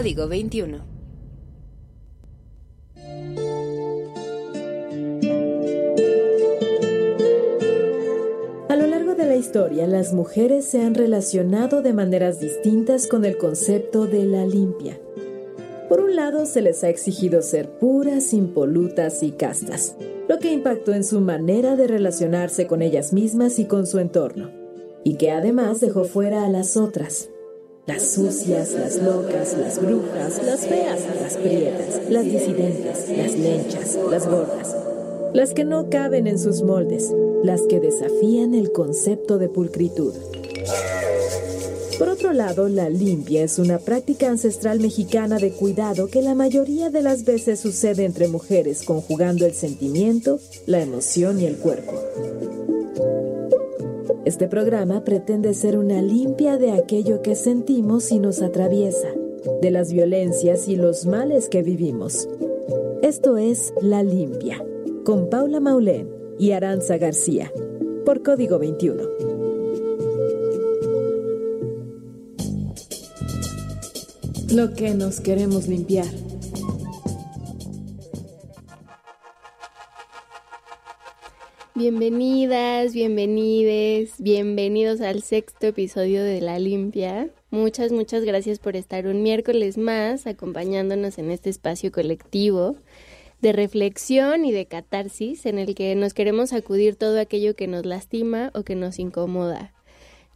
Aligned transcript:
Código 0.00 0.28
21. 0.28 0.78
A 8.70 8.76
lo 8.76 8.86
largo 8.86 9.14
de 9.14 9.26
la 9.26 9.36
historia, 9.36 9.86
las 9.86 10.14
mujeres 10.14 10.64
se 10.64 10.80
han 10.80 10.94
relacionado 10.94 11.82
de 11.82 11.92
maneras 11.92 12.40
distintas 12.40 13.08
con 13.08 13.26
el 13.26 13.36
concepto 13.36 14.06
de 14.06 14.24
la 14.24 14.46
limpia. 14.46 14.98
Por 15.90 16.00
un 16.00 16.16
lado, 16.16 16.46
se 16.46 16.62
les 16.62 16.82
ha 16.82 16.88
exigido 16.88 17.42
ser 17.42 17.68
puras, 17.68 18.32
impolutas 18.32 19.22
y 19.22 19.32
castas, 19.32 19.96
lo 20.30 20.38
que 20.38 20.50
impactó 20.50 20.94
en 20.94 21.04
su 21.04 21.20
manera 21.20 21.76
de 21.76 21.86
relacionarse 21.86 22.66
con 22.66 22.80
ellas 22.80 23.12
mismas 23.12 23.58
y 23.58 23.66
con 23.66 23.86
su 23.86 23.98
entorno, 23.98 24.50
y 25.04 25.16
que 25.16 25.30
además 25.30 25.78
dejó 25.78 26.04
fuera 26.04 26.46
a 26.46 26.48
las 26.48 26.78
otras, 26.78 27.28
las 27.90 28.12
sucias, 28.12 28.72
las 28.74 29.02
locas, 29.02 29.56
las 29.58 29.82
brujas, 29.82 30.40
las 30.44 30.60
feas, 30.60 31.00
las 31.20 31.36
prietas, 31.36 32.00
las 32.08 32.24
disidentes, 32.24 33.08
las 33.18 33.36
lenchas, 33.36 33.98
las 34.08 34.28
gordas. 34.28 34.76
Las 35.34 35.54
que 35.54 35.64
no 35.64 35.90
caben 35.90 36.28
en 36.28 36.38
sus 36.38 36.62
moldes, 36.62 37.12
las 37.42 37.62
que 37.62 37.80
desafían 37.80 38.54
el 38.54 38.70
concepto 38.70 39.38
de 39.38 39.48
pulcritud. 39.48 40.14
Por 41.98 42.08
otro 42.08 42.32
lado, 42.32 42.68
la 42.68 42.88
limpia 42.88 43.42
es 43.42 43.58
una 43.58 43.80
práctica 43.80 44.28
ancestral 44.28 44.78
mexicana 44.78 45.38
de 45.38 45.50
cuidado 45.50 46.06
que 46.06 46.22
la 46.22 46.36
mayoría 46.36 46.90
de 46.90 47.02
las 47.02 47.24
veces 47.24 47.58
sucede 47.58 48.04
entre 48.04 48.28
mujeres, 48.28 48.84
conjugando 48.84 49.46
el 49.46 49.54
sentimiento, 49.54 50.38
la 50.66 50.80
emoción 50.80 51.40
y 51.40 51.46
el 51.46 51.56
cuerpo. 51.56 52.59
Este 54.26 54.48
programa 54.48 55.02
pretende 55.02 55.54
ser 55.54 55.78
una 55.78 56.02
limpia 56.02 56.58
de 56.58 56.72
aquello 56.72 57.22
que 57.22 57.34
sentimos 57.34 58.12
y 58.12 58.18
nos 58.18 58.42
atraviesa, 58.42 59.08
de 59.62 59.70
las 59.70 59.92
violencias 59.92 60.68
y 60.68 60.76
los 60.76 61.06
males 61.06 61.48
que 61.48 61.62
vivimos. 61.62 62.28
Esto 63.00 63.38
es 63.38 63.72
La 63.80 64.02
Limpia, 64.02 64.62
con 65.04 65.30
Paula 65.30 65.58
Maulén 65.58 66.10
y 66.38 66.52
Aranza 66.52 66.98
García, 66.98 67.50
por 68.04 68.22
Código 68.22 68.58
21. 68.58 69.04
Lo 74.52 74.74
que 74.74 74.94
nos 74.94 75.20
queremos 75.20 75.66
limpiar. 75.66 76.29
Bienvenidas, 81.80 82.92
bienvenides, 82.92 84.16
bienvenidos 84.18 85.00
al 85.00 85.22
sexto 85.22 85.68
episodio 85.68 86.22
de 86.22 86.42
La 86.42 86.58
Limpia. 86.58 87.30
Muchas, 87.50 87.90
muchas 87.90 88.22
gracias 88.22 88.58
por 88.58 88.76
estar 88.76 89.06
un 89.06 89.22
miércoles 89.22 89.78
más 89.78 90.26
acompañándonos 90.26 91.16
en 91.16 91.30
este 91.30 91.48
espacio 91.48 91.90
colectivo 91.90 92.76
de 93.40 93.52
reflexión 93.52 94.44
y 94.44 94.52
de 94.52 94.66
catarsis 94.66 95.46
en 95.46 95.58
el 95.58 95.74
que 95.74 95.94
nos 95.94 96.12
queremos 96.12 96.52
acudir 96.52 96.96
todo 96.96 97.18
aquello 97.18 97.56
que 97.56 97.66
nos 97.66 97.86
lastima 97.86 98.50
o 98.54 98.62
que 98.62 98.74
nos 98.74 98.98
incomoda. 98.98 99.72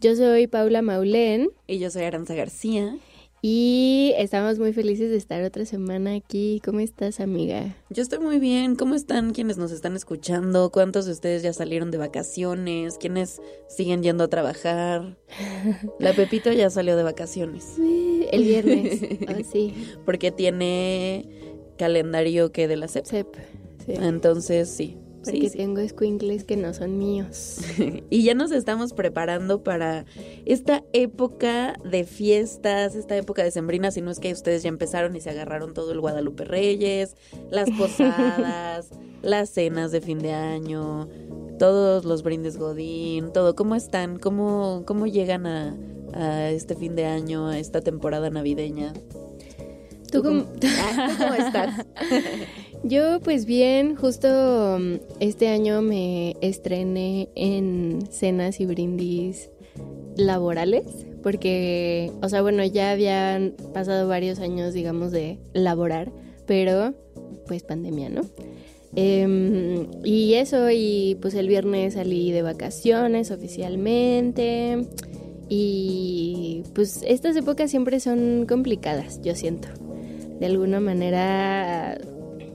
Yo 0.01 0.17
soy 0.17 0.47
Paula 0.47 0.81
Maulén. 0.81 1.51
Y 1.67 1.79
yo 1.79 1.91
soy 1.91 2.05
Aranza 2.05 2.35
García. 2.35 2.97
Y 3.47 4.15
estamos 4.17 4.59
muy 4.59 4.73
felices 4.73 5.11
de 5.11 5.19
estar 5.19 5.43
otra 5.43 5.67
semana 5.67 6.15
aquí. 6.15 6.63
¿Cómo 6.65 6.81
estás, 6.81 7.21
amiga? 7.21 7.77
Yo 7.91 8.03
estoy 8.03 8.19
muy 8.19 8.39
bien. 8.39 8.75
¿Cómo 8.75 8.95
están 8.95 9.35
quienes 9.35 9.59
nos 9.59 9.71
están 9.71 9.97
escuchando? 9.97 10.71
¿Cuántos 10.73 11.05
de 11.05 11.13
ustedes 11.13 11.43
ya 11.43 11.53
salieron 11.53 11.91
de 11.91 11.99
vacaciones? 11.99 12.97
¿Quiénes 12.97 13.43
siguen 13.69 14.03
yendo 14.03 14.25
a 14.25 14.29
trabajar? 14.29 15.19
La 16.01 16.15
Pepito 16.15 16.51
ya 16.53 16.71
salió 16.71 16.97
de 16.97 17.03
vacaciones. 17.03 17.65
Sí, 17.77 18.27
el 18.33 18.45
viernes. 18.45 19.01
Ah, 19.29 19.43
sí. 19.45 19.75
Porque 20.07 20.31
tiene 20.33 21.29
calendario 21.77 22.51
que 22.51 22.67
de 22.67 22.79
la 22.79 22.89
CEP. 22.89 23.05
Sep, 23.05 23.37
sí. 23.85 23.93
Entonces, 23.93 24.71
sí. 24.71 24.97
Porque 25.25 25.51
sí, 25.51 25.59
tengo 25.59 25.87
squinkles 25.87 26.45
que 26.45 26.57
no 26.57 26.75
son 26.75 26.99
míos. 26.99 27.59
y 28.11 28.23
ya 28.25 28.35
nos 28.35 28.53
estamos 28.53 28.93
preparando 28.93 29.63
para 29.63 30.05
esta 30.45 30.85
época 30.93 31.79
de 31.85 32.05
fiestas, 32.05 32.95
esta 32.95 33.17
época 33.17 33.43
de 33.43 33.51
sembrina, 33.51 33.91
si 33.91 34.01
no 34.01 34.11
es 34.11 34.21
que 34.21 34.33
ustedes 34.33 34.63
ya 34.63 34.69
empezaron 34.69 35.17
y 35.17 35.21
se 35.21 35.31
agarraron 35.31 35.75
todo 35.75 35.93
el 35.93 36.01
Guadalupe 36.01 36.45
Reyes, 36.45 37.17
las 37.51 37.71
posadas, 37.79 38.91
las 39.23 39.51
cenas 39.51 39.93
de 39.93 40.01
fin 40.01 40.19
de 40.19 40.33
año, 40.33 41.09
todos 41.59 42.05
los 42.05 42.23
brindes 42.23 42.59
Godín, 42.59 43.33
todo. 43.33 43.55
¿Cómo 43.55 43.75
están? 43.75 44.19
¿Cómo, 44.19 44.83
cómo 44.87 45.07
llegan 45.07 45.47
a, 45.47 45.77
a 46.13 46.51
este 46.51 46.75
fin 46.75 46.95
de 46.95 47.07
año, 47.07 47.49
a 47.49 47.59
esta 47.59 47.81
temporada 47.81 48.31
navideña? 48.31 48.93
¿Tú 50.15 50.23
cómo, 50.23 50.43
¿Tú 50.61 50.69
cómo 51.19 51.35
estás? 51.35 51.85
Yo 52.85 53.19
pues 53.19 53.47
bien, 53.47 53.97
justo 53.97 54.77
um, 54.77 55.01
este 55.19 55.49
año 55.49 55.83
me 55.83 56.37
estrené 56.41 57.31
en 57.35 57.99
cenas 58.13 58.61
y 58.61 58.67
brindis 58.67 59.51
laborales, 60.17 60.85
porque, 61.25 62.13
o 62.23 62.29
sea, 62.29 62.43
bueno, 62.43 62.65
ya 62.65 62.93
habían 62.93 63.55
pasado 63.73 64.07
varios 64.07 64.39
años, 64.39 64.73
digamos, 64.73 65.11
de 65.11 65.41
laborar, 65.53 66.13
pero 66.47 66.95
pues 67.49 67.65
pandemia, 67.65 68.09
¿no? 68.09 68.21
Eh, 68.95 69.89
y 70.05 70.35
eso, 70.35 70.71
y 70.71 71.19
pues 71.21 71.35
el 71.35 71.49
viernes 71.49 71.95
salí 71.95 72.31
de 72.31 72.43
vacaciones 72.43 73.33
oficialmente. 73.33 74.87
Y 75.49 76.63
pues 76.73 77.03
estas 77.07 77.37
épocas 77.37 77.71
siempre 77.71 77.99
son 77.99 78.47
complicadas, 78.49 79.21
yo 79.23 79.35
siento. 79.35 79.69
De 80.41 80.47
alguna 80.47 80.81
manera 80.81 81.99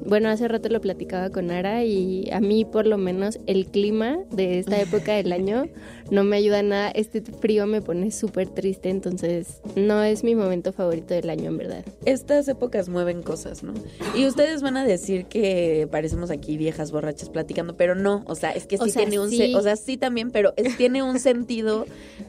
bueno, 0.05 0.29
hace 0.29 0.47
rato 0.47 0.69
lo 0.69 0.79
platicaba 0.79 1.29
con 1.29 1.51
Ara 1.51 1.83
y 1.83 2.29
a 2.31 2.39
mí 2.39 2.63
por 2.63 2.87
lo 2.87 2.97
menos 2.97 3.37
el 3.47 3.67
clima 3.67 4.17
de 4.31 4.57
esta 4.57 4.79
época 4.81 5.13
del 5.13 5.31
año 5.33 5.65
no 6.09 6.23
me 6.23 6.37
ayuda 6.37 6.63
nada. 6.63 6.89
Este 6.89 7.21
frío 7.21 7.67
me 7.67 7.81
pone 7.81 8.09
súper 8.09 8.47
triste, 8.47 8.89
entonces 8.89 9.61
no 9.75 10.01
es 10.01 10.23
mi 10.23 10.35
momento 10.35 10.71
favorito 10.71 11.13
del 11.13 11.29
año 11.29 11.49
en 11.49 11.57
verdad. 11.57 11.85
Estas 12.05 12.47
épocas 12.47 12.87
mueven 12.89 13.21
cosas, 13.21 13.61
¿no? 13.61 13.73
Y 14.15 14.25
ustedes 14.25 14.61
van 14.61 14.77
a 14.77 14.85
decir 14.85 15.25
que 15.25 15.87
parecemos 15.91 16.31
aquí 16.31 16.57
viejas 16.57 16.91
borrachas 16.91 17.29
platicando, 17.29 17.75
pero 17.75 17.93
no, 17.93 18.23
o 18.25 18.35
sea, 18.35 18.51
es 18.51 18.65
que 18.65 18.77
sí 18.77 18.83
O 18.85 18.87
sea, 18.87 19.01
tiene 19.03 19.19
un, 19.19 19.29
sí. 19.29 19.53
o 19.53 19.61
sea, 19.61 19.75
sí 19.75 19.97
también, 19.97 20.31
pero 20.31 20.53
es- 20.55 20.77
tiene 20.77 21.03
un 21.03 21.19
sentido 21.19 21.85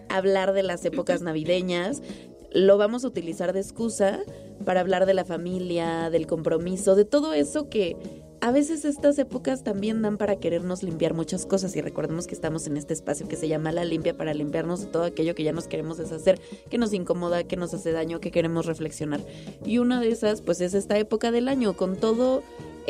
hablar 0.09 0.53
de 0.53 0.65
las 0.65 0.85
épocas 0.85 1.23
navideñas. 1.23 2.03
Lo 2.53 2.79
vamos 2.79 3.05
a 3.05 3.09
utilizar 3.09 3.53
de 3.53 3.61
excusa 3.61 4.21
para 4.65 4.81
hablar 4.81 5.07
de 5.07 5.15
la 5.15 5.25
familia, 5.25 6.11
del 6.11 6.27
compromiso, 6.27 6.95
de 6.95 7.05
todo 7.05 7.33
eso 7.33 7.69
que 7.69 7.97
a 8.43 8.53
veces 8.53 8.87
estas 8.87 9.19
épocas 9.19 9.63
también 9.63 10.01
dan 10.01 10.17
para 10.17 10.37
querernos 10.37 10.83
limpiar 10.83 11.13
muchas 11.13 11.45
cosas 11.45 11.77
y 11.77 11.83
recordemos 11.83 12.27
que 12.27 12.35
estamos 12.35 12.67
en 12.67 12.79
este 12.79 12.95
espacio 12.95 13.29
que 13.29 13.37
se 13.37 13.49
llama 13.49 13.71
La 13.71 13.85
Limpia 13.85 14.17
para 14.17 14.33
limpiarnos 14.33 14.81
de 14.81 14.87
todo 14.87 15.05
aquello 15.05 15.35
que 15.35 15.43
ya 15.43 15.53
nos 15.53 15.69
queremos 15.69 15.99
deshacer, 15.99 16.41
que 16.71 16.79
nos 16.79 16.95
incomoda, 16.95 17.45
que 17.45 17.57
nos 17.57 17.75
hace 17.75 17.93
daño, 17.93 18.19
que 18.19 18.31
queremos 18.31 18.65
reflexionar. 18.65 19.21
Y 19.65 19.79
una 19.79 20.01
de 20.01 20.09
esas 20.09 20.41
pues 20.41 20.63
es 20.63 20.73
esta 20.73 20.99
época 20.99 21.31
del 21.31 21.49
año 21.49 21.77
con 21.77 21.97
todo 21.97 22.43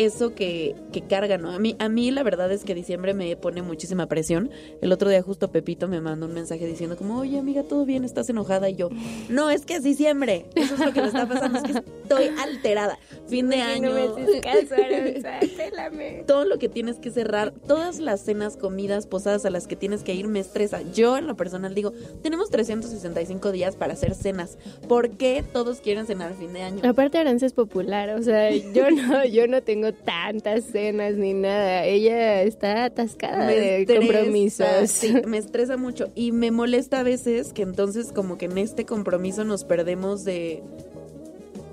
eso 0.04 0.34
que, 0.34 0.74
que 0.92 1.02
carga, 1.02 1.36
¿no? 1.36 1.50
A 1.50 1.58
mí, 1.58 1.76
a 1.78 1.90
mí 1.90 2.10
la 2.10 2.22
verdad 2.22 2.50
es 2.50 2.64
que 2.64 2.74
diciembre 2.74 3.12
me 3.12 3.36
pone 3.36 3.60
muchísima 3.60 4.06
presión. 4.06 4.50
El 4.80 4.92
otro 4.92 5.10
día 5.10 5.20
justo 5.20 5.52
Pepito 5.52 5.88
me 5.88 6.00
mandó 6.00 6.24
un 6.26 6.32
mensaje 6.32 6.66
diciendo 6.66 6.96
como, 6.96 7.18
oye 7.18 7.38
amiga, 7.38 7.64
¿todo 7.64 7.84
bien? 7.84 8.04
¿Estás 8.04 8.30
enojada? 8.30 8.70
Y 8.70 8.76
yo, 8.76 8.88
no, 9.28 9.50
es 9.50 9.66
que 9.66 9.74
es 9.74 9.82
diciembre. 9.82 10.46
Eso 10.54 10.72
es 10.74 10.80
lo 10.80 10.92
que 10.94 11.02
me 11.02 11.08
está 11.08 11.28
pasando, 11.28 11.58
es 11.58 11.64
que 11.64 11.82
estoy 12.02 12.30
alterada. 12.38 12.98
Fin 13.28 13.50
de 13.50 13.60
año. 13.60 13.90
todo 16.26 16.46
lo 16.46 16.58
que 16.58 16.68
tienes 16.68 16.98
que 16.98 17.10
cerrar, 17.10 17.52
todas 17.66 17.98
las 17.98 18.20
cenas, 18.22 18.56
comidas, 18.56 19.06
posadas 19.06 19.44
a 19.44 19.50
las 19.50 19.66
que 19.66 19.76
tienes 19.76 20.02
que 20.02 20.14
ir 20.14 20.28
me 20.28 20.40
estresa. 20.40 20.80
Yo 20.94 21.18
en 21.18 21.26
lo 21.26 21.36
personal 21.36 21.74
digo, 21.74 21.92
tenemos 22.22 22.48
365 22.50 23.52
días 23.52 23.76
para 23.76 23.92
hacer 23.92 24.14
cenas. 24.14 24.56
¿Por 24.88 25.10
qué 25.10 25.44
todos 25.52 25.80
quieren 25.80 26.06
cenar 26.06 26.32
fin 26.34 26.54
de 26.54 26.62
año? 26.62 26.80
Aparte 26.88 27.18
Aranza 27.18 27.44
es 27.46 27.52
popular, 27.52 28.10
o 28.10 28.22
sea, 28.22 28.50
yo 28.50 28.90
no, 28.90 29.24
yo 29.26 29.46
no 29.46 29.62
tengo 29.62 29.89
tantas 29.92 30.64
cenas 30.64 31.14
ni 31.14 31.34
nada. 31.34 31.84
Ella 31.84 32.42
está 32.42 32.84
atascada 32.84 33.46
de 33.46 33.82
estresa, 33.82 34.00
compromisos. 34.00 34.90
Sí, 34.90 35.14
me 35.26 35.38
estresa 35.38 35.76
mucho 35.76 36.10
y 36.14 36.32
me 36.32 36.50
molesta 36.50 37.00
a 37.00 37.02
veces 37.02 37.52
que 37.52 37.62
entonces 37.62 38.12
como 38.12 38.38
que 38.38 38.46
en 38.46 38.58
este 38.58 38.84
compromiso 38.84 39.44
nos 39.44 39.64
perdemos 39.64 40.24
de 40.24 40.62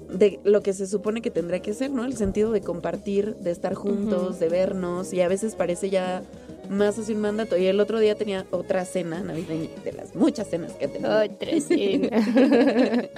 de 0.10 0.40
lo 0.44 0.62
que 0.62 0.74
se 0.74 0.88
supone 0.88 1.22
que 1.22 1.30
tendría 1.32 1.62
que 1.62 1.74
ser, 1.74 1.92
¿no? 1.92 2.06
El 2.06 2.16
sentido 2.16 2.52
de 2.52 2.62
compartir, 2.62 3.36
de 3.36 3.52
estar 3.52 3.74
juntos, 3.74 4.40
de 4.40 4.48
vernos 4.50 5.14
y 5.14 5.22
a 5.22 5.28
veces 5.28 5.56
parece 5.56 5.90
ya 5.90 6.24
más 6.70 6.98
así 6.98 7.14
un 7.14 7.22
mandato. 7.22 7.58
Y 7.58 7.68
el 7.68 7.80
otro 7.80 8.00
día 8.00 8.16
tenía 8.16 8.46
otra 8.52 8.86
cena 8.86 9.22
navideña, 9.22 9.70
de 9.84 9.92
las 9.94 10.16
muchas 10.16 10.50
cenas 10.50 10.74
que 10.74 10.88
tenido. 10.88 11.24
Otra 11.24 11.62
cena. 11.62 12.10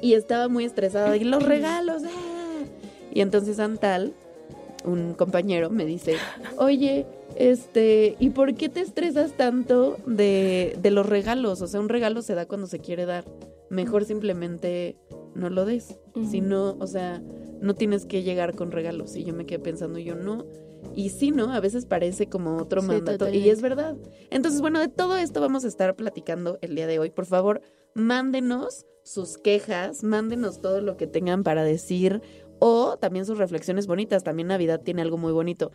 y 0.00 0.14
estaba 0.14 0.48
muy 0.48 0.64
estresada. 0.64 1.16
Y 1.16 1.24
los 1.24 1.42
regalos. 1.42 2.02
¡ah! 2.04 2.31
Y 3.12 3.20
entonces 3.20 3.58
Antal, 3.58 4.14
un 4.84 5.14
compañero, 5.14 5.70
me 5.70 5.84
dice, 5.84 6.16
oye, 6.56 7.06
este, 7.36 8.16
¿y 8.18 8.30
por 8.30 8.54
qué 8.54 8.68
te 8.68 8.80
estresas 8.80 9.32
tanto 9.32 9.96
de, 10.06 10.76
de 10.80 10.90
los 10.90 11.06
regalos? 11.06 11.62
O 11.62 11.66
sea, 11.66 11.80
un 11.80 11.88
regalo 11.88 12.22
se 12.22 12.34
da 12.34 12.46
cuando 12.46 12.66
se 12.66 12.78
quiere 12.78 13.06
dar. 13.06 13.24
Mejor 13.70 14.04
simplemente 14.04 14.96
no 15.34 15.50
lo 15.50 15.64
des. 15.64 15.98
Si 16.30 16.40
no, 16.40 16.76
o 16.78 16.86
sea, 16.86 17.22
no 17.60 17.74
tienes 17.74 18.04
que 18.04 18.22
llegar 18.22 18.54
con 18.54 18.70
regalos. 18.70 19.16
Y 19.16 19.24
yo 19.24 19.32
me 19.34 19.46
quedé 19.46 19.58
pensando, 19.58 19.98
yo 19.98 20.14
no. 20.14 20.44
Y 20.94 21.10
sí, 21.10 21.30
¿no? 21.30 21.52
A 21.52 21.60
veces 21.60 21.86
parece 21.86 22.26
como 22.28 22.56
otro 22.56 22.82
mandato. 22.82 23.28
Y 23.30 23.48
es 23.48 23.62
verdad. 23.62 23.96
Entonces, 24.30 24.60
bueno, 24.60 24.80
de 24.80 24.88
todo 24.88 25.16
esto 25.16 25.40
vamos 25.40 25.64
a 25.64 25.68
estar 25.68 25.94
platicando 25.96 26.58
el 26.60 26.74
día 26.74 26.86
de 26.86 26.98
hoy. 26.98 27.10
Por 27.10 27.24
favor, 27.24 27.62
mándenos 27.94 28.84
sus 29.04 29.38
quejas, 29.38 30.04
mándenos 30.04 30.60
todo 30.60 30.80
lo 30.80 30.96
que 30.96 31.06
tengan 31.06 31.42
para 31.42 31.64
decir 31.64 32.20
o 32.64 32.96
también 32.96 33.26
sus 33.26 33.38
reflexiones 33.38 33.88
bonitas. 33.88 34.22
También 34.22 34.46
Navidad 34.46 34.80
tiene 34.84 35.02
algo 35.02 35.18
muy 35.18 35.32
bonito. 35.32 35.72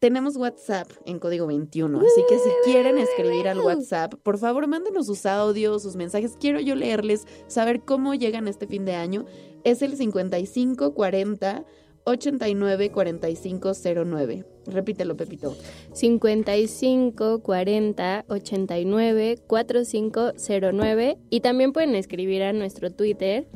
Tenemos 0.00 0.36
WhatsApp 0.36 0.90
en 1.04 1.20
código 1.20 1.46
21, 1.46 2.00
así 2.00 2.22
que 2.28 2.36
si 2.36 2.50
quieren 2.64 2.98
escribir 2.98 3.46
al 3.46 3.60
WhatsApp, 3.60 4.14
por 4.24 4.36
favor 4.36 4.66
mándenos 4.66 5.06
sus 5.06 5.24
audios, 5.24 5.84
sus 5.84 5.94
mensajes. 5.94 6.36
Quiero 6.38 6.58
yo 6.58 6.74
leerles, 6.74 7.28
saber 7.46 7.82
cómo 7.82 8.12
llegan 8.12 8.48
este 8.48 8.66
fin 8.66 8.84
de 8.84 8.96
año. 8.96 9.24
Es 9.62 9.82
el 9.82 9.96
5540 9.96 11.64
89 12.02 12.90
4509. 12.90 14.44
Repítelo, 14.66 15.16
Pepito. 15.16 15.56
55 15.92 17.40
40 17.40 18.24
89 18.28 19.38
4509. 19.46 21.18
Y 21.30 21.40
también 21.40 21.72
pueden 21.72 21.94
escribir 21.94 22.42
a 22.42 22.52
nuestro 22.52 22.90
Twitter 22.90 23.46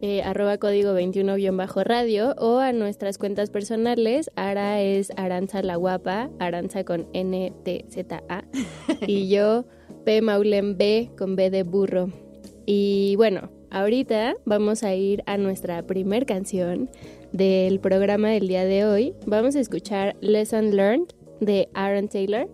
eh, 0.00 0.22
arroba 0.22 0.58
código 0.58 0.94
21-radio 0.94 2.34
o 2.38 2.58
a 2.58 2.72
nuestras 2.72 3.18
cuentas 3.18 3.50
personales. 3.50 4.30
Ara 4.36 4.80
es 4.80 5.10
Aranza 5.16 5.62
la 5.62 5.76
Guapa, 5.76 6.30
Aranza 6.38 6.84
con 6.84 7.08
N-T-Z-A. 7.12 8.44
y 9.06 9.28
yo, 9.34 9.64
P. 10.04 10.22
Maulen 10.22 10.76
B 10.76 11.10
con 11.16 11.36
B 11.36 11.50
de 11.50 11.62
burro. 11.62 12.10
Y 12.66 13.16
bueno, 13.16 13.50
ahorita 13.70 14.34
vamos 14.44 14.82
a 14.82 14.94
ir 14.94 15.22
a 15.26 15.36
nuestra 15.36 15.86
primer 15.86 16.26
canción 16.26 16.90
del 17.32 17.80
programa 17.80 18.30
del 18.30 18.48
día 18.48 18.64
de 18.64 18.84
hoy. 18.84 19.14
Vamos 19.26 19.56
a 19.56 19.60
escuchar 19.60 20.16
Lesson 20.20 20.76
Learned 20.76 21.08
de 21.40 21.68
Aaron 21.74 22.08
Taylor. 22.08 22.48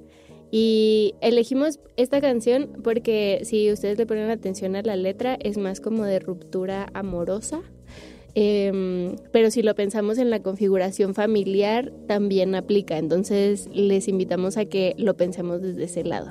Y 0.56 1.16
elegimos 1.20 1.80
esta 1.96 2.20
canción 2.20 2.78
porque 2.84 3.40
si 3.42 3.72
ustedes 3.72 3.98
le 3.98 4.06
ponen 4.06 4.30
atención 4.30 4.76
a 4.76 4.82
la 4.82 4.94
letra 4.94 5.36
es 5.40 5.58
más 5.58 5.80
como 5.80 6.04
de 6.04 6.20
ruptura 6.20 6.86
amorosa. 6.94 7.60
Em, 8.36 9.16
pero 9.32 9.50
si 9.50 9.64
lo 9.64 9.74
pensamos 9.74 10.16
en 10.16 10.30
la 10.30 10.42
configuración 10.44 11.12
familiar 11.12 11.92
también 12.06 12.54
aplica. 12.54 12.98
Entonces 12.98 13.68
les 13.72 14.06
invitamos 14.06 14.56
a 14.56 14.66
que 14.66 14.94
lo 14.96 15.16
pensemos 15.16 15.60
desde 15.60 15.82
ese 15.82 16.04
lado. 16.04 16.30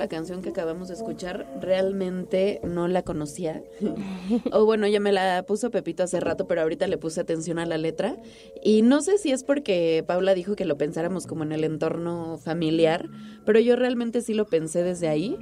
la 0.00 0.08
canción 0.08 0.40
que 0.40 0.48
acabamos 0.48 0.88
de 0.88 0.94
escuchar. 0.94 1.46
Realmente 1.60 2.58
no 2.64 2.88
la 2.88 3.02
conocía. 3.02 3.62
o 4.52 4.64
bueno, 4.64 4.88
ya 4.88 4.98
me 4.98 5.12
la 5.12 5.44
puso 5.46 5.70
Pepito 5.70 6.02
hace 6.02 6.20
rato, 6.20 6.48
pero 6.48 6.62
ahorita 6.62 6.86
le 6.86 6.96
puse 6.96 7.20
atención 7.20 7.58
a 7.58 7.66
la 7.66 7.76
letra. 7.76 8.16
Y 8.64 8.80
no 8.80 9.02
sé 9.02 9.18
si 9.18 9.30
es 9.30 9.44
porque 9.44 10.02
Paula 10.06 10.32
dijo 10.32 10.56
que 10.56 10.64
lo 10.64 10.78
pensáramos 10.78 11.26
como 11.26 11.44
en 11.44 11.52
el 11.52 11.64
entorno 11.64 12.38
familiar, 12.38 13.10
pero 13.44 13.60
yo 13.60 13.76
realmente 13.76 14.22
sí 14.22 14.32
lo 14.32 14.46
pensé 14.46 14.82
desde 14.82 15.08
ahí. 15.08 15.36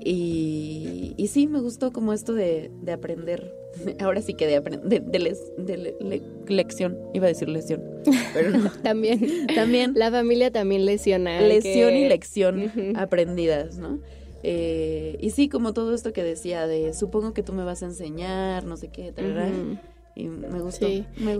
Y, 0.00 1.14
y 1.16 1.26
sí, 1.28 1.46
me 1.46 1.60
gustó 1.60 1.92
como 1.92 2.12
esto 2.12 2.34
de, 2.34 2.70
de 2.82 2.92
aprender. 2.92 3.52
Ahora 4.00 4.22
sí 4.22 4.34
que 4.34 4.46
de, 4.46 4.60
de, 4.60 5.00
de, 5.00 6.22
lección. 6.48 6.98
Iba 7.14 7.26
a 7.26 7.28
decir 7.28 7.48
lesión. 7.48 7.82
Pero 8.32 8.52
también. 8.82 9.46
También. 9.54 9.92
La 9.94 10.10
familia 10.10 10.50
también 10.50 10.86
lesiona. 10.86 11.40
Lesión 11.40 11.94
y 11.94 12.08
lección 12.08 12.96
aprendidas, 12.96 13.78
¿no? 13.78 14.00
Eh, 14.42 15.16
y 15.20 15.30
sí, 15.30 15.48
como 15.48 15.72
todo 15.72 15.94
esto 15.94 16.12
que 16.12 16.22
decía 16.22 16.66
de 16.66 16.94
supongo 16.94 17.34
que 17.34 17.42
tú 17.42 17.52
me 17.52 17.64
vas 17.64 17.82
a 17.82 17.86
enseñar, 17.86 18.64
no 18.64 18.76
sé 18.76 18.88
qué, 18.88 19.10
tal, 19.10 19.80
y 20.18 20.24
me 20.26 20.60
gustó, 20.60 20.88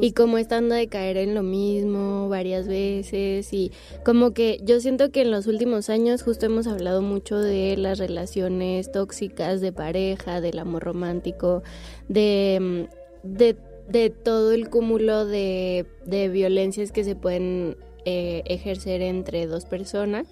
Y 0.00 0.12
como 0.12 0.38
estando 0.38 0.76
de 0.76 0.86
caer 0.86 1.16
en 1.16 1.34
lo 1.34 1.42
mismo 1.42 2.28
varias 2.28 2.68
veces 2.68 3.52
y 3.52 3.72
como 4.04 4.30
que 4.32 4.60
yo 4.62 4.78
siento 4.78 5.10
que 5.10 5.22
en 5.22 5.32
los 5.32 5.48
últimos 5.48 5.90
años 5.90 6.22
justo 6.22 6.46
hemos 6.46 6.68
hablado 6.68 7.02
mucho 7.02 7.38
de 7.40 7.76
las 7.76 7.98
relaciones 7.98 8.92
tóxicas 8.92 9.60
de 9.60 9.72
pareja, 9.72 10.40
del 10.40 10.60
amor 10.60 10.84
romántico, 10.84 11.64
de, 12.08 12.86
mm, 13.24 13.36
de, 13.36 14.10
todo 14.10 14.52
el 14.52 14.68
cúmulo 14.68 15.26
de, 15.26 15.84
de 16.06 16.28
violencias 16.28 16.92
que 16.92 17.02
se 17.02 17.16
pueden 17.16 17.76
eh, 18.04 18.42
ejercer 18.46 19.02
entre 19.02 19.46
dos 19.46 19.64
personas. 19.64 20.28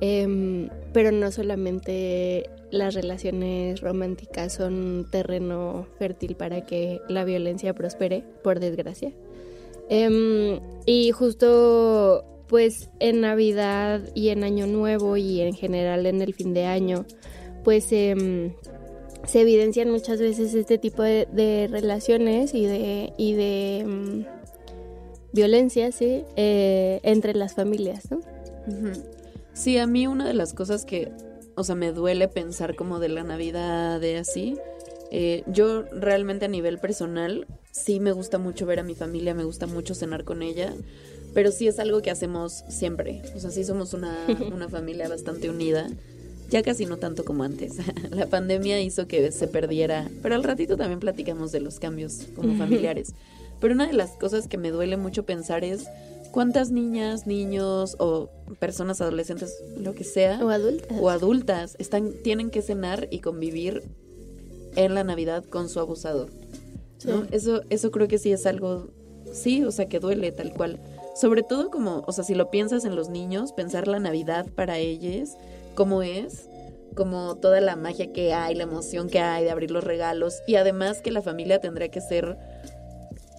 Em, 0.00 0.70
pero 0.92 1.10
no 1.10 1.30
solamente 1.32 2.48
las 2.70 2.94
relaciones 2.94 3.80
románticas 3.80 4.52
son 4.52 5.06
terreno 5.10 5.86
fértil 5.98 6.36
para 6.36 6.66
que 6.66 7.00
la 7.08 7.24
violencia 7.24 7.74
prospere, 7.74 8.24
por 8.42 8.60
desgracia. 8.60 9.12
Em, 9.88 10.60
y 10.86 11.12
justo 11.12 12.24
pues 12.46 12.90
en 12.98 13.20
Navidad 13.20 14.00
y 14.14 14.30
en 14.30 14.42
Año 14.42 14.66
Nuevo 14.66 15.16
y 15.16 15.40
en 15.40 15.54
general 15.54 16.06
en 16.06 16.22
el 16.22 16.34
fin 16.34 16.54
de 16.54 16.64
año, 16.64 17.04
pues 17.64 17.92
em, 17.92 18.54
se 19.26 19.40
evidencian 19.40 19.90
muchas 19.90 20.20
veces 20.20 20.54
este 20.54 20.78
tipo 20.78 21.02
de, 21.02 21.68
relaciones 21.70 22.54
y 22.54 22.64
de, 22.64 23.12
y 23.18 23.34
de 23.34 23.78
em, 23.80 24.24
violencia, 25.32 25.92
¿sí? 25.92 26.24
Eh, 26.36 27.00
entre 27.02 27.34
las 27.34 27.54
familias. 27.54 28.08
Sí, 29.52 29.78
a 29.78 29.86
mí 29.86 30.06
una 30.06 30.26
de 30.26 30.34
las 30.34 30.54
cosas 30.54 30.84
que, 30.84 31.10
o 31.58 31.64
sea, 31.64 31.74
me 31.74 31.92
duele 31.92 32.28
pensar 32.28 32.76
como 32.76 33.00
de 33.00 33.08
la 33.08 33.24
Navidad 33.24 34.00
de 34.00 34.16
así. 34.18 34.56
eh, 35.10 35.42
yo 35.46 35.82
realmente 35.92 36.44
a 36.44 36.48
nivel 36.48 36.78
personal 36.78 37.46
sí 37.72 37.98
me 38.00 38.12
gusta 38.12 38.38
mucho 38.38 38.66
ver 38.66 38.78
a 38.80 38.82
mi 38.82 38.94
familia, 38.94 39.34
me 39.34 39.44
gusta 39.44 39.66
mucho 39.66 39.94
cenar 39.94 40.24
con 40.24 40.42
ella, 40.42 40.74
pero 41.34 41.50
sí 41.50 41.66
es 41.66 41.78
algo 41.78 42.00
que 42.02 42.10
hacemos 42.10 42.64
siempre. 42.68 43.22
O 43.34 43.40
sea, 43.40 43.50
sí 43.50 43.64
somos 43.64 43.94
una, 43.94 44.16
una 44.54 44.68
familia 44.68 45.08
bastante 45.08 45.50
unida. 45.50 45.88
Ya 46.50 46.62
casi 46.62 46.86
no 46.86 46.96
tanto 46.96 47.24
como 47.24 47.42
antes. 47.44 47.76
La 48.10 48.26
pandemia 48.26 48.80
hizo 48.80 49.06
que 49.06 49.30
se 49.32 49.48
perdiera, 49.48 50.08
pero 50.22 50.34
al 50.34 50.44
ratito 50.44 50.76
también 50.76 51.00
platicamos 51.00 51.52
de 51.52 51.60
los 51.60 51.78
cambios 51.78 52.26
como 52.34 52.54
familiares. 52.58 53.14
Pero 53.60 53.74
una 53.74 53.86
de 53.86 53.92
las 53.92 54.10
cosas 54.12 54.46
que 54.46 54.56
me 54.56 54.70
duele 54.70 54.96
mucho 54.96 55.24
pensar 55.24 55.64
es 55.64 55.86
cuántas 56.32 56.70
niñas, 56.70 57.26
niños 57.26 57.96
o 57.98 58.28
personas 58.58 59.00
adolescentes, 59.00 59.54
lo 59.76 59.94
que 59.94 60.04
sea, 60.04 60.44
O 60.44 60.50
adultas. 60.50 60.98
o 61.00 61.10
adultas 61.10 61.76
están 61.78 62.12
tienen 62.22 62.50
que 62.50 62.62
cenar 62.62 63.08
y 63.10 63.20
convivir 63.20 63.82
en 64.76 64.94
la 64.94 65.04
Navidad 65.04 65.44
con 65.44 65.68
su 65.68 65.80
abusador. 65.80 66.30
¿no? 67.04 67.22
Sí. 67.22 67.28
Eso 67.32 67.62
eso 67.70 67.90
creo 67.90 68.08
que 68.08 68.18
sí 68.18 68.32
es 68.32 68.46
algo 68.46 68.88
sí, 69.32 69.64
o 69.64 69.70
sea, 69.70 69.88
que 69.88 70.00
duele 70.00 70.32
tal 70.32 70.52
cual. 70.52 70.78
Sobre 71.14 71.42
todo 71.42 71.70
como, 71.70 72.04
o 72.06 72.12
sea, 72.12 72.24
si 72.24 72.34
lo 72.34 72.50
piensas 72.50 72.84
en 72.84 72.94
los 72.94 73.08
niños, 73.08 73.52
pensar 73.52 73.88
la 73.88 73.98
Navidad 73.98 74.46
para 74.54 74.78
ellos 74.78 75.30
cómo 75.74 76.02
es, 76.02 76.48
como 76.94 77.36
toda 77.36 77.60
la 77.60 77.76
magia 77.76 78.12
que 78.12 78.32
hay, 78.32 78.54
la 78.54 78.64
emoción 78.64 79.08
que 79.08 79.20
hay 79.20 79.44
de 79.44 79.50
abrir 79.50 79.70
los 79.70 79.84
regalos 79.84 80.42
y 80.46 80.56
además 80.56 81.00
que 81.00 81.12
la 81.12 81.22
familia 81.22 81.60
tendría 81.60 81.88
que 81.88 82.00
ser 82.00 82.36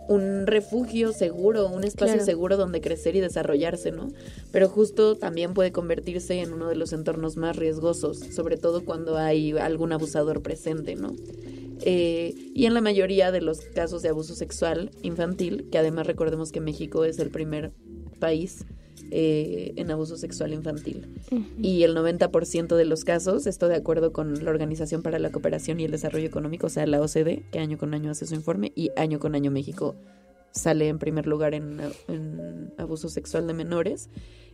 un 0.10 0.48
refugio 0.48 1.14
seguro, 1.14 1.68
un 1.68 1.84
espacio 1.84 2.16
Claro. 2.16 2.26
seguro 2.26 2.58
donde 2.58 2.82
crecer 2.82 3.16
y 3.16 3.20
desarrollarse, 3.20 3.92
¿no? 3.92 4.10
Pero 4.52 4.68
justo 4.68 5.16
también 5.18 5.54
puede 5.54 5.72
convertirse 5.72 6.42
en 6.42 6.52
uno 6.52 6.68
de 6.68 6.76
los 6.76 6.94
entornos 6.94 7.38
más 7.38 7.56
riesgosos, 7.56 8.18
sobre 8.18 8.58
todo 8.58 8.84
cuando 8.84 9.18
hay 9.18 9.52
algún 9.52 9.94
abusador 9.94 10.42
presente, 10.42 10.96
¿no? 10.96 11.16
Eh, 11.82 12.34
y 12.56 12.66
en 12.66 12.74
la 12.74 12.82
mayoría 12.82 13.32
de 13.32 13.42
los 13.42 13.62
casos 13.62 14.02
de 14.02 14.10
abuso 14.10 14.34
sexual 14.34 14.90
infantil, 15.04 15.68
que 15.72 15.78
además 15.78 16.08
recordemos 16.08 16.52
que 16.52 16.60
México 16.60 17.06
es 17.06 17.20
el 17.20 17.30
primer 17.30 17.72
país 18.20 18.66
eh, 19.12 19.74
en 19.76 19.92
abuso 19.92 20.18
sexual 20.18 20.54
infantil. 20.54 21.08
Y 21.62 21.84
el 21.84 21.96
90% 21.96 22.76
de 22.76 22.86
los 22.86 23.04
casos, 23.04 23.48
esto 23.48 23.68
de 23.68 23.76
acuerdo 23.76 24.12
con 24.14 24.44
la 24.44 24.50
Organización 24.52 25.02
para 25.02 25.20
la 25.20 25.32
Cooperación 25.32 25.80
y 25.80 25.86
el 25.86 25.92
Desarrollo 25.92 26.26
Económico, 26.26 26.68
o 26.68 26.70
sea, 26.70 26.86
la 26.88 27.02
OCDE, 27.02 27.46
que 27.52 27.60
año 27.60 27.78
con 27.78 27.94
año 27.94 28.12
hace 28.12 28.26
su 28.26 28.36
informe, 28.36 28.72
y 28.76 28.92
año 28.96 29.20
con 29.20 29.36
año 29.36 29.52
México 29.52 29.96
sale 30.52 30.88
en 30.88 31.00
primer 31.00 31.28
lugar 31.28 31.54
en, 31.54 31.80
en 32.08 32.74
abuso 32.78 33.10
sexual 33.10 33.48
de 33.48 33.54
menores. 33.54 34.10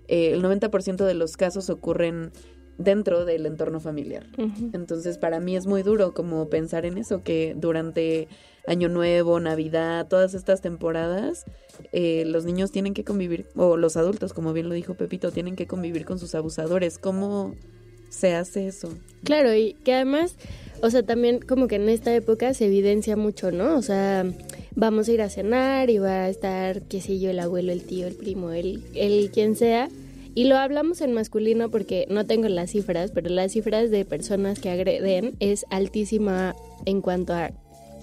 Eh, 0.07 0.31
el 0.33 0.43
90% 0.43 1.05
de 1.05 1.13
los 1.13 1.37
casos 1.37 1.69
ocurren 1.69 2.31
dentro 2.77 3.25
del 3.25 3.45
entorno 3.45 3.79
familiar. 3.79 4.27
Entonces, 4.73 5.17
para 5.17 5.39
mí 5.39 5.55
es 5.55 5.65
muy 5.65 5.81
duro 5.81 6.13
como 6.13 6.49
pensar 6.49 6.85
en 6.85 6.97
eso, 6.97 7.23
que 7.23 7.55
durante 7.57 8.27
Año 8.67 8.89
Nuevo, 8.89 9.39
Navidad, 9.39 10.07
todas 10.07 10.33
estas 10.33 10.61
temporadas, 10.61 11.45
eh, 11.91 12.23
los 12.25 12.45
niños 12.45 12.71
tienen 12.71 12.93
que 12.93 13.03
convivir, 13.03 13.47
o 13.55 13.77
los 13.77 13.97
adultos, 13.97 14.33
como 14.33 14.53
bien 14.53 14.69
lo 14.69 14.75
dijo 14.75 14.95
Pepito, 14.95 15.31
tienen 15.31 15.55
que 15.55 15.67
convivir 15.67 16.05
con 16.05 16.19
sus 16.19 16.35
abusadores. 16.35 16.97
¿Cómo 16.97 17.55
se 18.09 18.33
hace 18.33 18.67
eso? 18.67 18.89
Claro, 19.23 19.53
y 19.53 19.73
que 19.83 19.93
además, 19.93 20.35
o 20.81 20.89
sea, 20.89 21.03
también 21.03 21.39
como 21.39 21.67
que 21.67 21.75
en 21.75 21.89
esta 21.89 22.15
época 22.15 22.53
se 22.53 22.65
evidencia 22.65 23.15
mucho, 23.15 23.51
¿no? 23.51 23.77
O 23.77 23.81
sea, 23.81 24.25
vamos 24.75 25.07
a 25.07 25.11
ir 25.11 25.21
a 25.21 25.29
cenar 25.29 25.89
y 25.89 25.99
va 25.99 26.23
a 26.23 26.29
estar, 26.29 26.81
qué 26.83 27.01
sé 27.01 27.19
yo, 27.19 27.29
el 27.29 27.39
abuelo, 27.39 27.71
el 27.71 27.83
tío, 27.83 28.07
el 28.07 28.15
primo, 28.15 28.51
el, 28.51 28.83
el 28.93 29.29
quien 29.31 29.55
sea. 29.55 29.89
Y 30.33 30.45
lo 30.45 30.57
hablamos 30.57 30.99
en 30.99 31.13
masculino 31.13 31.71
porque 31.71 32.07
no 32.09 32.25
tengo 32.25 32.49
las 32.49 32.71
cifras, 32.71 33.11
pero 33.11 33.29
las 33.29 33.53
cifras 33.53 33.89
de 33.89 34.03
personas 34.03 34.59
que 34.59 34.69
agreden 34.69 35.35
es 35.39 35.65
altísima 35.69 36.55
en 36.85 36.99
cuanto 36.99 37.33
a 37.33 37.51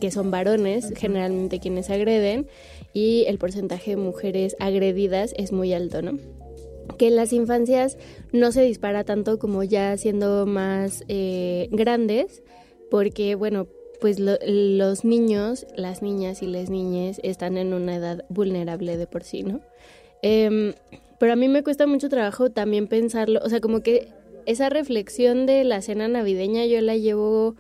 que 0.03 0.11
son 0.11 0.33
varones, 0.33 0.93
generalmente 0.97 1.61
quienes 1.61 1.89
agreden, 1.89 2.49
y 2.93 3.25
el 3.29 3.39
porcentaje 3.39 3.93
de 3.93 3.97
mujeres 3.99 4.57
agredidas 4.59 5.33
es 5.37 5.53
muy 5.53 5.73
alto, 5.73 6.03
¿no? 6.03 6.19
que 6.99 7.07
en 7.07 7.15
las 7.15 7.33
infancias 7.33 7.97
no 8.33 8.51
se 8.51 8.63
dispara 8.63 9.05
tanto 9.05 9.39
como 9.39 9.63
ya 9.63 9.97
siendo 9.97 10.45
más 10.45 11.05
eh, 11.07 11.69
grandes, 11.71 12.43
porque 12.91 13.37
bueno, 13.37 13.69
pues 14.01 14.19
lo- 14.19 14.39
los 14.45 15.05
niños, 15.05 15.65
las 15.77 16.03
niñas 16.03 16.43
y 16.43 16.49
las 16.49 16.69
niñas 16.69 17.21
están 17.23 17.57
en 17.57 17.73
una 17.73 17.95
edad 17.95 18.25
vulnerable 18.29 18.97
de 18.97 19.07
por 19.07 19.23
sí, 19.23 19.45
¿no? 19.45 19.61
Em, 20.23 20.75
pero 21.21 21.33
a 21.33 21.37
mí 21.37 21.47
me 21.47 21.63
cuesta 21.63 21.87
mucho 21.87 22.09
trabajo 22.09 22.51
también 22.51 22.89
pensarlo, 22.89 23.41
o 23.45 23.49
sea, 23.49 23.61
como 23.61 23.81
que 23.81 24.09
esa 24.47 24.69
reflexión 24.69 25.47
de 25.47 25.63
la 25.63 25.81
cena 25.81 26.09
navideña 26.09 26.67
yo 26.67 26.81
la 26.81 26.97
llevo 26.97 27.55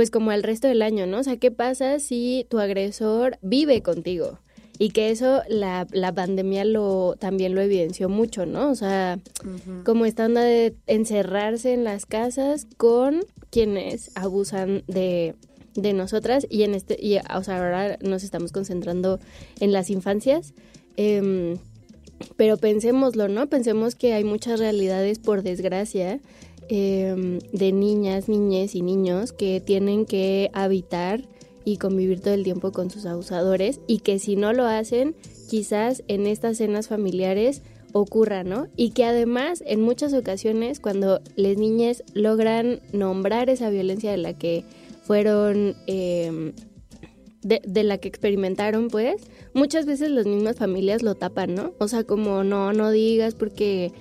pues 0.00 0.10
como 0.10 0.30
al 0.30 0.42
resto 0.42 0.66
del 0.66 0.80
año, 0.80 1.04
¿no? 1.04 1.18
O 1.18 1.22
sea, 1.22 1.36
¿qué 1.36 1.50
pasa 1.50 2.00
si 2.00 2.46
tu 2.48 2.58
agresor 2.58 3.36
vive 3.42 3.82
contigo? 3.82 4.38
Y 4.78 4.92
que 4.92 5.10
eso 5.10 5.42
la, 5.46 5.86
la 5.92 6.10
pandemia 6.14 6.64
lo 6.64 7.16
también 7.18 7.54
lo 7.54 7.60
evidenció 7.60 8.08
mucho, 8.08 8.46
¿no? 8.46 8.70
O 8.70 8.74
sea, 8.74 9.18
como 9.84 10.06
esta 10.06 10.24
onda 10.24 10.40
de 10.40 10.74
encerrarse 10.86 11.74
en 11.74 11.84
las 11.84 12.06
casas 12.06 12.66
con 12.78 13.20
quienes 13.50 14.10
abusan 14.14 14.84
de, 14.86 15.34
de 15.74 15.92
nosotras 15.92 16.46
y 16.48 16.62
en 16.62 16.72
este 16.72 16.96
y 16.98 17.18
o 17.18 17.44
sea, 17.44 17.58
ahora 17.58 17.98
nos 18.00 18.24
estamos 18.24 18.52
concentrando 18.52 19.20
en 19.60 19.70
las 19.70 19.90
infancias. 19.90 20.54
Em, 20.96 21.58
pero 22.38 22.56
pensémoslo, 22.56 23.28
¿no? 23.28 23.48
Pensemos 23.48 23.96
que 23.96 24.14
hay 24.14 24.24
muchas 24.24 24.60
realidades, 24.60 25.18
por 25.18 25.42
desgracia, 25.42 26.20
em, 26.70 27.40
de 27.52 27.72
niñas, 27.72 28.28
niñes 28.28 28.74
y 28.74 28.82
niños 28.82 29.32
que 29.32 29.60
tienen 29.60 30.06
que 30.06 30.50
habitar 30.54 31.28
y 31.64 31.76
convivir 31.76 32.20
todo 32.20 32.34
el 32.34 32.44
tiempo 32.44 32.72
con 32.72 32.90
sus 32.90 33.04
abusadores 33.06 33.80
y 33.86 33.98
que 33.98 34.18
si 34.18 34.36
no 34.36 34.52
lo 34.52 34.64
hacen, 34.64 35.14
quizás 35.48 36.02
en 36.08 36.26
estas 36.26 36.56
cenas 36.56 36.88
familiares 36.88 37.62
ocurra, 37.92 38.44
¿no? 38.44 38.68
Y 38.76 38.90
que 38.90 39.04
además 39.04 39.62
en 39.66 39.82
muchas 39.82 40.14
ocasiones 40.14 40.80
cuando 40.80 41.20
las 41.36 41.56
niñas 41.56 42.04
logran 42.14 42.80
nombrar 42.92 43.50
esa 43.50 43.68
violencia 43.70 44.10
de 44.10 44.16
la 44.16 44.32
que 44.34 44.64
fueron, 45.02 45.74
em, 45.86 46.52
de, 47.42 47.60
de 47.66 47.84
la 47.84 47.98
que 47.98 48.08
experimentaron, 48.08 48.88
pues, 48.88 49.22
muchas 49.54 49.86
veces 49.86 50.10
las 50.10 50.26
mismas 50.26 50.56
familias 50.56 51.02
lo 51.02 51.14
tapan, 51.16 51.54
¿no? 51.54 51.72
O 51.78 51.88
sea, 51.88 52.04
como 52.04 52.44
no, 52.44 52.72
no 52.72 52.90
digas 52.90 53.34
porque, 53.34 53.92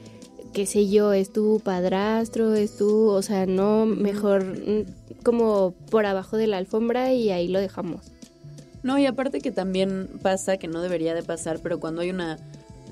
qué 0.54 0.66
sé 0.66 0.90
yo, 0.90 1.14
es 1.14 1.32
tu 1.32 1.60
padrastro, 1.64 2.54
es 2.56 2.78
tu, 2.78 3.08
o 3.08 3.22
sea, 3.22 3.46
no, 3.46 3.86
mejor 3.86 4.44
mm, 4.44 5.22
como 5.24 5.74
por 5.90 6.06
abajo 6.06 6.38
de 6.38 6.48
la 6.48 6.58
alfombra 6.58 7.14
y 7.14 7.30
ahí 7.32 7.48
lo 7.48 7.60
dejamos. 7.60 8.06
No, 8.84 8.98
y 8.98 9.06
aparte 9.06 9.42
que 9.42 9.52
también 9.52 10.10
pasa, 10.22 10.58
que 10.58 10.68
no 10.68 10.82
debería 10.82 11.14
de 11.14 11.24
pasar, 11.24 11.60
pero 11.62 11.80
cuando 11.80 12.02
hay 12.02 12.10
una... 12.12 12.38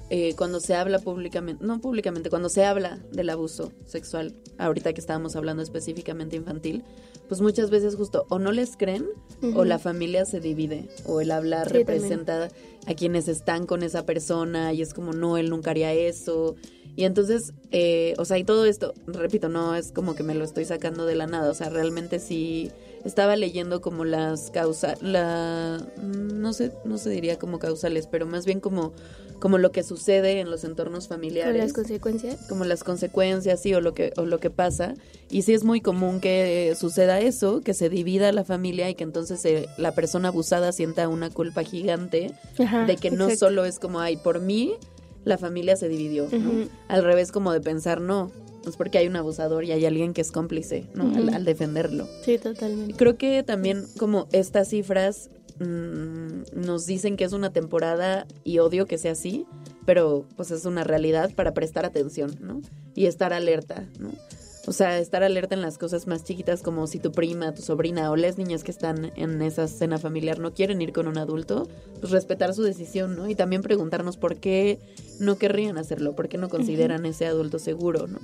eh, 0.09 0.35
cuando 0.37 0.59
se 0.59 0.75
habla 0.75 0.99
públicamente, 0.99 1.63
no 1.65 1.79
públicamente, 1.79 2.29
cuando 2.29 2.49
se 2.49 2.65
habla 2.65 2.99
del 3.11 3.29
abuso 3.29 3.71
sexual, 3.85 4.33
ahorita 4.57 4.93
que 4.93 5.01
estábamos 5.01 5.35
hablando 5.35 5.63
específicamente 5.63 6.35
infantil, 6.35 6.83
pues 7.27 7.41
muchas 7.41 7.69
veces 7.69 7.95
justo 7.95 8.25
o 8.29 8.39
no 8.39 8.53
les 8.53 8.77
creen 8.77 9.05
o 9.53 9.65
la 9.65 9.79
familia 9.79 10.23
se 10.25 10.39
divide 10.39 10.87
o 11.05 11.19
el 11.19 11.31
hablar 11.31 11.67
Sí, 11.67 11.73
representa 11.73 12.49
a 12.85 12.93
quienes 12.93 13.27
están 13.27 13.65
con 13.65 13.83
esa 13.83 14.05
persona 14.05 14.71
y 14.71 14.81
es 14.81 14.93
como 14.93 15.11
no, 15.11 15.37
él 15.37 15.49
nunca 15.49 15.71
haría 15.71 15.91
eso. 15.91 16.55
Y 16.97 17.05
entonces, 17.05 17.53
eh, 17.71 18.15
o 18.17 18.25
sea, 18.25 18.39
y 18.39 18.43
todo 18.43 18.65
esto, 18.65 18.95
repito, 19.05 19.49
no 19.49 19.75
es 19.75 19.91
como 19.91 20.15
que 20.15 20.23
me 20.23 20.33
lo 20.33 20.43
estoy 20.43 20.65
sacando 20.65 21.05
de 21.05 21.13
la 21.13 21.27
nada, 21.27 21.51
o 21.51 21.53
sea, 21.53 21.69
realmente 21.69 22.17
sí 22.17 22.71
estaba 23.05 23.35
leyendo 23.35 23.81
como 23.81 24.03
las 24.03 24.49
causas, 24.49 24.99
la, 25.03 25.79
no 26.01 26.53
sé, 26.53 26.71
no 26.85 26.97
se 26.97 27.11
diría 27.11 27.37
como 27.37 27.59
causales, 27.59 28.07
pero 28.07 28.25
más 28.25 28.47
bien 28.47 28.59
como, 28.59 28.93
como 29.39 29.59
lo 29.59 29.71
que 29.71 29.83
sucede 29.83 30.39
en 30.39 30.49
los 30.49 30.63
entornos 30.63 31.07
familiares 31.07 31.61
las 31.61 31.73
consecuencias. 31.73 32.47
como 32.49 32.65
las 32.65 32.83
consecuencias 32.83 33.61
sí 33.61 33.75
o 33.75 33.79
lo 33.79 33.93
que 33.93 34.11
o 34.17 34.25
lo 34.25 34.39
que 34.39 34.49
pasa 34.49 34.95
y 35.29 35.43
sí 35.43 35.53
es 35.53 35.63
muy 35.63 35.81
común 35.81 36.19
que 36.19 36.75
suceda 36.77 37.19
eso 37.19 37.61
que 37.61 37.75
se 37.75 37.89
divida 37.89 38.31
la 38.31 38.43
familia 38.43 38.89
y 38.89 38.95
que 38.95 39.03
entonces 39.03 39.45
eh, 39.45 39.69
la 39.77 39.93
persona 39.93 40.29
abusada 40.29 40.71
sienta 40.71 41.07
una 41.07 41.29
culpa 41.29 41.61
gigante 41.61 42.33
Ajá, 42.57 42.85
de 42.85 42.97
que 42.97 43.11
no 43.11 43.25
exacto. 43.25 43.45
solo 43.45 43.65
es 43.65 43.77
como 43.77 43.99
ay 43.99 44.17
por 44.17 44.39
mí 44.41 44.73
la 45.23 45.37
familia 45.37 45.75
se 45.75 45.89
dividió 45.89 46.27
¿no? 46.31 46.67
Al 46.87 47.03
revés 47.03 47.31
como 47.31 47.51
de 47.51 47.61
pensar 47.61 48.01
no 48.01 48.31
es 48.67 48.75
porque 48.75 48.97
hay 48.97 49.07
un 49.07 49.15
abusador 49.15 49.63
y 49.63 49.71
hay 49.71 49.85
alguien 49.85 50.13
que 50.13 50.21
es 50.21 50.31
cómplice 50.31 50.85
no 50.93 51.11
al 51.33 51.45
defenderlo 51.45 52.07
Sí, 52.23 52.37
totalmente. 52.37 52.95
Creo 52.95 53.17
que 53.17 53.43
también 53.43 53.85
como 53.97 54.27
estas 54.31 54.69
cifras 54.69 55.29
mm, 55.59 56.65
nos 56.65 56.85
dicen 56.85 57.17
que 57.17 57.23
es 57.23 57.33
una 57.33 57.51
temporada 57.51 58.27
y 58.43 58.59
odio 58.59 58.85
que 58.85 58.97
sea 58.97 59.13
así, 59.13 59.45
pero 59.85 60.25
pues 60.35 60.51
es 60.51 60.65
una 60.65 60.83
realidad 60.83 61.31
para 61.33 61.53
prestar 61.53 61.85
atención, 61.85 62.35
¿no? 62.41 62.61
Y 62.93 63.05
estar 63.05 63.31
alerta, 63.31 63.85
¿no? 63.99 64.11
O 64.67 64.73
sea, 64.73 64.99
estar 64.99 65.23
alerta 65.23 65.55
en 65.55 65.61
las 65.61 65.77
cosas 65.77 66.07
más 66.07 66.25
chiquitas 66.25 66.61
como 66.61 66.87
si 66.87 66.99
tu 66.99 67.13
prima, 67.13 67.53
tu 67.53 67.61
sobrina 67.61 68.11
o 68.11 68.17
las 68.17 68.37
niñas 68.37 68.65
que 68.65 68.71
están 68.71 69.13
en 69.15 69.41
esa 69.41 69.65
cena 69.69 69.97
familiar 69.97 70.39
no 70.39 70.53
quieren 70.53 70.81
ir 70.81 70.91
con 70.91 71.07
un 71.07 71.17
adulto, 71.17 71.69
pues 72.01 72.11
respetar 72.11 72.53
su 72.53 72.63
decisión, 72.63 73.15
¿no? 73.15 73.29
Y 73.29 73.35
también 73.35 73.61
preguntarnos 73.61 74.17
por 74.17 74.35
qué 74.35 74.77
no 75.21 75.37
querrían 75.37 75.77
hacerlo, 75.77 76.15
por 76.15 76.27
qué 76.27 76.37
no 76.37 76.49
consideran 76.49 77.05
ese 77.05 77.25
adulto 77.27 77.59
seguro, 77.59 78.07
¿no? 78.07 78.19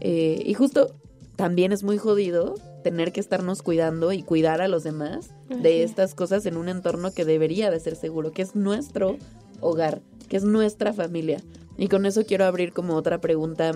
Eh, 0.00 0.42
y 0.46 0.54
justo 0.54 0.94
también 1.36 1.72
es 1.72 1.82
muy 1.82 1.98
jodido 1.98 2.54
tener 2.82 3.12
que 3.12 3.20
estarnos 3.20 3.60
cuidando 3.60 4.12
y 4.12 4.22
cuidar 4.22 4.62
a 4.62 4.68
los 4.68 4.84
demás 4.84 5.28
de 5.50 5.82
estas 5.82 6.14
cosas 6.14 6.46
en 6.46 6.56
un 6.56 6.70
entorno 6.70 7.12
que 7.12 7.26
debería 7.26 7.70
de 7.70 7.80
ser 7.80 7.96
seguro, 7.96 8.32
que 8.32 8.40
es 8.40 8.54
nuestro 8.56 9.18
hogar, 9.60 10.00
que 10.30 10.38
es 10.38 10.44
nuestra 10.44 10.94
familia. 10.94 11.42
Y 11.76 11.88
con 11.88 12.06
eso 12.06 12.24
quiero 12.24 12.46
abrir 12.46 12.72
como 12.72 12.94
otra 12.94 13.20
pregunta 13.20 13.72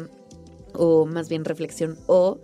o 0.78 1.06
más 1.06 1.28
bien 1.28 1.44
reflexión 1.44 1.98
o 2.06 2.38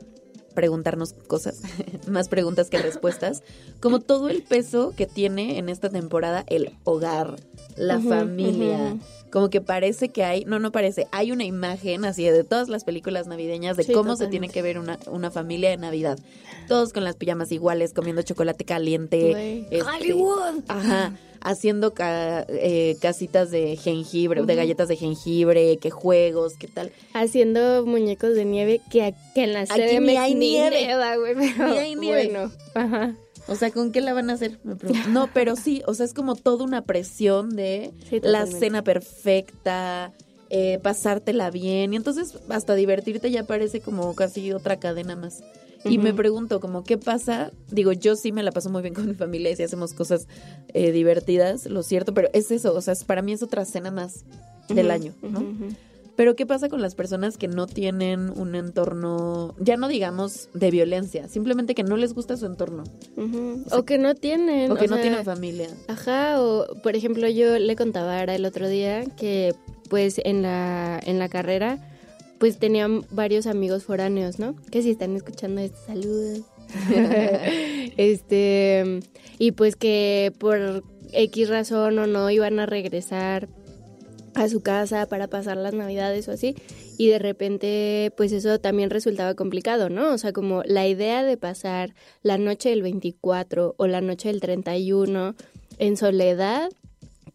preguntarnos 0.53 1.15
cosas, 1.15 1.63
más 2.09 2.29
preguntas 2.29 2.71
que 2.71 2.79
respuestas, 2.79 3.43
como 3.81 4.01
todo 4.01 4.29
el 4.29 4.43
peso 4.43 4.93
que 4.97 5.07
tiene 5.07 5.59
en 5.59 5.69
esta 5.69 5.89
temporada 5.89 6.45
el 6.49 6.77
hogar, 6.85 7.37
la 7.77 7.99
familia. 8.01 8.97
Como 9.31 9.49
que 9.49 9.63
parece 9.63 10.11
que 10.11 10.25
hay, 10.25 10.45
no, 10.45 10.59
no 10.59 10.73
parece, 10.73 11.07
hay 11.11 11.33
una 11.33 11.45
imagen 11.45 12.05
así 12.05 12.23
de 12.25 12.45
todas 12.45 12.69
las 12.69 12.85
películas 12.85 13.27
navideñas 13.27 13.79
de 13.79 13.85
Sí, 13.85 13.93
cómo 13.95 14.15
se 14.17 14.27
tiene 14.29 14.51
que 14.51 14.61
ver 14.61 14.79
una, 14.79 14.99
una 15.11 15.31
familia 15.31 15.71
de 15.71 15.79
Navidad. 15.79 16.19
Todos 16.69 16.93
con 16.93 17.03
las 17.03 17.17
pijamas 17.17 17.51
iguales, 17.51 17.95
comiendo 17.95 18.21
chocolate 18.21 18.65
caliente. 18.67 19.65
Este, 19.71 19.83
Hollywood. 19.83 20.63
Ajá, 20.69 21.17
haciendo 21.41 21.95
ca- 21.95 22.45
eh, 22.51 22.99
casitas 23.01 23.51
de 23.51 23.77
jengibre, 23.79 24.43
de 24.43 24.55
galletas 24.55 24.89
de 24.89 24.97
jengibre, 24.97 25.79
que 25.79 25.89
juegos, 25.91 26.53
qué 26.59 26.69
tal. 26.69 26.93
Haciendo 27.15 27.87
muñecos 27.87 28.35
de 28.35 28.45
nieve 28.45 28.83
que, 28.91 29.15
que 29.35 29.45
en 29.45 29.55
la 29.55 29.61
Aquí 29.61 29.99
ni 29.99 30.17
hay 30.19 30.35
nieve. 30.35 30.87
neva, 30.89 31.17
güey, 31.17 31.35
pero 31.35 31.71
Ni 31.71 31.79
hay 31.79 31.95
nieve. 31.97 32.29
bueno, 32.31 32.53
ajá. 32.75 33.15
O 33.53 33.57
sea, 33.57 33.71
¿con 33.71 33.93
qué 33.93 34.01
la 34.01 34.13
van 34.15 34.31
a 34.31 34.35
hacer? 34.35 34.59
Me 34.65 34.75
pregunto. 34.77 35.09
No, 35.11 35.29
pero 35.33 35.55
sí, 35.57 35.83
o 35.87 35.95
sea, 35.95 36.07
es 36.07 36.15
como 36.15 36.35
toda 36.35 36.65
una 36.65 36.83
presión 36.85 37.55
de 37.55 37.93
Sí, 38.09 38.21
la 38.23 38.47
cena 38.47 38.83
perfecta, 38.83 40.13
eh, 40.51 40.79
pasártela 40.83 41.51
bien, 41.51 41.93
y 41.93 41.97
entonces 41.97 42.35
hasta 42.49 42.75
divertirte 42.75 43.31
ya 43.31 43.45
parece 43.45 43.81
como 43.81 44.15
casi 44.15 44.53
otra 44.53 44.79
cadena 44.79 45.17
más. 45.17 45.43
Y 45.85 45.99
me 45.99 46.15
pregunto, 46.15 46.61
como, 46.61 46.85
¿qué 46.85 46.97
pasa? 46.97 47.51
Digo, 47.71 47.91
yo 47.93 48.15
sí 48.15 48.31
me 48.31 48.45
la 48.45 48.53
paso 48.53 48.71
muy 48.71 48.83
bien 48.83 48.95
con 48.95 49.07
mi 49.09 49.15
familia 49.15 49.51
y 49.51 49.57
sí 49.57 49.65
hacemos 49.65 49.95
cosas 49.95 50.29
eh, 50.75 50.93
divertidas, 50.93 51.67
lo 51.67 51.83
cierto, 51.83 52.15
pero 52.15 52.29
es 52.33 52.53
eso, 52.53 52.73
o 52.75 52.81
sea, 52.81 52.93
es- 52.93 53.03
para 53.03 53.21
mí 53.21 53.33
es 53.33 53.43
otra 53.43 53.65
cena 53.65 53.91
más 53.91 54.25
del 54.69 54.91
año, 54.93 55.13
¿no? 55.23 55.41
Pero 56.17 56.37
¿qué 56.37 56.45
pasa 56.47 56.69
con 56.69 56.83
las 56.83 56.95
personas 56.95 57.39
que 57.39 57.49
no 57.49 57.67
tienen 57.67 58.31
un 58.31 58.55
entorno, 58.55 59.55
ya 59.59 59.77
no 59.77 59.89
digamos 59.89 60.51
de 60.53 60.71
violencia, 60.71 61.29
simplemente 61.29 61.75
que 61.75 61.85
no 61.85 61.97
les 61.97 62.13
gusta 62.13 62.37
su 62.37 62.47
entorno. 62.47 62.85
O 63.71 63.85
que 63.85 63.99
no 63.99 64.15
tienen. 64.15 64.71
o 64.71 64.77
que 64.77 64.89
no 64.89 64.97
sea, 64.97 65.03
tienen 65.03 65.25
familia? 65.25 65.69
Ajá, 65.89 66.43
o 66.43 66.67
por 66.83 66.97
ejemplo 66.97 67.29
yo 67.29 67.59
le 67.59 67.77
contaba 67.77 68.19
a 68.19 68.21
Ara 68.21 68.35
el 68.35 68.45
otro 68.45 68.69
día 68.69 69.05
que 69.17 69.55
pues 69.89 70.21
en 70.25 70.43
la, 70.43 71.01
en 71.05 71.19
la 71.19 71.29
carrera 71.29 71.79
pues 72.39 72.59
tenían 72.59 73.07
varios 73.11 73.47
amigos 73.47 73.85
foráneos, 73.85 74.39
¿no? 74.39 74.57
Que 74.71 74.83
si 74.83 74.91
están 74.91 75.15
escuchando 75.15 75.61
esto, 75.61 75.79
saludos. 75.87 76.41
este, 77.97 79.01
y 79.39 79.53
pues 79.53 79.77
que 79.77 80.33
por 80.39 80.83
X 81.13 81.49
razón 81.49 81.99
o 81.99 82.07
no 82.07 82.31
iban 82.31 82.59
a 82.59 82.67
regresar 82.67 83.49
a 84.35 84.49
su 84.49 84.63
casa 84.63 85.07
para 85.07 85.29
pasar 85.29 85.57
las 85.57 85.75
navidades 85.75 86.29
o 86.29 86.33
así 86.33 86.55
y 86.99 87.09
de 87.09 87.19
repente 87.19 88.13
pues 88.17 88.33
eso 88.33 88.59
también 88.59 88.91
resultaba 88.91 89.35
complicado, 89.35 89.91
¿no? 89.91 90.13
O 90.13 90.19
sea, 90.19 90.33
como 90.33 90.63
la 90.65 90.87
idea 90.87 91.23
de 91.25 91.37
pasar 91.37 91.95
la 92.23 92.39
noche 92.39 92.71
del 92.71 92.83
24 92.83 93.75
o 93.77 93.87
la 93.87 94.01
noche 94.01 94.29
del 94.29 94.41
31 94.41 95.35
en 95.79 95.97
soledad 95.97 96.71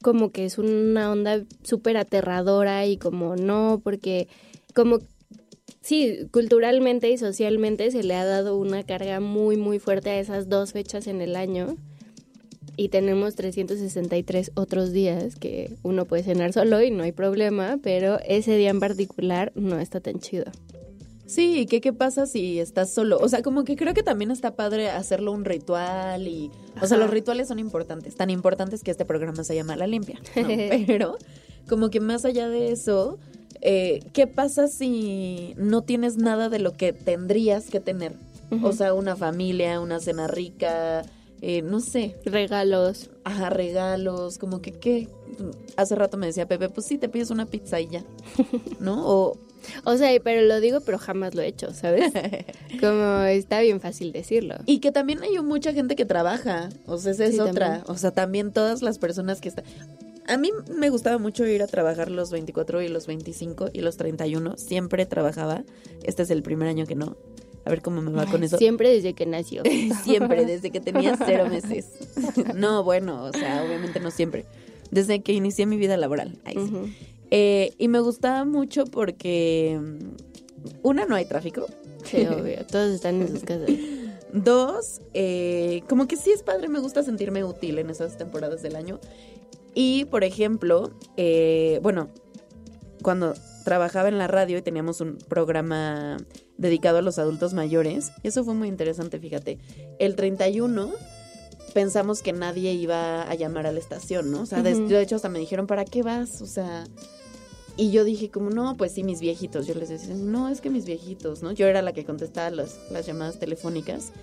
como 0.02 0.32
que 0.32 0.46
es 0.46 0.58
una 0.58 1.12
onda 1.12 1.44
súper 1.64 1.98
aterradora 1.98 2.86
y 2.86 2.98
como 2.98 3.36
no, 3.36 3.82
porque 3.84 4.28
como 4.74 5.00
sí, 5.82 6.28
culturalmente 6.32 7.10
y 7.10 7.18
socialmente 7.18 7.92
se 7.92 8.04
le 8.04 8.16
ha 8.16 8.26
dado 8.26 8.58
una 8.58 8.84
carga 8.84 9.20
muy 9.20 9.58
muy 9.58 9.80
fuerte 9.80 10.12
a 10.12 10.20
esas 10.20 10.50
dos 10.50 10.74
fechas 10.74 11.08
en 11.08 11.22
el 11.22 11.36
año 11.36 11.78
y 12.78 12.90
tenemos 12.90 13.36
363 13.36 14.52
otros 14.54 14.92
días 14.92 15.36
que 15.36 15.76
uno 15.82 16.06
puede 16.06 16.24
cenar 16.24 16.54
solo 16.54 16.82
y 16.82 16.92
no 16.92 17.04
hay 17.04 17.12
problema, 17.12 17.80
pero 17.82 18.20
ese 18.26 18.56
día 18.56 18.70
en 18.70 18.80
particular 18.80 19.52
no 19.56 19.80
está 19.80 20.00
tan 20.00 20.20
chido. 20.20 20.46
Sí, 21.26 21.66
¿qué, 21.70 21.82
¿qué 21.82 21.92
pasa 21.92 22.26
si 22.26 22.60
estás 22.60 22.94
solo? 22.94 23.18
O 23.18 23.28
sea, 23.28 23.42
como 23.42 23.66
que 23.66 23.76
creo 23.76 23.94
que 23.94 24.04
también 24.04 24.32
está 24.32 24.56
padre 24.56 24.90
hacerlo 24.90 25.34
un 25.34 25.44
ritual 25.44 26.26
y... 26.28 26.52
O 26.82 26.88
sea, 26.88 26.98
los 26.98 27.10
rituales 27.10 27.50
son 27.50 27.60
importantes, 27.60 28.16
tan 28.16 28.30
importantes 28.30 28.82
que 28.82 28.92
este 28.92 29.04
programa 29.04 29.44
se 29.44 29.56
llama 29.56 29.76
La 29.76 29.88
Limpia, 29.88 30.22
¿no? 30.36 30.48
Pero 30.88 31.18
como 31.68 31.90
que 31.90 32.00
más 32.00 32.24
allá 32.24 32.48
de 32.48 32.72
eso, 32.72 33.18
eh, 33.62 34.02
¿qué 34.14 34.28
pasa 34.28 34.68
si 34.68 35.54
no 35.58 35.82
tienes 35.82 36.16
nada 36.16 36.48
de 36.48 36.60
lo 36.60 36.74
que 36.74 36.94
tendrías 36.94 37.70
que 37.70 37.80
tener? 37.80 38.14
O 38.64 38.72
sea, 38.72 38.94
una 38.94 39.18
familia, 39.18 39.82
una 39.82 40.00
cena 40.00 40.28
rica, 40.28 41.04
eh, 41.42 41.62
no 41.62 41.80
sé, 41.80 42.16
Regalos. 42.26 43.10
ajá, 43.24 43.50
regalos, 43.50 44.38
como 44.38 44.62
que, 44.62 44.72
¿qué? 44.74 45.08
Hace 45.76 45.96
rato 45.96 46.18
me 46.18 46.26
decía 46.28 46.48
Pepe, 46.48 46.70
pues 46.70 46.88
sí, 46.88 46.98
te 46.98 47.10
pides 47.10 47.30
una 47.30 47.46
pizza 47.46 47.80
y 47.80 47.88
ya, 47.90 48.04
¿no? 48.80 49.08
O, 49.08 49.38
O 49.84 49.98
sea, 49.98 50.10
pero 50.24 50.42
lo 50.44 50.60
digo, 50.62 50.80
pero 50.82 50.98
jamás 50.98 51.36
lo 51.36 51.42
he 51.42 51.48
hecho, 51.48 51.74
¿sabes? 51.74 52.12
Como 52.80 53.22
está 53.24 53.60
bien 53.62 53.82
fácil 53.82 54.12
decirlo. 54.14 54.56
Y 54.66 54.80
que 54.80 54.92
también 54.92 55.22
hay 55.24 55.38
mucha 55.44 55.74
gente 55.74 55.96
que 55.96 56.06
trabaja, 56.06 56.70
o 56.86 56.98
sea, 56.98 57.12
esa 57.12 57.26
es 57.26 57.34
Sí, 57.36 57.40
otra. 57.40 57.68
también. 57.68 57.84
O 57.88 57.98
sea, 57.98 58.12
también 58.12 58.52
todas 58.54 58.82
las 58.82 58.98
personas 58.98 59.42
que 59.42 59.50
están... 59.50 59.66
A 60.30 60.36
mí 60.38 60.52
me 60.76 60.90
gustaba 60.90 61.18
mucho 61.18 61.46
ir 61.46 61.62
a 61.64 61.68
trabajar 61.68 62.12
los 62.12 62.32
24 62.32 62.82
y 62.82 62.90
los 62.90 63.08
25 63.08 63.70
y 63.72 63.80
los 63.80 63.96
31. 63.96 64.58
Siempre 64.58 65.06
trabajaba. 65.06 65.64
Este 66.04 66.24
es 66.24 66.30
el 66.32 66.44
primer 66.44 66.68
año 66.68 66.86
que 66.86 66.96
no. 66.96 67.16
A 67.68 67.70
ver 67.70 67.82
cómo 67.82 68.02
me 68.02 68.12
va 68.12 68.26
con 68.26 68.44
eso. 68.44 68.58
Siempre 68.58 68.90
desde 68.90 69.14
que 69.14 69.26
nació. 69.26 69.62
Siempre, 70.04 70.46
desde 70.46 70.72
que 70.72 70.80
tenía 70.80 71.18
cero 71.26 71.48
meses. 71.50 71.90
no, 72.56 72.82
bueno, 72.82 73.26
o 73.26 73.34
sea, 73.34 73.62
obviamente 73.66 74.00
no 74.00 74.10
siempre. 74.10 74.46
Desde 74.90 75.22
que 75.22 75.34
inicié 75.34 75.66
mi 75.66 75.76
vida 75.76 75.98
laboral. 75.98 76.40
Ahí 76.46 76.56
sí. 76.56 76.96
Eh, 77.30 77.74
y 77.78 77.90
me 77.90 78.00
gustaba 78.00 78.46
mucho 78.46 78.86
porque, 78.86 79.78
mm, 79.82 80.78
una, 80.84 81.06
no 81.06 81.16
hay 81.16 81.26
tráfico. 81.26 81.66
Sí, 82.06 82.26
obvio. 82.26 82.66
Todos 82.68 82.94
están 82.94 83.22
en 83.22 83.28
sus 83.28 83.44
casas. 83.44 83.70
Dos, 84.32 85.02
eh, 85.14 85.84
como 85.90 86.08
que 86.08 86.16
sí 86.16 86.32
es 86.32 86.42
padre, 86.44 86.70
me 86.70 86.80
gusta 86.80 87.04
sentirme 87.04 87.44
útil 87.44 87.80
en 87.80 87.90
esas 87.90 88.18
temporadas 88.18 88.62
del 88.62 88.78
año. 88.78 89.02
Y, 89.74 90.06
por 90.06 90.24
ejemplo, 90.24 90.92
eh, 91.18 91.82
bueno, 91.84 92.08
cuando 93.02 93.34
trabajaba 93.68 94.08
en 94.08 94.18
la 94.18 94.28
radio 94.28 94.58
y 94.58 94.62
teníamos 94.62 95.02
un 95.02 95.18
programa 95.18 96.16
dedicado 96.58 97.00
a 97.00 97.02
los 97.02 97.20
adultos 97.20 97.54
mayores, 97.54 98.14
eso 98.24 98.46
fue 98.46 98.54
muy 98.54 98.70
interesante, 98.70 99.20
fíjate. 99.20 99.60
El 100.00 100.16
31 100.16 100.94
pensamos 101.74 102.22
que 102.22 102.32
nadie 102.32 102.72
iba 102.72 103.24
a 103.24 103.36
llamar 103.36 103.68
a 103.68 103.74
la 103.74 103.80
estación, 103.80 104.32
¿no? 104.32 104.44
O 104.44 104.46
sea, 104.46 104.64
de, 104.64 104.74
Ujú. 104.74 104.88
de 104.88 105.02
hecho 105.02 105.18
hasta 105.18 105.28
me 105.28 105.40
dijeron, 105.40 105.68
¿para 105.68 105.84
qué 105.84 106.02
vas? 106.02 106.42
O 106.42 106.46
sea, 106.46 106.86
y 107.76 107.92
yo 107.92 108.06
dije 108.06 108.32
como, 108.32 108.52
no, 108.52 108.78
pues 108.78 108.94
sí, 108.94 109.04
mis 109.04 109.20
viejitos. 109.20 109.68
Yo 109.68 109.74
les 109.74 109.90
decía, 109.90 110.16
no, 110.16 110.48
es 110.48 110.62
que 110.62 110.70
mis 110.70 110.86
viejitos, 110.86 111.44
¿no? 111.44 111.52
Yo 111.52 111.68
era 111.68 111.82
la 111.82 111.92
que 111.92 112.06
contestaba 112.06 112.50
las, 112.52 112.80
las 112.90 113.06
llamadas 113.06 113.38
telefónicas. 113.38 114.14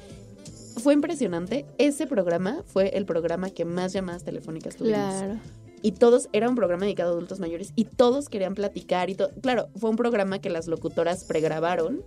Fue 0.83 0.95
impresionante. 0.95 1.67
Ese 1.77 2.07
programa 2.07 2.63
fue 2.67 2.97
el 2.97 3.05
programa 3.05 3.51
que 3.51 3.67
más 3.67 3.93
llamadas 3.93 4.25
telefónicas 4.25 4.77
tuvimos. 4.77 4.99
Claro. 4.99 5.39
Y 5.85 5.93
todos, 5.93 6.31
era 6.33 6.49
un 6.49 6.55
programa 6.55 6.87
dedicado 6.87 7.11
a 7.11 7.13
adultos 7.13 7.41
mayores 7.41 7.75
y 7.77 7.85
todos 7.85 8.31
querían 8.31 8.55
platicar 8.55 9.11
y 9.11 9.17
todo. 9.17 9.29
Claro, 9.43 9.69
fue 9.77 9.91
un 9.91 9.97
programa 9.97 10.39
que 10.39 10.49
las 10.49 10.67
locutoras 10.67 11.25
pregrabaron 11.25 12.03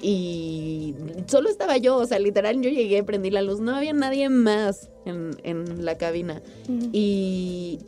y 0.00 0.94
solo 1.26 1.50
estaba 1.50 1.76
yo, 1.76 1.98
o 1.98 2.06
sea, 2.06 2.18
literal 2.18 2.62
yo 2.62 2.70
llegué, 2.70 3.04
prendí 3.04 3.28
la 3.28 3.42
luz, 3.42 3.60
no 3.60 3.76
había 3.76 3.92
nadie 3.92 4.30
más 4.30 4.88
en, 5.04 5.36
en 5.44 5.84
la 5.84 5.98
cabina. 5.98 6.40
Y 6.92 7.80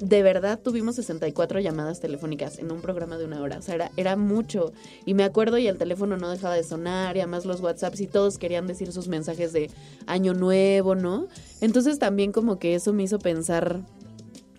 de 0.00 0.22
verdad 0.24 0.58
tuvimos 0.60 0.96
64 0.96 1.60
llamadas 1.60 2.00
telefónicas 2.00 2.58
en 2.58 2.72
un 2.72 2.80
programa 2.80 3.16
de 3.16 3.26
una 3.26 3.40
hora. 3.40 3.58
O 3.58 3.62
sea, 3.62 3.76
era, 3.76 3.92
era 3.96 4.16
mucho. 4.16 4.72
Y 5.06 5.14
me 5.14 5.22
acuerdo 5.22 5.56
y 5.58 5.68
el 5.68 5.78
teléfono 5.78 6.16
no 6.16 6.30
dejaba 6.30 6.54
de 6.54 6.64
sonar 6.64 7.16
y 7.16 7.20
además 7.20 7.46
los 7.46 7.60
WhatsApps 7.60 8.00
y 8.00 8.08
todos 8.08 8.38
querían 8.38 8.66
decir 8.66 8.90
sus 8.92 9.06
mensajes 9.06 9.52
de 9.52 9.70
año 10.06 10.34
nuevo, 10.34 10.96
¿no? 10.96 11.28
Entonces 11.60 12.00
también 12.00 12.32
como 12.32 12.58
que 12.58 12.74
eso 12.74 12.92
me 12.92 13.04
hizo 13.04 13.20
pensar 13.20 13.82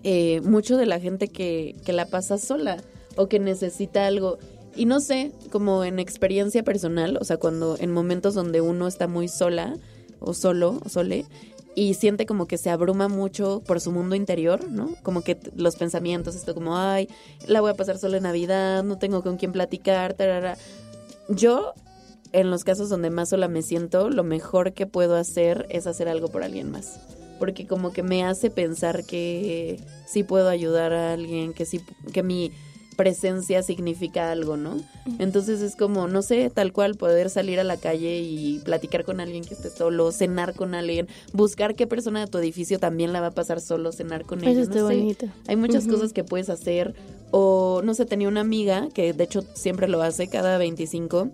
eh, 0.08 0.40
mucho 0.42 0.78
de 0.78 0.86
la 0.86 1.00
gente 1.00 1.30
que, 1.30 1.76
que 1.84 1.92
la 1.92 2.06
pasa 2.06 2.38
sola 2.38 2.78
o 3.16 3.28
que 3.28 3.40
necesita 3.40 4.06
algo. 4.06 4.38
Y 4.76 4.86
no 4.86 5.00
sé, 5.00 5.32
como 5.52 5.84
en 5.84 5.98
experiencia 5.98 6.62
personal, 6.62 7.18
o 7.20 7.24
sea, 7.24 7.38
cuando 7.38 7.76
en 7.80 7.92
momentos 7.92 8.36
donde 8.36 8.62
uno 8.62 8.88
está 8.88 9.08
muy 9.08 9.28
sola 9.28 9.78
o 10.20 10.36
solo 10.36 10.80
o 10.86 10.90
sole, 10.90 11.26
y 11.74 11.96
siente 11.96 12.28
como 12.28 12.46
que 12.46 12.60
se 12.60 12.70
abruma 12.70 13.08
mucho 13.08 13.64
por 13.66 13.82
su 13.82 13.92
mundo 13.92 14.16
interior, 14.16 14.70
¿no? 14.70 14.92
Como 15.02 15.22
que 15.22 15.40
los 15.56 15.76
pensamientos, 15.76 16.36
esto 16.36 16.54
como, 16.54 16.78
ay, 16.78 17.10
la 17.48 17.62
voy 17.62 17.72
a 17.72 17.74
pasar 17.74 17.98
solo 17.98 18.16
en 18.16 18.24
Navidad, 18.24 18.84
no 18.84 19.00
tengo 19.00 19.24
con 19.24 19.38
quién 19.38 19.54
platicar, 19.54 20.14
tarara. 20.14 20.56
Yo, 21.30 21.74
en 22.32 22.52
los 22.52 22.64
casos 22.64 22.90
donde 22.90 23.10
más 23.10 23.30
sola 23.30 23.48
me 23.48 23.64
siento, 23.64 24.12
lo 24.12 24.24
mejor 24.24 24.74
que 24.74 24.86
puedo 24.86 25.16
hacer 25.16 25.66
es 25.70 25.88
hacer 25.88 26.08
algo 26.10 26.28
por 26.28 26.44
alguien 26.44 26.70
más. 26.70 27.00
Porque 27.40 27.68
como 27.68 27.92
que 27.92 28.04
me 28.04 28.24
hace 28.24 28.50
pensar 28.50 29.06
que 29.06 29.80
sí 30.06 30.24
puedo 30.24 30.50
ayudar 30.50 30.94
a 30.94 31.14
alguien, 31.14 31.54
que 31.54 31.66
sí, 31.66 31.82
que 32.14 32.24
mi 32.24 32.52
presencia 32.96 33.62
significa 33.62 34.32
algo, 34.32 34.58
¿no? 34.58 34.78
Entonces 35.20 35.62
es 35.62 35.76
como, 35.76 36.08
no 36.08 36.22
sé, 36.22 36.50
tal 36.50 36.74
cual 36.74 36.96
poder 36.96 37.30
salir 37.30 37.60
a 37.60 37.64
la 37.64 37.78
calle 37.78 38.20
y 38.22 38.60
platicar 38.60 39.04
con 39.04 39.20
alguien 39.20 39.44
que 39.44 39.54
esté 39.54 39.70
solo, 39.70 40.12
cenar 40.12 40.56
con 40.56 40.74
alguien, 40.74 41.08
buscar 41.34 41.76
qué 41.76 41.88
persona 41.88 42.22
de 42.22 42.28
tu 42.28 42.38
edificio 42.38 42.80
también 42.80 43.14
la 43.14 43.22
va 43.22 43.28
a 43.28 43.32
pasar 43.32 43.62
solo, 43.62 43.92
cenar 43.92 44.26
con 44.26 44.44
ella. 44.44 44.62
Eso 44.62 44.70
no 44.70 44.88
sé. 44.88 44.96
bonito. 44.96 45.28
Hay 45.48 45.56
muchas 45.56 45.88
cosas 45.88 46.14
que 46.14 46.24
puedes 46.24 46.50
hacer. 46.50 46.96
O, 47.32 47.82
no 47.84 47.94
sé, 47.94 48.06
tenía 48.06 48.28
una 48.28 48.42
amiga 48.42 48.88
que 48.94 49.14
de 49.14 49.24
hecho 49.24 49.44
siempre 49.54 49.88
lo 49.88 50.02
hace, 50.02 50.28
cada 50.28 50.58
25 50.58 51.30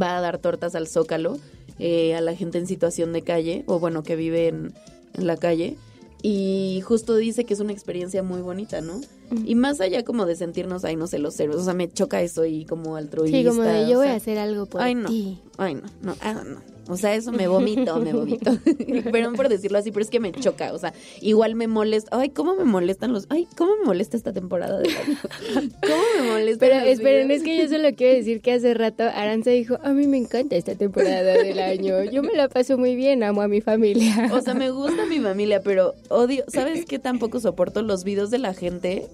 va 0.00 0.18
a 0.18 0.20
dar 0.20 0.38
tortas 0.38 0.74
al 0.74 0.88
zócalo 0.88 1.38
eh, 1.78 2.14
a 2.14 2.20
la 2.20 2.34
gente 2.34 2.58
en 2.58 2.66
situación 2.66 3.12
de 3.12 3.22
calle, 3.22 3.64
o 3.66 3.78
bueno, 3.78 4.02
que 4.02 4.16
vive 4.16 4.48
en, 4.48 4.72
en 5.18 5.26
la 5.26 5.36
calle. 5.36 5.76
Y 6.22 6.80
justo 6.84 7.14
dice 7.14 7.44
que 7.44 7.54
es 7.54 7.60
una 7.60 7.72
experiencia 7.72 8.22
muy 8.24 8.40
bonita, 8.40 8.80
¿no? 8.80 9.00
Y 9.44 9.54
más 9.54 9.80
allá 9.80 10.04
como 10.04 10.26
de 10.26 10.34
sentirnos, 10.34 10.84
ay, 10.84 10.96
no 10.96 11.06
sé, 11.06 11.18
los 11.18 11.38
héroes. 11.38 11.60
O 11.60 11.64
sea, 11.64 11.74
me 11.74 11.88
choca 11.92 12.20
eso 12.22 12.44
y 12.44 12.64
como 12.64 12.96
altruista. 12.96 13.36
Sí, 13.36 13.44
como 13.44 13.62
de 13.62 13.88
yo 13.88 13.98
voy 13.98 14.06
sea, 14.06 14.14
a 14.14 14.16
hacer 14.16 14.38
algo 14.38 14.66
por 14.66 14.80
Ay, 14.82 14.94
no. 14.94 15.08
ti. 15.08 15.40
Ay, 15.58 15.74
no, 15.74 15.82
no, 16.02 16.16
ah, 16.22 16.42
no. 16.44 16.60
O 16.88 16.96
sea, 16.96 17.14
eso 17.14 17.32
me 17.32 17.48
vomito, 17.48 17.98
me 17.98 18.12
vomito. 18.12 18.58
Perdón 19.12 19.34
por 19.34 19.48
decirlo 19.48 19.78
así, 19.78 19.90
pero 19.90 20.02
es 20.02 20.10
que 20.10 20.20
me 20.20 20.32
choca. 20.32 20.72
O 20.72 20.78
sea, 20.78 20.94
igual 21.20 21.54
me 21.54 21.68
molesta. 21.68 22.18
Ay, 22.18 22.30
¿cómo 22.30 22.54
me 22.54 22.64
molestan 22.64 23.12
los. 23.12 23.26
Ay, 23.28 23.46
¿cómo 23.56 23.76
me 23.76 23.84
molesta 23.84 24.16
esta 24.16 24.32
temporada 24.32 24.78
del 24.78 24.96
año? 24.96 25.18
¿Cómo 25.82 26.02
me 26.20 26.30
molesta? 26.32 26.60
Pero 26.60 26.76
esperen, 26.86 27.30
es 27.30 27.42
que 27.42 27.58
yo 27.58 27.68
solo 27.68 27.88
quiero 27.94 28.16
decir 28.16 28.40
que 28.40 28.52
hace 28.52 28.74
rato 28.74 29.04
Aranza 29.04 29.50
dijo, 29.50 29.78
a 29.82 29.92
mí 29.92 30.06
me 30.06 30.16
encanta 30.16 30.56
esta 30.56 30.74
temporada 30.74 31.34
del 31.34 31.58
año, 31.58 32.04
yo 32.04 32.22
me 32.22 32.32
la 32.32 32.48
paso 32.48 32.78
muy 32.78 32.96
bien, 32.96 33.22
amo 33.22 33.42
a 33.42 33.48
mi 33.48 33.60
familia. 33.60 34.30
O 34.32 34.40
sea, 34.40 34.54
me 34.54 34.70
gusta 34.70 35.04
mi 35.06 35.20
familia, 35.20 35.60
pero 35.62 35.94
odio. 36.08 36.44
¿Sabes 36.48 36.86
qué? 36.86 36.98
Tampoco 36.98 37.40
soporto 37.40 37.82
los 37.82 38.04
videos 38.04 38.30
de 38.30 38.38
la 38.38 38.54
gente 38.54 39.06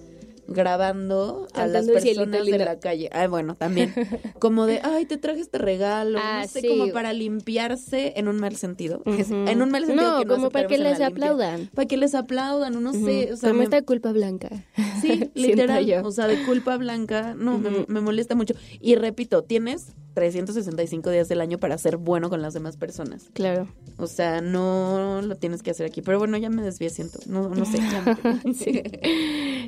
grabando 0.47 1.47
a 1.53 1.67
las 1.67 1.85
personas 1.87 2.45
de 2.45 2.57
la 2.57 2.79
calle. 2.79 3.09
Ay, 3.11 3.27
bueno, 3.27 3.55
también. 3.55 3.93
Como 4.39 4.65
de, 4.65 4.79
ay, 4.83 5.05
te 5.05 5.17
traje 5.17 5.39
este 5.41 5.57
regalo. 5.57 6.19
Ah, 6.21 6.41
no 6.43 6.47
sé, 6.47 6.61
sí. 6.61 6.67
como 6.67 6.91
para 6.91 7.13
limpiarse 7.13 8.13
en 8.17 8.27
un 8.27 8.39
mal 8.39 8.55
sentido. 8.55 9.01
Es-. 9.05 9.31
En 9.31 9.61
un 9.61 9.69
mal 9.71 9.85
sentido. 9.85 10.13
No, 10.13 10.19
que 10.19 10.27
como 10.27 10.49
para 10.49 10.67
que 10.67 10.77
les 10.77 11.01
aplaudan. 11.01 11.69
Para 11.73 11.87
que 11.87 11.97
les 11.97 12.15
aplaudan, 12.15 12.81
no 12.81 12.93
sé. 12.93 13.33
O 13.33 13.37
sea, 13.37 13.49
como 13.49 13.59
me- 13.59 13.63
esta 13.65 13.81
culpa 13.81 14.11
blanca. 14.11 14.49
Sí, 15.01 15.29
literal. 15.35 15.85
yo. 15.85 16.01
O 16.03 16.11
sea, 16.11 16.25
de 16.27 16.41
culpa 16.45 16.77
blanca, 16.77 17.35
no, 17.37 17.59
me- 17.59 18.01
molesta 18.01 18.33
mucho. 18.33 18.55
Y 18.79 18.95
repito, 18.95 19.43
tienes 19.43 19.87
365 20.13 21.09
días 21.09 21.27
del 21.27 21.41
año 21.41 21.57
para 21.57 21.77
ser 21.77 21.97
bueno 21.97 22.29
con 22.29 22.41
las 22.41 22.53
demás 22.53 22.77
personas. 22.77 23.25
Claro. 23.33 23.67
O 23.97 24.07
sea, 24.07 24.39
no 24.41 25.21
lo 25.21 25.35
tienes 25.35 25.61
que 25.63 25.71
hacer 25.71 25.85
aquí. 25.85 26.01
Pero 26.01 26.17
bueno, 26.17 26.37
ya 26.37 26.49
me 26.49 26.61
desvié, 26.61 26.89
siento. 26.89 27.19
No, 27.27 27.49
no 27.49 27.65
sé. 27.65 27.77
ya 27.79 28.17
me- 28.43 28.53
Sí. 28.53 28.81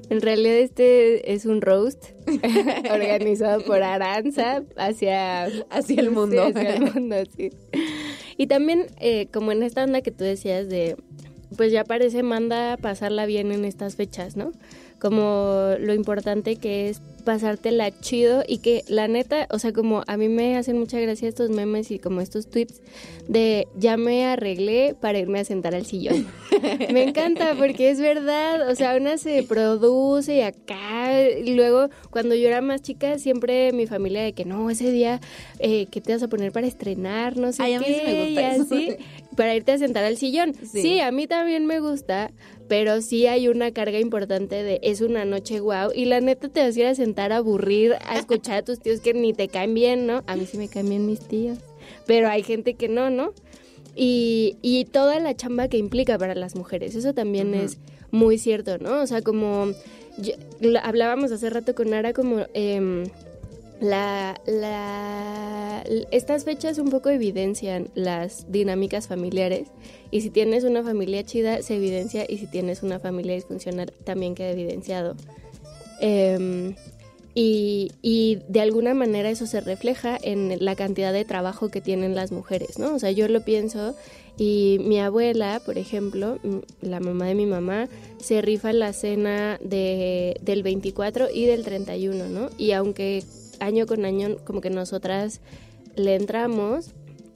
En 0.09 0.21
realidad 0.21 0.55
este 0.67 1.33
es 1.33 1.45
un 1.45 1.61
roast 1.61 2.11
organizado 2.91 3.63
por 3.63 3.81
Aranza 3.83 4.63
hacia, 4.75 5.45
Hacia 5.69 6.01
el 6.01 6.11
mundo. 6.17 6.45
Sí, 6.47 6.51
hacia 6.55 6.75
el 6.75 6.93
mundo, 6.93 7.15
sí. 7.35 7.51
Y 8.37 8.47
también, 8.47 8.87
eh, 8.99 9.27
como 9.31 9.51
en 9.51 9.63
esta 9.63 9.83
onda 9.83 10.01
que 10.01 10.11
tú 10.11 10.23
decías 10.23 10.67
de, 10.67 10.97
pues 11.55 11.71
ya 11.71 11.83
parece 11.83 12.21
manda 12.21 12.77
pasarla 12.77 13.25
bien 13.25 13.51
en 13.51 13.65
estas 13.65 13.95
fechas, 13.95 14.35
¿no? 14.35 14.51
Como 14.99 15.73
lo 15.79 15.93
importante 15.93 16.57
que 16.57 16.89
es 16.89 17.01
pasártela 17.27 17.91
chido 17.91 18.45
y 18.47 18.59
que 18.59 18.85
la 18.87 19.09
neta, 19.09 19.47
o 19.49 19.59
sea, 19.59 19.73
como 19.73 20.01
a 20.07 20.15
mí 20.15 20.29
me 20.29 20.55
hacen 20.55 20.79
mucha 20.79 20.97
gracia 20.97 21.27
estos 21.27 21.49
memes 21.49 21.91
y 21.91 21.99
como 21.99 22.21
estos 22.21 22.49
tweets 22.49 22.81
de 23.27 23.67
ya 23.75 23.97
me 23.97 24.25
arreglé 24.25 24.95
para 24.97 25.19
irme 25.19 25.41
a 25.41 25.43
sentar 25.43 25.75
al 25.75 25.85
sillón. 25.85 26.25
Me 26.91 27.03
encanta 27.03 27.53
porque 27.55 27.89
es 27.91 27.99
verdad, 27.99 28.69
o 28.69 28.75
sea, 28.75 28.95
una 28.95 29.17
se 29.17 29.43
produce 29.43 30.37
y 30.37 30.41
acá, 30.41 31.21
y 31.21 31.53
luego 31.53 31.89
cuando 32.09 32.33
yo 32.33 32.47
era 32.47 32.61
más 32.61 32.81
chica 32.81 33.19
siempre 33.19 33.73
mi 33.73 33.85
familia 33.85 34.23
de 34.23 34.33
que 34.33 34.45
no, 34.45 34.69
ese 34.69 34.91
día 34.91 35.19
eh, 35.59 35.85
que 35.87 36.01
te 36.01 36.13
vas 36.13 36.23
a 36.23 36.29
poner 36.29 36.51
para 36.51 36.65
estrenar, 36.65 37.37
no 37.37 37.51
sé 37.51 37.61
Ay, 37.61 37.73
a 37.73 37.79
mí 37.79 37.85
qué, 37.85 37.93
sí 37.93 38.01
me 38.05 38.25
gusta 38.25 38.41
y 38.41 38.55
eso. 38.55 38.61
así, 38.63 38.95
para 39.35 39.55
irte 39.55 39.73
a 39.73 39.77
sentar 39.77 40.03
al 40.05 40.17
sillón. 40.17 40.55
Sí. 40.55 40.81
Sí. 40.81 40.99
a 40.99 41.11
mí 41.11 41.27
también 41.27 41.65
me 41.65 41.79
gusta, 41.79 42.31
pero 42.67 43.01
sí 43.01 43.27
hay 43.27 43.47
una 43.47 43.71
carga 43.71 43.99
importante 43.99 44.63
de 44.63 44.79
es 44.81 45.01
una 45.01 45.25
noche 45.25 45.59
guau 45.59 45.91
y 45.93 46.05
la 46.05 46.21
neta 46.21 46.49
te 46.49 46.61
vas 46.61 46.75
a 46.75 46.79
ir 46.79 46.85
a 46.87 46.95
sentar 46.95 47.16
a 47.19 47.37
aburrir, 47.37 47.95
a 48.05 48.17
escuchar 48.17 48.57
a 48.57 48.61
tus 48.63 48.79
tíos 48.79 48.99
que 49.01 49.13
ni 49.13 49.33
te 49.33 49.47
caen 49.47 49.73
bien, 49.73 50.05
¿no? 50.07 50.23
A 50.27 50.35
mí 50.35 50.45
sí 50.45 50.57
me 50.57 50.67
caen 50.67 50.89
bien 50.89 51.05
mis 51.05 51.19
tíos, 51.19 51.57
pero 52.05 52.29
hay 52.29 52.43
gente 52.43 52.75
que 52.75 52.87
no, 52.87 53.09
¿no? 53.09 53.33
Y, 53.95 54.57
y 54.61 54.85
toda 54.85 55.19
la 55.19 55.35
chamba 55.35 55.67
que 55.67 55.77
implica 55.77 56.17
para 56.17 56.35
las 56.35 56.55
mujeres, 56.55 56.95
eso 56.95 57.13
también 57.13 57.53
es 57.55 57.77
muy 58.11 58.37
cierto, 58.37 58.77
¿no? 58.77 59.01
O 59.01 59.07
sea, 59.07 59.21
como 59.21 59.71
yo- 60.19 60.33
hablábamos 60.83 61.31
hace 61.31 61.49
rato 61.49 61.73
con 61.73 61.89
Nara, 61.89 62.13
como 62.13 62.45
em, 62.53 63.05
la, 63.81 64.39
la, 64.45 65.83
estas 66.11 66.43
fechas 66.45 66.77
un 66.79 66.89
poco 66.89 67.09
evidencian 67.09 67.89
las 67.95 68.51
dinámicas 68.51 69.07
familiares 69.07 69.67
y 70.11 70.21
si 70.21 70.29
tienes 70.29 70.63
una 70.63 70.83
familia 70.83 71.23
chida 71.23 71.61
se 71.61 71.75
evidencia 71.75 72.25
y 72.27 72.37
si 72.37 72.47
tienes 72.47 72.81
una 72.83 72.99
familia 72.99 73.35
disfuncional 73.35 73.91
también 74.03 74.33
queda 74.35 74.49
evidenciado. 74.51 75.15
Em, 75.99 76.75
y, 77.39 77.91
y 78.01 78.39
de 78.47 78.61
alguna 78.61 78.95
manera 78.95 79.29
eso 79.29 79.45
se 79.45 79.61
refleja 79.61 80.17
en 80.19 80.57
la 80.59 80.75
cantidad 80.75 81.13
de 81.13 81.23
trabajo 81.23 81.69
que 81.69 81.81
tienen 81.81 82.15
las 82.15 82.31
mujeres, 82.31 82.79
¿no? 82.79 82.95
O 82.95 82.99
sea, 82.99 83.11
yo 83.11 83.27
lo 83.27 83.41
pienso 83.41 83.95
y 84.39 84.79
mi 84.81 84.99
abuela, 84.99 85.61
por 85.63 85.77
ejemplo, 85.77 86.39
la 86.81 86.99
mamá 86.99 87.27
de 87.27 87.35
mi 87.35 87.45
mamá, 87.45 87.89
se 88.19 88.41
rifa 88.41 88.73
la 88.73 88.91
cena 88.91 89.59
de, 89.63 90.37
del 90.41 90.63
24 90.63 91.27
y 91.31 91.45
del 91.45 91.63
31, 91.63 92.27
¿no? 92.27 92.49
Y 92.57 92.71
aunque 92.71 93.23
año 93.59 93.85
con 93.85 94.03
año 94.03 94.37
como 94.43 94.59
que 94.59 94.71
nosotras 94.71 95.39
le 95.95 96.15
entramos, 96.15 96.87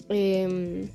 em, 0.10 0.90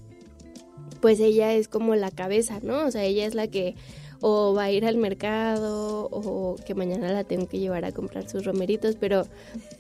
pues 1.01 1.21
ella 1.21 1.55
es 1.55 1.69
como 1.69 1.95
la 1.95 2.11
cabeza, 2.11 2.59
¿no? 2.61 2.85
O 2.85 2.91
sea, 2.91 3.05
ella 3.05 3.25
es 3.25 3.37
la 3.37 3.47
que 3.47 3.77
o 4.21 4.55
va 4.55 4.65
a 4.65 4.71
ir 4.71 4.85
al 4.85 4.97
mercado 4.97 6.09
o 6.11 6.57
que 6.65 6.75
mañana 6.75 7.13
la 7.13 7.25
tengo 7.25 7.47
que 7.47 7.59
llevar 7.59 7.85
a 7.85 7.93
comprar 7.93 8.29
sus 8.29 8.45
romeritos, 8.45 8.97
pero 8.99 9.27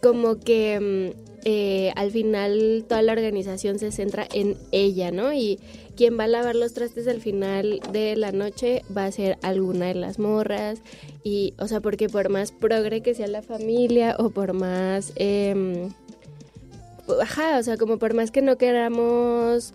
como 0.03 0.39
que 0.39 1.13
mm, 1.15 1.37
eh, 1.45 1.93
al 1.97 2.11
final 2.11 2.85
toda 2.89 3.03
la 3.03 3.13
organización 3.13 3.79
se 3.79 3.93
centra 3.93 4.27
en 4.33 4.57
ella, 4.73 5.11
¿no? 5.11 5.33
Y 5.33 5.59
quien 5.97 6.19
va 6.19 6.25
a 6.25 6.29
lavar 6.29 6.57
los 6.57 6.75
trastes 6.75 7.09
al 7.09 7.21
final 7.21 7.81
de 7.93 8.17
la 8.17 8.33
noche 8.33 8.83
va 8.95 9.07
a 9.07 9.13
ser 9.13 9.39
alguna 9.43 9.87
de 9.87 9.95
las 9.95 10.19
morras 10.19 10.81
y, 11.25 11.55
o 11.59 11.69
sea, 11.69 11.81
porque 11.81 12.09
por 12.09 12.29
más 12.29 12.53
progre 12.53 13.01
que 13.01 13.15
sea 13.15 13.29
la 13.29 13.43
familia 13.43 14.17
o 14.19 14.31
por 14.31 14.53
más... 14.53 15.13
em, 15.17 15.91
Ajá, 17.21 17.59
o 17.59 17.63
sea, 17.63 17.77
como 17.77 17.99
por 17.99 18.15
más 18.15 18.31
que 18.31 18.43
no 18.43 18.59
queramos 18.59 19.73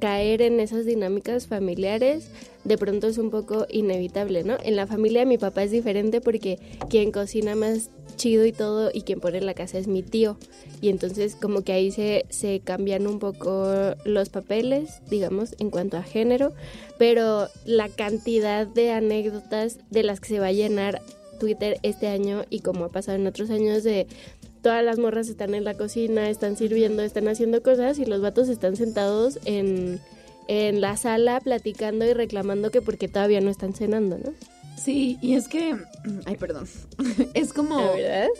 caer 0.00 0.42
en 0.42 0.58
esas 0.60 0.86
dinámicas 0.86 1.46
familiares, 1.46 2.28
de 2.64 2.78
pronto 2.78 3.08
es 3.08 3.18
un 3.18 3.30
poco 3.30 3.66
inevitable, 3.70 4.44
¿no? 4.44 4.56
En 4.62 4.76
la 4.76 4.86
familia 4.86 5.24
mi 5.24 5.38
papá 5.38 5.64
es 5.64 5.70
diferente 5.70 6.20
porque 6.20 6.58
quien 6.88 7.12
cocina 7.12 7.54
más 7.54 7.90
chido 8.16 8.46
y 8.46 8.52
todo 8.52 8.90
y 8.92 9.02
quien 9.02 9.20
pone 9.20 9.40
la 9.40 9.54
casa 9.54 9.78
es 9.78 9.86
mi 9.86 10.02
tío. 10.02 10.36
Y 10.80 10.88
entonces 10.88 11.36
como 11.36 11.62
que 11.62 11.72
ahí 11.72 11.90
se, 11.90 12.24
se 12.30 12.60
cambian 12.60 13.06
un 13.06 13.18
poco 13.18 13.94
los 14.04 14.28
papeles, 14.28 15.00
digamos, 15.10 15.54
en 15.58 15.70
cuanto 15.70 15.96
a 15.96 16.02
género, 16.02 16.52
pero 16.98 17.48
la 17.64 17.88
cantidad 17.88 18.66
de 18.66 18.92
anécdotas 18.92 19.78
de 19.90 20.02
las 20.02 20.20
que 20.20 20.28
se 20.28 20.40
va 20.40 20.46
a 20.46 20.52
llenar 20.52 21.02
Twitter 21.38 21.78
este 21.82 22.06
año 22.06 22.44
y 22.50 22.60
como 22.60 22.84
ha 22.84 22.88
pasado 22.88 23.18
en 23.18 23.26
otros 23.26 23.50
años 23.50 23.82
de 23.82 24.06
todas 24.62 24.84
las 24.84 24.98
morras 24.98 25.28
están 25.28 25.54
en 25.54 25.64
la 25.64 25.74
cocina, 25.74 26.30
están 26.30 26.56
sirviendo, 26.56 27.02
están 27.02 27.28
haciendo 27.28 27.62
cosas 27.62 27.98
y 27.98 28.06
los 28.06 28.20
vatos 28.22 28.48
están 28.48 28.76
sentados 28.76 29.38
en, 29.44 30.00
en 30.48 30.80
la 30.80 30.96
sala 30.96 31.40
platicando 31.40 32.04
y 32.04 32.14
reclamando 32.14 32.70
que 32.70 32.80
porque 32.80 33.08
todavía 33.08 33.40
no 33.40 33.50
están 33.50 33.74
cenando, 33.74 34.18
¿no? 34.18 34.32
Sí, 34.76 35.18
y 35.20 35.34
es 35.34 35.48
que, 35.48 35.76
ay, 36.24 36.36
perdón, 36.36 36.66
es 37.34 37.52
como 37.52 37.78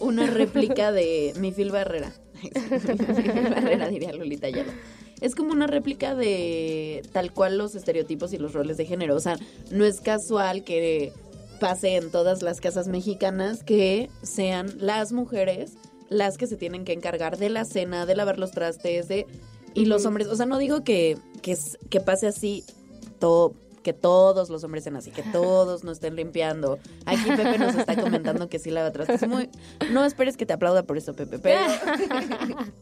una 0.00 0.26
réplica 0.26 0.92
de 0.92 1.34
mi 1.38 1.52
Phil 1.52 1.70
Barrera. 1.70 2.12
Mi 2.42 2.50
Phil 2.50 3.50
Barrera 3.50 3.88
diría 3.88 4.12
Lolita 4.12 4.48
Ayala. 4.48 4.72
Es 5.20 5.36
como 5.36 5.52
una 5.52 5.68
réplica 5.68 6.16
de 6.16 7.02
tal 7.12 7.32
cual 7.32 7.56
los 7.56 7.76
estereotipos 7.76 8.32
y 8.32 8.38
los 8.38 8.52
roles 8.52 8.76
de 8.76 8.84
género. 8.84 9.14
O 9.14 9.20
sea, 9.20 9.36
no 9.70 9.84
es 9.84 10.00
casual 10.00 10.64
que 10.64 11.12
pase 11.60 11.94
en 11.94 12.10
todas 12.10 12.42
las 12.42 12.60
casas 12.60 12.88
mexicanas 12.88 13.62
que 13.62 14.10
sean 14.22 14.74
las 14.78 15.12
mujeres 15.12 15.74
las 16.08 16.38
que 16.38 16.46
se 16.46 16.56
tienen 16.56 16.84
que 16.84 16.92
encargar 16.92 17.38
de 17.38 17.48
la 17.50 17.64
cena, 17.64 18.06
de 18.06 18.14
lavar 18.16 18.38
los 18.38 18.50
trastes, 18.52 19.08
de 19.08 19.26
y 19.74 19.86
los 19.86 20.04
hombres. 20.06 20.26
O 20.28 20.36
sea, 20.36 20.46
no 20.46 20.58
digo 20.58 20.84
que, 20.84 21.16
que, 21.42 22.00
pase 22.00 22.26
así 22.26 22.64
todo 23.18 23.54
que 23.82 23.92
todos 23.92 24.48
los 24.48 24.62
hombres 24.62 24.84
sean 24.84 24.94
así, 24.94 25.10
que 25.10 25.22
todos 25.32 25.82
no 25.82 25.90
estén 25.90 26.14
limpiando. 26.14 26.78
Aquí 27.04 27.28
Pepe 27.28 27.58
nos 27.58 27.74
está 27.74 27.96
comentando 27.96 28.48
que 28.48 28.60
sí 28.60 28.70
lava 28.70 28.92
trastes. 28.92 29.26
Muy, 29.26 29.48
no 29.90 30.04
esperes 30.04 30.36
que 30.36 30.46
te 30.46 30.52
aplauda 30.52 30.84
por 30.84 30.96
eso, 30.98 31.14
Pepe, 31.14 31.38
pero 31.40 31.60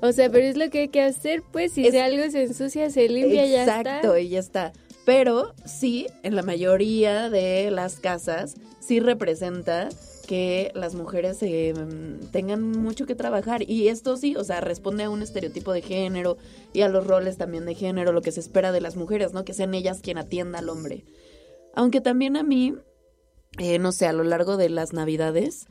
O 0.00 0.12
sea, 0.12 0.28
pero 0.30 0.44
es 0.44 0.56
lo 0.58 0.68
que 0.68 0.80
hay 0.80 0.88
que 0.88 1.00
hacer, 1.02 1.42
pues, 1.52 1.72
si 1.72 1.86
Es- 1.86 1.94
algo 1.94 2.30
se 2.30 2.42
ensucia, 2.42 2.90
se 2.90 3.08
limpia 3.08 3.46
ya 3.46 3.60
está. 3.60 3.78
Exacto, 3.80 4.18
y 4.18 4.28
ya 4.28 4.40
está. 4.40 4.72
Pero 5.06 5.54
sí, 5.64 6.06
en 6.22 6.36
la 6.36 6.42
mayoría 6.42 7.30
de 7.30 7.70
las 7.70 7.96
casas, 7.96 8.56
sí 8.80 9.00
representa 9.00 9.88
que 10.24 10.70
las 10.74 10.94
mujeres 10.94 11.42
eh, 11.42 11.74
tengan 12.32 12.70
mucho 12.70 13.06
que 13.06 13.14
trabajar. 13.14 13.68
Y 13.68 13.88
esto 13.88 14.16
sí, 14.16 14.36
o 14.36 14.44
sea, 14.44 14.60
responde 14.60 15.04
a 15.04 15.10
un 15.10 15.22
estereotipo 15.22 15.72
de 15.72 15.82
género 15.82 16.36
y 16.72 16.82
a 16.82 16.88
los 16.88 17.06
roles 17.06 17.36
también 17.36 17.64
de 17.66 17.74
género, 17.74 18.12
lo 18.12 18.22
que 18.22 18.32
se 18.32 18.40
espera 18.40 18.72
de 18.72 18.80
las 18.80 18.96
mujeres, 18.96 19.32
¿no? 19.32 19.44
Que 19.44 19.54
sean 19.54 19.74
ellas 19.74 20.00
quien 20.02 20.18
atienda 20.18 20.58
al 20.58 20.68
hombre. 20.68 21.04
Aunque 21.74 22.00
también 22.00 22.36
a 22.36 22.42
mí, 22.42 22.74
eh, 23.58 23.78
no 23.78 23.92
sé, 23.92 24.06
a 24.06 24.12
lo 24.12 24.24
largo 24.24 24.56
de 24.56 24.68
las 24.68 24.92
navidades, 24.92 25.66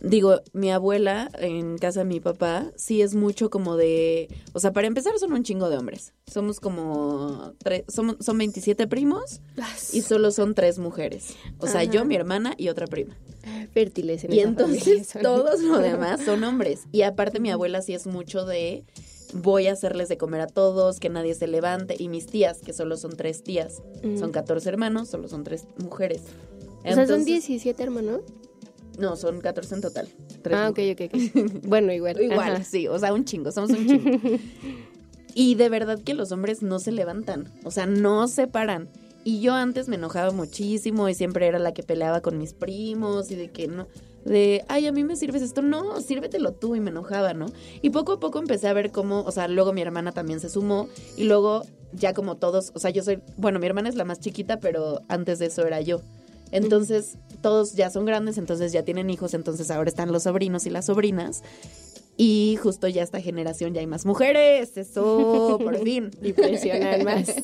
digo, 0.00 0.40
mi 0.52 0.70
abuela 0.70 1.30
en 1.38 1.78
casa 1.78 2.00
de 2.00 2.04
mi 2.06 2.20
papá 2.20 2.72
sí 2.76 3.02
es 3.02 3.14
mucho 3.14 3.50
como 3.50 3.76
de, 3.76 4.28
o 4.52 4.60
sea, 4.60 4.72
para 4.72 4.86
empezar 4.86 5.18
son 5.18 5.32
un 5.32 5.42
chingo 5.44 5.68
de 5.68 5.76
hombres. 5.76 6.12
Somos 6.26 6.60
como 6.60 7.52
tres, 7.58 7.84
somos, 7.88 8.16
son 8.20 8.38
27 8.38 8.86
primos 8.86 9.40
y 9.92 10.00
solo 10.02 10.30
son 10.30 10.54
tres 10.54 10.78
mujeres. 10.78 11.34
O 11.58 11.66
sea, 11.66 11.84
yo, 11.84 12.04
mi 12.04 12.14
hermana 12.16 12.54
y 12.56 12.68
otra 12.68 12.86
prima. 12.86 13.16
Fértiles 13.72 14.24
en 14.24 14.32
Y 14.32 14.38
esa 14.40 14.48
entonces 14.48 14.82
familia 15.12 15.22
todos 15.22 15.60
los 15.62 15.82
demás 15.82 16.20
son 16.24 16.42
hombres. 16.44 16.82
Y 16.92 17.02
aparte 17.02 17.38
mi 17.40 17.50
abuela 17.50 17.82
sí 17.82 17.92
es 17.94 18.06
mucho 18.06 18.44
de 18.46 18.84
voy 19.34 19.66
a 19.66 19.72
hacerles 19.72 20.08
de 20.08 20.18
comer 20.18 20.42
a 20.42 20.46
todos, 20.46 21.00
que 21.00 21.08
nadie 21.08 21.34
se 21.34 21.46
levante. 21.46 21.96
Y 21.98 22.08
mis 22.08 22.26
tías, 22.26 22.58
que 22.60 22.72
solo 22.72 22.96
son 22.96 23.16
tres 23.16 23.42
tías, 23.42 23.82
Mm. 24.02 24.18
son 24.18 24.30
14 24.32 24.68
hermanos, 24.68 25.08
solo 25.08 25.28
son 25.28 25.42
tres 25.44 25.64
mujeres. 25.78 26.22
O 26.80 26.82
sea, 26.82 26.92
son 26.92 27.00
Entonces- 27.02 27.26
17 27.26 27.82
hermanos. 27.82 28.20
No, 28.98 29.16
son 29.16 29.40
14 29.40 29.74
en 29.76 29.80
total. 29.80 30.08
Tres 30.42 30.56
Ah, 30.56 30.68
ok, 30.68 30.78
ok, 30.92 31.00
ok. 31.06 31.62
Bueno, 31.66 31.92
igual. 31.92 32.20
Igual, 32.22 32.56
Ajá. 32.56 32.64
sí, 32.64 32.88
o 32.88 32.98
sea, 32.98 33.12
un 33.12 33.24
chingo, 33.24 33.50
somos 33.52 33.70
un 33.70 33.86
chingo. 33.86 34.18
y 35.34 35.54
de 35.54 35.68
verdad 35.68 35.98
que 36.02 36.14
los 36.14 36.32
hombres 36.32 36.62
no 36.62 36.78
se 36.78 36.92
levantan, 36.92 37.50
o 37.64 37.70
sea, 37.70 37.86
no 37.86 38.28
se 38.28 38.46
paran. 38.46 38.88
Y 39.24 39.40
yo 39.40 39.54
antes 39.54 39.88
me 39.88 39.96
enojaba 39.96 40.32
muchísimo 40.32 41.08
y 41.08 41.14
siempre 41.14 41.46
era 41.46 41.60
la 41.60 41.72
que 41.72 41.84
peleaba 41.84 42.20
con 42.22 42.38
mis 42.38 42.54
primos 42.54 43.30
y 43.30 43.36
de 43.36 43.50
que 43.50 43.68
no, 43.68 43.86
de, 44.24 44.64
ay, 44.68 44.86
a 44.86 44.92
mí 44.92 45.04
me 45.04 45.14
sirves 45.14 45.42
esto, 45.42 45.62
no, 45.62 46.00
sírvetelo 46.00 46.52
tú 46.52 46.74
y 46.74 46.80
me 46.80 46.90
enojaba, 46.90 47.32
¿no? 47.32 47.46
Y 47.82 47.90
poco 47.90 48.12
a 48.12 48.20
poco 48.20 48.40
empecé 48.40 48.66
a 48.68 48.72
ver 48.72 48.90
cómo, 48.90 49.22
o 49.22 49.30
sea, 49.30 49.46
luego 49.46 49.72
mi 49.72 49.80
hermana 49.80 50.10
también 50.10 50.40
se 50.40 50.48
sumó 50.48 50.88
y 51.16 51.24
luego 51.24 51.62
ya 51.92 52.14
como 52.14 52.36
todos, 52.36 52.72
o 52.74 52.80
sea, 52.80 52.90
yo 52.90 53.02
soy, 53.02 53.20
bueno, 53.36 53.58
mi 53.60 53.66
hermana 53.66 53.88
es 53.88 53.94
la 53.94 54.04
más 54.04 54.18
chiquita, 54.18 54.58
pero 54.58 55.02
antes 55.08 55.38
de 55.38 55.46
eso 55.46 55.64
era 55.66 55.80
yo. 55.80 56.00
Entonces, 56.50 57.16
todos 57.42 57.74
ya 57.74 57.90
son 57.90 58.06
grandes, 58.06 58.38
entonces 58.38 58.72
ya 58.72 58.84
tienen 58.84 59.10
hijos, 59.10 59.34
entonces 59.34 59.70
ahora 59.70 59.90
están 59.90 60.12
los 60.12 60.22
sobrinos 60.22 60.64
y 60.66 60.70
las 60.70 60.86
sobrinas. 60.86 61.42
Y 62.16 62.58
justo 62.62 62.88
ya 62.88 63.02
esta 63.02 63.20
generación 63.20 63.72
ya 63.72 63.80
hay 63.80 63.86
más 63.86 64.04
mujeres, 64.04 64.76
eso, 64.76 65.58
por 65.60 65.78
fin. 65.84 66.10
Y 66.22 66.32
presionan 66.32 67.04
más. 67.04 67.34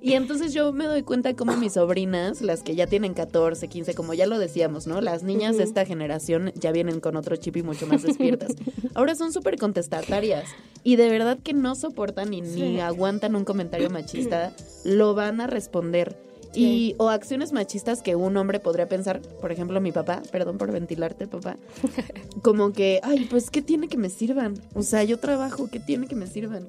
Y 0.00 0.12
entonces 0.12 0.52
yo 0.52 0.70
me 0.72 0.84
doy 0.84 1.02
cuenta 1.02 1.34
como 1.34 1.56
mis 1.56 1.72
sobrinas, 1.72 2.42
las 2.42 2.62
que 2.62 2.74
ya 2.74 2.86
tienen 2.86 3.14
14, 3.14 3.68
15, 3.68 3.94
como 3.94 4.12
ya 4.12 4.26
lo 4.26 4.38
decíamos, 4.38 4.86
¿no? 4.86 5.00
Las 5.00 5.22
niñas 5.22 5.56
de 5.56 5.64
esta 5.64 5.86
generación 5.86 6.52
ya 6.56 6.72
vienen 6.72 7.00
con 7.00 7.16
otro 7.16 7.36
chip 7.36 7.56
y 7.56 7.62
mucho 7.62 7.86
más 7.86 8.02
despiertas. 8.02 8.52
Ahora 8.92 9.14
son 9.14 9.32
súper 9.32 9.56
contestatarias 9.56 10.44
y 10.82 10.96
de 10.96 11.08
verdad 11.08 11.38
que 11.42 11.54
no 11.54 11.74
soportan 11.74 12.34
y 12.34 12.42
ni 12.42 12.80
aguantan 12.80 13.34
un 13.34 13.44
comentario 13.44 13.88
machista, 13.88 14.52
lo 14.84 15.14
van 15.14 15.40
a 15.40 15.46
responder. 15.46 16.16
Y, 16.54 16.94
o 16.98 17.08
acciones 17.08 17.52
machistas 17.52 18.02
que 18.02 18.16
un 18.16 18.36
hombre 18.36 18.60
podría 18.60 18.88
pensar, 18.88 19.20
por 19.20 19.52
ejemplo, 19.52 19.80
mi 19.80 19.92
papá, 19.92 20.22
perdón 20.30 20.58
por 20.58 20.72
ventilarte, 20.72 21.26
papá, 21.26 21.56
como 22.42 22.72
que, 22.72 23.00
ay, 23.02 23.26
pues, 23.30 23.50
¿qué 23.50 23.62
tiene 23.62 23.88
que 23.88 23.96
me 23.96 24.08
sirvan? 24.08 24.54
O 24.74 24.82
sea, 24.82 25.04
yo 25.04 25.18
trabajo, 25.18 25.68
¿qué 25.70 25.80
tiene 25.80 26.06
que 26.06 26.14
me 26.14 26.26
sirvan? 26.26 26.68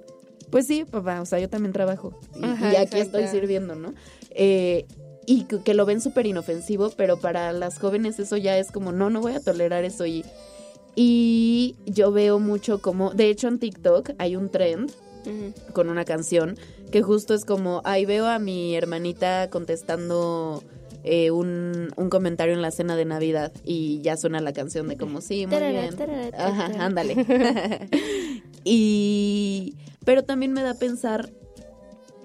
Pues 0.50 0.67
sí, 0.67 0.86
papá, 0.86 1.21
o 1.21 1.26
sea, 1.26 1.39
yo 1.39 1.50
también 1.50 1.74
trabajo. 1.74 2.13
Y, 2.36 2.45
Ajá, 2.45 2.74
y 2.74 2.76
aquí 2.76 2.98
exacto. 2.98 3.19
estoy 3.19 3.39
sirviendo, 3.39 3.76
¿no? 3.76 3.93
Eh, 4.32 4.86
y 5.26 5.43
que, 5.43 5.62
que 5.62 5.74
lo 5.74 5.86
ven 5.86 6.02
súper 6.02 6.28
inofensivo, 6.28 6.91
pero 6.91 7.17
para 7.17 7.52
las 7.52 7.80
jóvenes 7.80 8.19
eso 8.19 8.38
ya 8.38 8.58
es 8.58 8.71
como, 8.71 8.91
no, 8.91 9.10
no 9.10 9.21
voy 9.21 9.34
a 9.34 9.39
tolerar 9.39 9.84
eso. 9.84 10.06
Y, 10.06 10.24
y 10.95 11.76
yo 11.86 12.12
veo 12.12 12.39
mucho 12.39 12.82
como, 12.82 13.12
de 13.13 13.30
hecho 13.30 13.48
en 13.48 13.60
TikTok 13.60 14.12
hay 14.17 14.36
un 14.36 14.50
trend 14.50 14.91
con 15.74 15.89
una 15.89 16.06
canción 16.06 16.58
que 16.91 17.02
justo 17.02 17.34
es 17.34 17.45
como, 17.45 17.82
ahí 17.84 18.06
veo 18.06 18.28
a 18.28 18.39
mi 18.39 18.76
hermanita 18.76 19.50
contestando 19.50 20.63
eh, 21.04 21.30
un, 21.32 21.91
un 21.95 22.10
comentario 22.10 22.54
en 22.54 22.62
la 22.62 22.71
cena 22.71 22.95
de 22.95 23.06
Navidad 23.06 23.52
y 23.63 24.02
ya 24.02 24.17
suena 24.17 24.41
la 24.41 24.54
canción 24.54 24.88
de 24.88 24.98
como, 24.98 25.21
sí, 25.21 25.45
muy 25.45 25.58
bien. 25.60 25.95
Ajá, 26.36 26.71
ándale. 26.84 27.15
y, 28.63 29.76
pero 30.04 30.24
también 30.24 30.52
me 30.54 30.63
da 30.63 30.71
a 30.71 30.76
pensar 30.76 31.30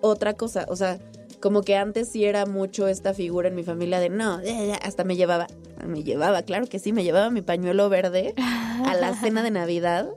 otra 0.01 0.35
cosa, 0.35 0.65
o 0.69 0.77
sea, 0.77 0.99
como 1.41 1.63
que 1.63 1.77
antes 1.77 2.09
sí 2.09 2.25
era 2.25 2.47
mucho 2.47 2.89
esta 2.89 3.13
figura 3.15 3.49
en 3.49 3.55
mi 3.55 3.65
familia 3.65 4.01
de 4.01 4.09
no, 4.09 4.43
ya, 4.43 4.65
ya, 4.65 4.77
hasta 4.77 5.05
me 5.05 5.17
llevaba, 5.17 5.47
me 5.87 6.03
llevaba, 6.03 6.43
claro 6.43 6.67
que 6.67 6.79
sí, 6.79 6.93
me 6.93 7.05
llevaba 7.05 7.31
mi 7.31 7.43
pañuelo 7.43 7.89
verde 7.89 8.35
a 8.39 8.95
la 8.95 9.15
cena 9.15 9.43
de 9.43 9.51
Navidad 9.51 10.09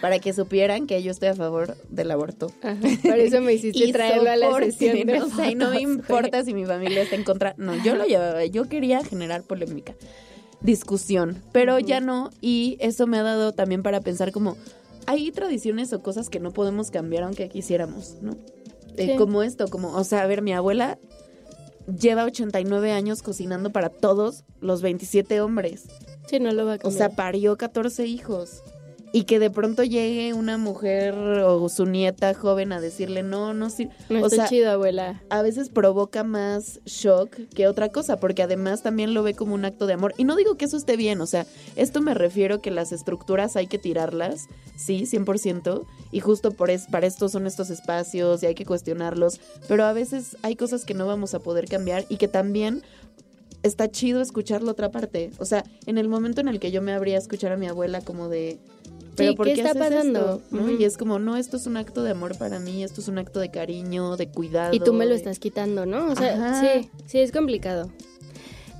para 0.00 0.18
que 0.18 0.32
supieran 0.32 0.86
que 0.86 1.02
yo 1.02 1.10
estoy 1.10 1.28
a 1.28 1.34
favor 1.34 1.76
del 1.88 2.10
aborto. 2.10 2.50
Ajá. 2.62 2.78
Por 3.02 3.18
eso 3.18 3.40
me 3.40 3.52
hiciste 3.54 3.90
traerlo 3.92 4.30
a 4.30 4.36
la 4.36 4.54
sesión 4.58 5.06
de 5.06 5.20
O 5.22 5.28
sea, 5.28 5.50
y 5.50 5.54
no 5.54 5.70
me 5.70 5.80
importa 5.80 6.44
si 6.44 6.54
mi 6.54 6.64
familia 6.64 7.02
está 7.02 7.16
en 7.16 7.24
contra. 7.24 7.54
No, 7.58 7.74
yo 7.84 7.94
lo 7.94 8.04
llevaba. 8.04 8.44
Yo 8.46 8.68
quería 8.68 9.04
generar 9.04 9.42
polémica, 9.42 9.94
discusión, 10.60 11.42
pero 11.52 11.78
ya 11.78 12.00
no. 12.00 12.30
Y 12.40 12.76
eso 12.80 13.06
me 13.06 13.18
ha 13.18 13.22
dado 13.22 13.52
también 13.52 13.82
para 13.82 14.00
pensar 14.00 14.32
como 14.32 14.56
hay 15.06 15.30
tradiciones 15.30 15.92
o 15.92 16.02
cosas 16.02 16.28
que 16.28 16.40
no 16.40 16.50
podemos 16.52 16.90
cambiar 16.90 17.22
aunque 17.24 17.48
quisiéramos, 17.48 18.16
¿no? 18.22 18.32
Eh, 18.96 19.08
Sí. 19.12 19.16
Como 19.16 19.42
esto, 19.42 19.68
como, 19.68 19.92
o 19.94 20.04
sea, 20.04 20.22
a 20.22 20.26
ver, 20.26 20.40
mi 20.40 20.52
abuela 20.54 20.98
lleva 21.86 22.24
89 22.24 22.92
años 22.92 23.22
cocinando 23.22 23.70
para 23.70 23.90
todos 23.90 24.42
los 24.60 24.80
27 24.82 25.40
hombres. 25.42 25.84
Sí, 26.28 26.40
no 26.40 26.50
lo 26.52 26.64
va 26.64 26.72
a 26.72 26.74
O 26.76 26.78
cambiar. 26.78 26.98
sea, 26.98 27.10
parió 27.16 27.56
14 27.56 28.06
hijos. 28.06 28.62
Y 29.16 29.24
que 29.24 29.38
de 29.38 29.48
pronto 29.48 29.82
llegue 29.82 30.34
una 30.34 30.58
mujer 30.58 31.14
o 31.14 31.70
su 31.70 31.86
nieta 31.86 32.34
joven 32.34 32.70
a 32.74 32.82
decirle, 32.82 33.22
no, 33.22 33.54
no 33.54 33.70
sirve. 33.70 33.94
no 34.10 34.20
o 34.20 34.26
está 34.26 34.36
sea, 34.36 34.46
chido, 34.46 34.70
abuela. 34.70 35.22
a 35.30 35.40
veces 35.40 35.70
provoca 35.70 36.22
más 36.22 36.80
shock 36.84 37.34
que 37.54 37.66
otra 37.66 37.88
cosa, 37.88 38.20
porque 38.20 38.42
además 38.42 38.82
también 38.82 39.14
lo 39.14 39.22
ve 39.22 39.32
como 39.32 39.54
un 39.54 39.64
acto 39.64 39.86
de 39.86 39.94
amor. 39.94 40.12
Y 40.18 40.24
no 40.24 40.36
digo 40.36 40.58
que 40.58 40.66
eso 40.66 40.76
esté 40.76 40.98
bien, 40.98 41.22
o 41.22 41.26
sea, 41.26 41.46
esto 41.76 42.02
me 42.02 42.12
refiero 42.12 42.60
que 42.60 42.70
las 42.70 42.92
estructuras 42.92 43.56
hay 43.56 43.68
que 43.68 43.78
tirarlas, 43.78 44.48
sí, 44.76 45.04
100%, 45.06 45.86
y 46.12 46.20
justo 46.20 46.50
por 46.50 46.68
es, 46.68 46.86
para 46.86 47.06
esto 47.06 47.30
son 47.30 47.46
estos 47.46 47.70
espacios 47.70 48.42
y 48.42 48.46
hay 48.48 48.54
que 48.54 48.66
cuestionarlos, 48.66 49.40
pero 49.66 49.86
a 49.86 49.94
veces 49.94 50.36
hay 50.42 50.56
cosas 50.56 50.84
que 50.84 50.92
no 50.92 51.06
vamos 51.06 51.32
a 51.32 51.38
poder 51.38 51.68
cambiar 51.68 52.04
y 52.10 52.18
que 52.18 52.28
también 52.28 52.82
está 53.62 53.90
chido 53.90 54.20
escuchar 54.20 54.62
la 54.62 54.72
otra 54.72 54.90
parte. 54.90 55.30
O 55.38 55.44
sea, 55.44 55.64
en 55.86 55.98
el 55.98 56.08
momento 56.08 56.40
en 56.40 56.48
el 56.48 56.60
que 56.60 56.70
yo 56.70 56.82
me 56.82 56.92
abría 56.92 57.16
a 57.16 57.18
escuchar 57.18 57.52
a 57.52 57.56
mi 57.56 57.66
abuela 57.66 58.00
como 58.00 58.28
de... 58.28 58.58
¿Pero 59.16 59.30
Sí, 59.30 59.36
por 59.36 59.46
¿qué 59.46 59.54
qué, 59.54 59.60
está 59.62 59.70
haces 59.70 59.82
pasando? 59.94 60.42
esto?". 60.52 60.70
Y 60.78 60.84
es 60.84 60.96
como, 60.96 61.18
no, 61.18 61.36
esto 61.36 61.56
es 61.56 61.66
un 61.66 61.76
acto 61.76 62.02
de 62.04 62.10
amor 62.12 62.36
para 62.38 62.58
mí, 62.60 62.84
esto 62.84 63.00
es 63.00 63.08
un 63.08 63.18
acto 63.18 63.40
de 63.40 63.50
cariño, 63.50 64.16
de 64.16 64.28
cuidado. 64.28 64.74
Y 64.74 64.80
tú 64.80 64.92
me 64.92 65.04
lo 65.06 65.10
de- 65.12 65.16
estás 65.16 65.38
quitando, 65.38 65.86
¿no? 65.86 66.10
O 66.12 66.14
sea, 66.16 66.34
Ajá. 66.34 66.60
sí, 66.80 66.90
sí, 67.06 67.18
es 67.18 67.32
complicado. 67.32 67.90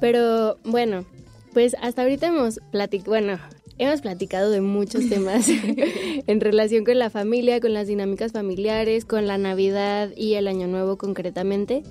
Pero 0.01 0.59
bueno, 0.64 1.05
pues 1.53 1.75
hasta 1.81 2.03
ahorita 2.03 2.27
hemos 2.27 2.61
platicado, 2.70 3.11
bueno, 3.11 3.38
hemos 3.79 4.01
platicado 4.03 4.51
de 4.51 4.61
muchos 4.61 5.03
temas 5.09 5.46
en 6.27 6.40
relación 6.40 6.85
con 6.85 6.99
la 6.99 7.11
familia, 7.11 7.61
con 7.61 7.72
las 7.72 7.87
dinámicas 7.87 8.33
familiares, 8.33 9.05
con 9.05 9.27
la 9.27 9.38
Navidad 9.38 10.11
y 10.16 10.35
el 10.35 10.49
Año 10.49 10.66
Nuevo 10.66 10.99
concretamente. 10.99 11.83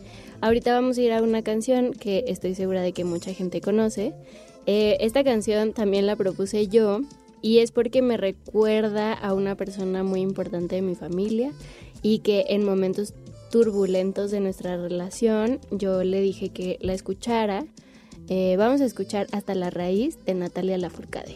Ahorita 0.42 0.74
vamos 0.74 0.98
a 0.98 1.02
ir 1.02 1.14
a 1.14 1.22
una 1.24 1.42
canción 1.42 1.94
que 1.94 2.26
estoy 2.28 2.54
segura 2.56 2.82
de 2.82 2.92
que 2.94 3.04
mucha 3.06 3.34
gente 3.34 3.62
conoce. 3.62 4.14
Eh, 4.68 4.98
esta 5.00 5.24
canción 5.24 5.74
también 5.74 6.06
la 6.06 6.16
propuse 6.16 6.68
yo 6.68 7.02
y 7.46 7.60
es 7.60 7.72
porque 7.72 8.02
me 8.02 8.18
recuerda 8.18 9.14
a 9.14 9.36
una 9.36 9.54
persona 9.54 10.02
muy 10.02 10.22
importante 10.22 10.78
de 10.78 10.82
mi 10.82 10.96
familia 10.96 11.52
y 12.02 12.20
que 12.20 12.46
en 12.50 12.66
momentos 12.66 13.14
turbulentos 13.52 14.32
de 14.32 14.40
nuestra 14.40 14.78
relación 14.78 15.60
yo 15.70 16.04
le 16.04 16.22
dije 16.22 16.50
que 16.50 16.80
la 16.82 16.94
escuchara. 16.94 17.64
Eh, 18.30 18.56
vamos 18.58 18.82
a 18.82 18.86
escuchar 18.86 19.28
Hasta 19.32 19.54
la 19.54 19.70
raíz 19.70 20.18
de 20.26 20.34
Natalia 20.34 20.80
Lafourcade. 20.80 21.36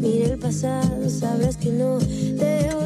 mire 0.00 0.32
el 0.32 0.38
pasado, 0.38 1.08
sabrás 1.10 1.56
que 1.56 1.70
no 1.70 1.98
te 1.98 2.81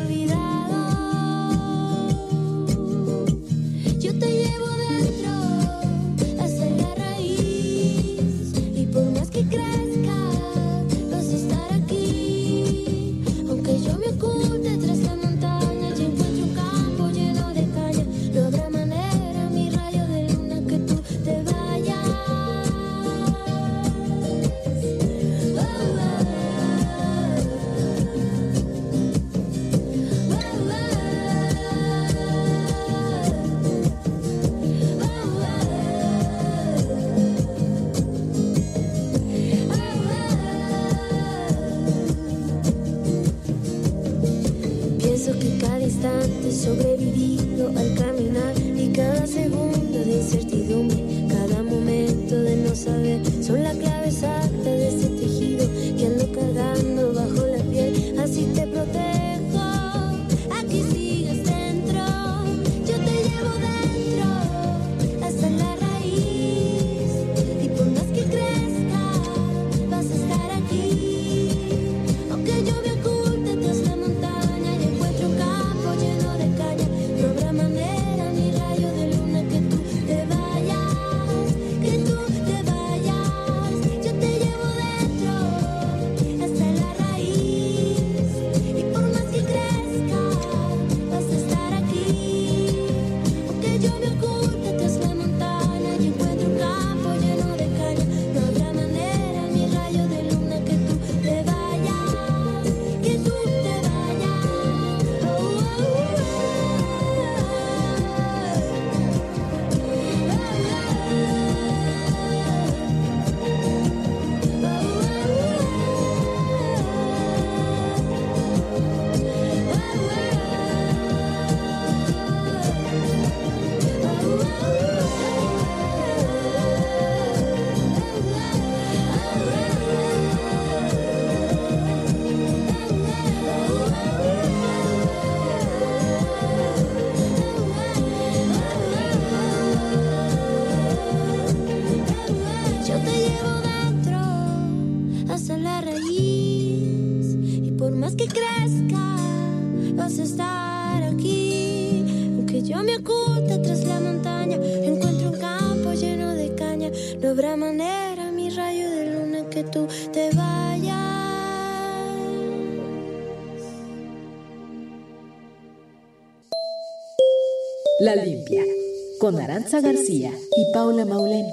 Aranza 169.67 169.81
García 169.81 170.31
y 170.57 170.73
Paula 170.73 171.05
Maulén. 171.05 171.45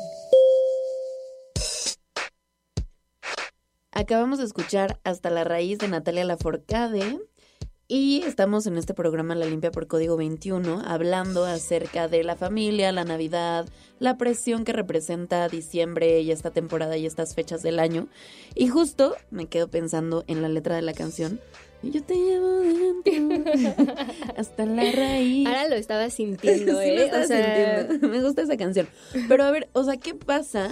Acabamos 3.91 4.38
de 4.38 4.45
escuchar 4.45 4.99
Hasta 5.04 5.32
la 5.32 5.43
raíz 5.43 5.80
de 5.80 5.88
Natalia 5.88 6.23
Laforcade 6.23 7.19
y 7.88 8.21
estamos 8.21 8.67
en 8.67 8.78
este 8.78 8.93
programa 8.93 9.34
La 9.34 9.47
Limpia 9.47 9.71
por 9.71 9.88
Código 9.88 10.15
21 10.15 10.84
hablando 10.86 11.43
acerca 11.45 12.08
de 12.08 12.23
la 12.23 12.36
familia, 12.36 12.91
la 12.91 13.04
Navidad, 13.04 13.67
la 13.97 14.15
presión 14.15 14.63
que 14.63 14.73
representa 14.73 15.49
diciembre 15.49 16.21
y 16.21 16.30
esta 16.30 16.52
temporada 16.52 16.95
y 16.97 17.08
estas 17.08 17.34
fechas 17.34 17.63
del 17.63 17.80
año. 17.80 18.10
Y 18.54 18.67
justo 18.67 19.15
me 19.32 19.47
quedo 19.47 19.69
pensando 19.69 20.23
en 20.28 20.43
la 20.43 20.49
letra 20.49 20.76
de 20.76 20.84
la 20.84 20.93
canción. 20.93 21.39
Y 21.83 21.91
yo 21.91 22.01
te 22.03 22.15
llevo 22.15 22.47
dentro 22.59 23.53
hasta 24.37 24.65
la 24.65 24.89
raíz. 24.91 25.45
Ahora 25.45 25.67
lo 25.67 25.75
estaba 25.75 26.09
sintiendo, 26.09 26.79
Sí, 26.81 26.87
¿eh? 26.89 26.95
lo 26.95 27.01
estaba 27.03 27.23
O 27.23 27.27
sea, 27.27 27.77
sintiendo. 27.85 28.07
Me 28.09 28.21
gusta 28.23 28.41
esa 28.43 28.55
canción. 28.57 28.87
Pero 29.27 29.43
a 29.43 29.51
ver, 29.51 29.67
o 29.73 29.83
sea, 29.83 29.97
¿qué 29.97 30.15
pasa 30.15 30.71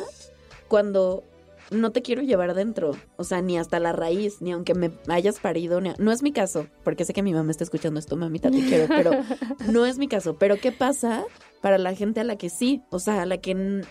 cuando 0.69 1.23
no 1.71 1.91
te 1.91 2.01
quiero 2.01 2.21
llevar 2.21 2.53
dentro? 2.53 2.91
O 3.17 3.23
sea, 3.23 3.41
ni 3.41 3.57
hasta 3.57 3.79
la 3.79 3.91
raíz, 3.93 4.41
ni 4.41 4.51
aunque 4.51 4.73
me 4.75 4.91
hayas 5.07 5.39
parido. 5.39 5.81
ni- 5.81 5.93
No 5.97 6.11
es 6.11 6.21
mi 6.21 6.31
caso, 6.31 6.67
porque 6.83 7.05
sé 7.05 7.13
que 7.13 7.23
mi 7.23 7.33
mamá 7.33 7.49
está 7.51 7.63
escuchando 7.63 7.99
esto, 7.99 8.15
mamita, 8.17 8.51
te 8.51 8.63
quiero, 8.65 8.87
pero 8.87 9.11
no 9.71 9.85
es 9.85 9.97
mi 9.97 10.07
caso. 10.07 10.35
Pero 10.37 10.57
¿qué 10.57 10.71
pasa 10.71 11.23
para 11.61 11.77
la 11.77 11.95
gente 11.95 12.19
a 12.19 12.23
la 12.23 12.35
que 12.35 12.49
sí? 12.49 12.81
O 12.91 12.99
sea, 12.99 13.21
a 13.21 13.25
la 13.25 13.37
que 13.37 13.83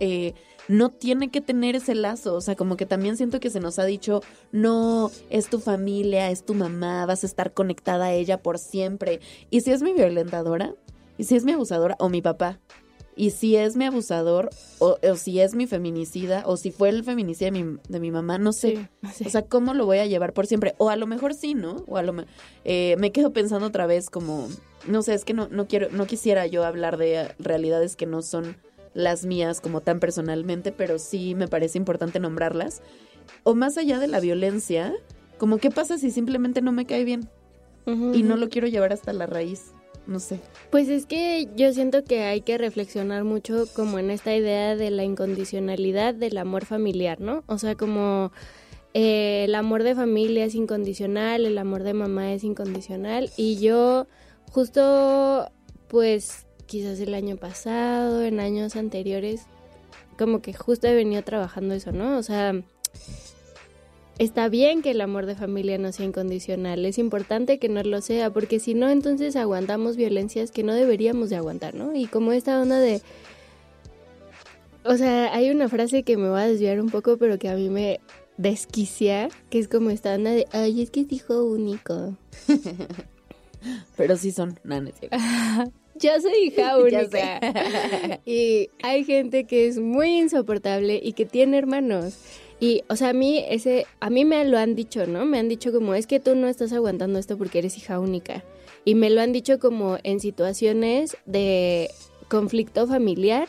eh, 0.00 0.34
no 0.68 0.90
tiene 0.90 1.30
que 1.30 1.40
tener 1.40 1.76
ese 1.76 1.94
lazo. 1.94 2.34
O 2.34 2.40
sea, 2.40 2.54
como 2.56 2.76
que 2.76 2.86
también 2.86 3.16
siento 3.16 3.40
que 3.40 3.50
se 3.50 3.60
nos 3.60 3.78
ha 3.78 3.84
dicho, 3.84 4.20
no, 4.52 5.10
es 5.30 5.48
tu 5.48 5.58
familia, 5.60 6.30
es 6.30 6.44
tu 6.44 6.54
mamá, 6.54 7.06
vas 7.06 7.22
a 7.24 7.26
estar 7.26 7.52
conectada 7.54 8.06
a 8.06 8.12
ella 8.12 8.42
por 8.42 8.58
siempre. 8.58 9.20
Y 9.50 9.60
si 9.62 9.72
es 9.72 9.82
mi 9.82 9.92
violentadora, 9.92 10.74
y 11.18 11.24
si 11.24 11.34
es 11.36 11.44
mi 11.44 11.52
abusadora, 11.52 11.96
o 11.98 12.08
mi 12.08 12.20
papá, 12.22 12.60
y 13.16 13.30
si 13.30 13.56
es 13.56 13.76
mi 13.76 13.86
abusador, 13.86 14.50
o, 14.78 14.98
o 15.02 15.16
si 15.16 15.40
es 15.40 15.54
mi 15.54 15.66
feminicida, 15.66 16.42
o 16.46 16.58
si 16.58 16.70
fue 16.70 16.90
el 16.90 17.02
feminicida 17.02 17.50
de 17.50 17.62
mi, 17.62 17.78
de 17.88 17.98
mi 17.98 18.10
mamá, 18.10 18.38
no 18.38 18.52
sé. 18.52 18.76
sí, 18.76 19.08
sí. 19.14 19.24
O 19.26 19.30
sea, 19.30 19.42
¿cómo 19.42 19.72
lo 19.72 19.86
voy 19.86 19.98
a 19.98 20.06
llevar 20.06 20.34
por 20.34 20.46
siempre? 20.46 20.74
O 20.76 20.90
a 20.90 20.96
lo 20.96 21.06
mejor 21.06 21.32
sí, 21.32 21.54
¿no? 21.54 21.82
O 21.88 21.96
a 21.96 22.02
lo 22.02 22.14
eh, 22.64 22.94
me 22.98 23.12
quedo 23.12 23.32
pensando 23.32 23.66
otra 23.66 23.86
vez 23.86 24.10
como, 24.10 24.48
no 24.86 25.02
sé, 25.02 25.14
es 25.14 25.24
que 25.24 25.32
no, 25.32 25.48
no 25.48 25.66
quiero, 25.66 25.88
no 25.90 26.06
quisiera 26.06 26.46
yo 26.46 26.64
hablar 26.64 26.98
de 26.98 27.34
realidades 27.38 27.96
que 27.96 28.04
no 28.04 28.20
son 28.20 28.56
las 28.92 29.24
mías 29.24 29.60
como 29.60 29.80
tan 29.80 29.98
personalmente, 29.98 30.70
pero 30.70 30.98
sí 30.98 31.34
me 31.34 31.48
parece 31.48 31.78
importante 31.78 32.20
nombrarlas. 32.20 32.82
O 33.44 33.54
más 33.54 33.78
allá 33.78 33.98
de 33.98 34.08
la 34.08 34.20
violencia, 34.20 34.94
como 35.38 35.56
qué 35.58 35.70
pasa 35.70 35.96
si 35.96 36.10
simplemente 36.10 36.60
no 36.60 36.72
me 36.72 36.86
cae 36.86 37.04
bien 37.04 37.28
y 37.86 38.24
no 38.24 38.36
lo 38.36 38.48
quiero 38.48 38.66
llevar 38.66 38.92
hasta 38.92 39.12
la 39.12 39.26
raíz. 39.26 39.72
No 40.06 40.20
sé. 40.20 40.40
Pues 40.70 40.88
es 40.88 41.06
que 41.06 41.48
yo 41.56 41.72
siento 41.72 42.04
que 42.04 42.22
hay 42.22 42.42
que 42.42 42.58
reflexionar 42.58 43.24
mucho 43.24 43.64
como 43.74 43.98
en 43.98 44.10
esta 44.10 44.34
idea 44.34 44.76
de 44.76 44.90
la 44.90 45.04
incondicionalidad 45.04 46.14
del 46.14 46.38
amor 46.38 46.64
familiar, 46.64 47.20
¿no? 47.20 47.42
O 47.46 47.58
sea, 47.58 47.74
como 47.74 48.30
eh, 48.94 49.44
el 49.44 49.54
amor 49.54 49.82
de 49.82 49.94
familia 49.94 50.44
es 50.44 50.54
incondicional, 50.54 51.44
el 51.44 51.58
amor 51.58 51.82
de 51.82 51.92
mamá 51.92 52.32
es 52.32 52.44
incondicional 52.44 53.30
y 53.36 53.58
yo 53.58 54.06
justo, 54.52 55.50
pues, 55.88 56.46
quizás 56.66 57.00
el 57.00 57.14
año 57.14 57.36
pasado, 57.36 58.22
en 58.22 58.40
años 58.40 58.76
anteriores, 58.76 59.42
como 60.16 60.40
que 60.40 60.52
justo 60.54 60.86
he 60.86 60.94
venido 60.94 61.22
trabajando 61.22 61.74
eso, 61.74 61.92
¿no? 61.92 62.16
O 62.16 62.22
sea, 62.22 62.54
está 64.18 64.48
bien 64.48 64.82
que 64.82 64.92
el 64.92 65.00
amor 65.00 65.26
de 65.26 65.34
familia 65.34 65.78
no 65.78 65.92
sea 65.92 66.06
incondicional, 66.06 66.84
es 66.84 66.98
importante 66.98 67.58
que 67.58 67.68
no 67.68 67.82
lo 67.82 68.00
sea, 68.00 68.30
porque 68.30 68.58
si 68.60 68.74
no, 68.74 68.88
entonces 68.88 69.36
aguantamos 69.36 69.96
violencias 69.96 70.50
que 70.50 70.62
no 70.62 70.74
deberíamos 70.74 71.30
de 71.30 71.36
aguantar, 71.36 71.74
¿no? 71.74 71.94
Y 71.94 72.06
como 72.06 72.32
esta 72.32 72.60
onda 72.60 72.78
de... 72.78 73.02
O 74.84 74.96
sea, 74.96 75.34
hay 75.34 75.50
una 75.50 75.68
frase 75.68 76.04
que 76.04 76.16
me 76.16 76.28
va 76.28 76.42
a 76.42 76.48
desviar 76.48 76.80
un 76.80 76.90
poco, 76.90 77.16
pero 77.16 77.38
que 77.38 77.48
a 77.48 77.56
mí 77.56 77.68
me 77.68 78.00
desquicia, 78.36 79.28
que 79.50 79.58
es 79.58 79.68
como 79.68 79.90
esta 79.90 80.14
onda 80.14 80.30
de, 80.30 80.46
ay, 80.52 80.82
es 80.82 80.90
que 80.90 81.00
es 81.00 81.12
hijo 81.12 81.44
único. 81.44 82.16
Pero 83.96 84.16
sí 84.16 84.30
son, 84.30 84.60
no, 84.62 84.80
no 84.80 84.88
es 84.88 84.94
cierto. 84.98 85.16
Yo 85.98 86.20
soy 86.20 86.48
hija 86.48 86.78
única. 86.82 87.40
y 88.24 88.68
hay 88.82 89.04
gente 89.04 89.44
que 89.44 89.66
es 89.66 89.78
muy 89.78 90.18
insoportable 90.18 91.00
y 91.02 91.14
que 91.14 91.24
tiene 91.24 91.58
hermanos. 91.58 92.18
Y, 92.58 92.82
o 92.88 92.96
sea, 92.96 93.10
a 93.10 93.12
mí 93.12 93.44
ese, 93.48 93.86
a 94.00 94.08
mí 94.10 94.24
me 94.24 94.44
lo 94.44 94.58
han 94.58 94.74
dicho, 94.74 95.06
¿no? 95.06 95.26
Me 95.26 95.38
han 95.38 95.48
dicho 95.48 95.72
como, 95.72 95.94
es 95.94 96.06
que 96.06 96.20
tú 96.20 96.34
no 96.34 96.48
estás 96.48 96.72
aguantando 96.72 97.18
esto 97.18 97.36
porque 97.36 97.58
eres 97.58 97.76
hija 97.76 98.00
única. 98.00 98.44
Y 98.84 98.94
me 98.94 99.10
lo 99.10 99.20
han 99.20 99.32
dicho 99.32 99.58
como 99.58 99.98
en 100.04 100.20
situaciones 100.20 101.16
de 101.26 101.90
conflicto 102.28 102.86
familiar, 102.86 103.48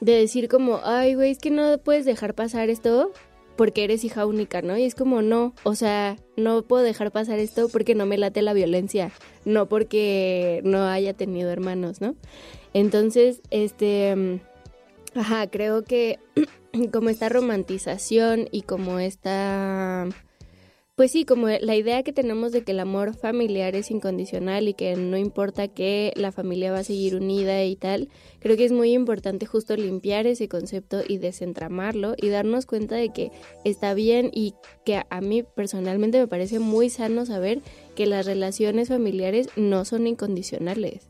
de 0.00 0.12
decir 0.12 0.48
como, 0.48 0.80
ay, 0.84 1.14
güey, 1.14 1.32
es 1.32 1.38
que 1.38 1.50
no 1.50 1.78
puedes 1.78 2.04
dejar 2.04 2.34
pasar 2.34 2.70
esto 2.70 3.12
porque 3.56 3.84
eres 3.84 4.04
hija 4.04 4.26
única, 4.26 4.62
¿no? 4.62 4.76
Y 4.76 4.84
es 4.84 4.94
como, 4.94 5.22
no, 5.22 5.54
o 5.64 5.74
sea, 5.74 6.16
no 6.36 6.62
puedo 6.62 6.82
dejar 6.82 7.10
pasar 7.10 7.38
esto 7.38 7.68
porque 7.68 7.94
no 7.94 8.06
me 8.06 8.18
late 8.18 8.42
la 8.42 8.52
violencia, 8.52 9.10
no 9.44 9.66
porque 9.66 10.60
no 10.64 10.84
haya 10.84 11.14
tenido 11.14 11.50
hermanos, 11.50 12.00
¿no? 12.00 12.14
Entonces, 12.74 13.40
este, 13.50 14.14
mm, 14.14 14.40
ajá, 15.18 15.46
creo 15.48 15.82
que 15.84 16.18
como 16.92 17.10
esta 17.10 17.28
romantización 17.28 18.48
y 18.50 18.62
como 18.62 18.98
esta, 18.98 20.08
pues 20.96 21.12
sí, 21.12 21.26
como 21.26 21.48
la 21.48 21.76
idea 21.76 22.02
que 22.02 22.14
tenemos 22.14 22.52
de 22.52 22.64
que 22.64 22.72
el 22.72 22.80
amor 22.80 23.14
familiar 23.14 23.76
es 23.76 23.90
incondicional 23.90 24.66
y 24.66 24.72
que 24.74 24.96
no 24.96 25.18
importa 25.18 25.68
que 25.68 26.12
la 26.16 26.32
familia 26.32 26.72
va 26.72 26.78
a 26.78 26.84
seguir 26.84 27.16
unida 27.16 27.62
y 27.64 27.76
tal, 27.76 28.08
creo 28.40 28.56
que 28.56 28.64
es 28.64 28.72
muy 28.72 28.92
importante 28.92 29.44
justo 29.44 29.76
limpiar 29.76 30.26
ese 30.26 30.48
concepto 30.48 31.02
y 31.06 31.18
desentramarlo 31.18 32.14
y 32.16 32.28
darnos 32.28 32.64
cuenta 32.64 32.96
de 32.96 33.10
que 33.10 33.30
está 33.64 33.92
bien 33.92 34.30
y 34.32 34.54
que 34.86 35.02
a 35.08 35.20
mí 35.20 35.42
personalmente 35.42 36.18
me 36.18 36.28
parece 36.28 36.60
muy 36.60 36.88
sano 36.88 37.26
saber 37.26 37.60
que 37.94 38.06
las 38.06 38.24
relaciones 38.24 38.88
familiares 38.88 39.48
no 39.56 39.84
son 39.84 40.06
incondicionales. 40.06 41.08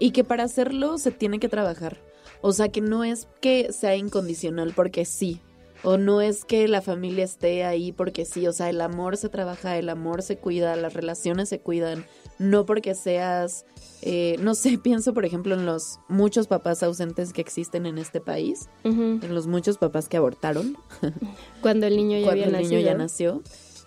Y 0.00 0.10
que 0.10 0.24
para 0.24 0.44
hacerlo 0.44 0.98
se 0.98 1.12
tiene 1.12 1.38
que 1.38 1.48
trabajar. 1.48 2.09
O 2.42 2.52
sea, 2.52 2.68
que 2.68 2.80
no 2.80 3.04
es 3.04 3.28
que 3.40 3.72
sea 3.72 3.96
incondicional 3.96 4.72
porque 4.74 5.04
sí. 5.04 5.40
O 5.82 5.96
no 5.96 6.20
es 6.20 6.44
que 6.44 6.68
la 6.68 6.82
familia 6.82 7.24
esté 7.24 7.64
ahí 7.64 7.92
porque 7.92 8.24
sí. 8.24 8.46
O 8.46 8.52
sea, 8.52 8.68
el 8.68 8.80
amor 8.80 9.16
se 9.16 9.28
trabaja, 9.28 9.78
el 9.78 9.88
amor 9.88 10.22
se 10.22 10.36
cuida, 10.36 10.76
las 10.76 10.92
relaciones 10.94 11.48
se 11.48 11.60
cuidan. 11.60 12.04
No 12.38 12.66
porque 12.66 12.94
seas, 12.94 13.64
eh, 14.02 14.36
no 14.40 14.54
sé, 14.54 14.78
pienso 14.82 15.14
por 15.14 15.24
ejemplo 15.24 15.54
en 15.54 15.66
los 15.66 15.98
muchos 16.08 16.46
papás 16.46 16.82
ausentes 16.82 17.32
que 17.32 17.40
existen 17.40 17.86
en 17.86 17.98
este 17.98 18.20
país. 18.20 18.68
En 18.84 19.34
los 19.34 19.46
muchos 19.46 19.78
papás 19.78 20.08
que 20.08 20.16
abortaron 20.16 20.76
Cuando 21.62 21.86
el 21.86 21.96
niño 21.96 22.18
ya 22.18 22.24
cuando 22.24 22.44
había 22.44 22.58
el 22.58 22.68
niño 22.68 22.80
ya 22.80 22.94
nació. 22.94 23.42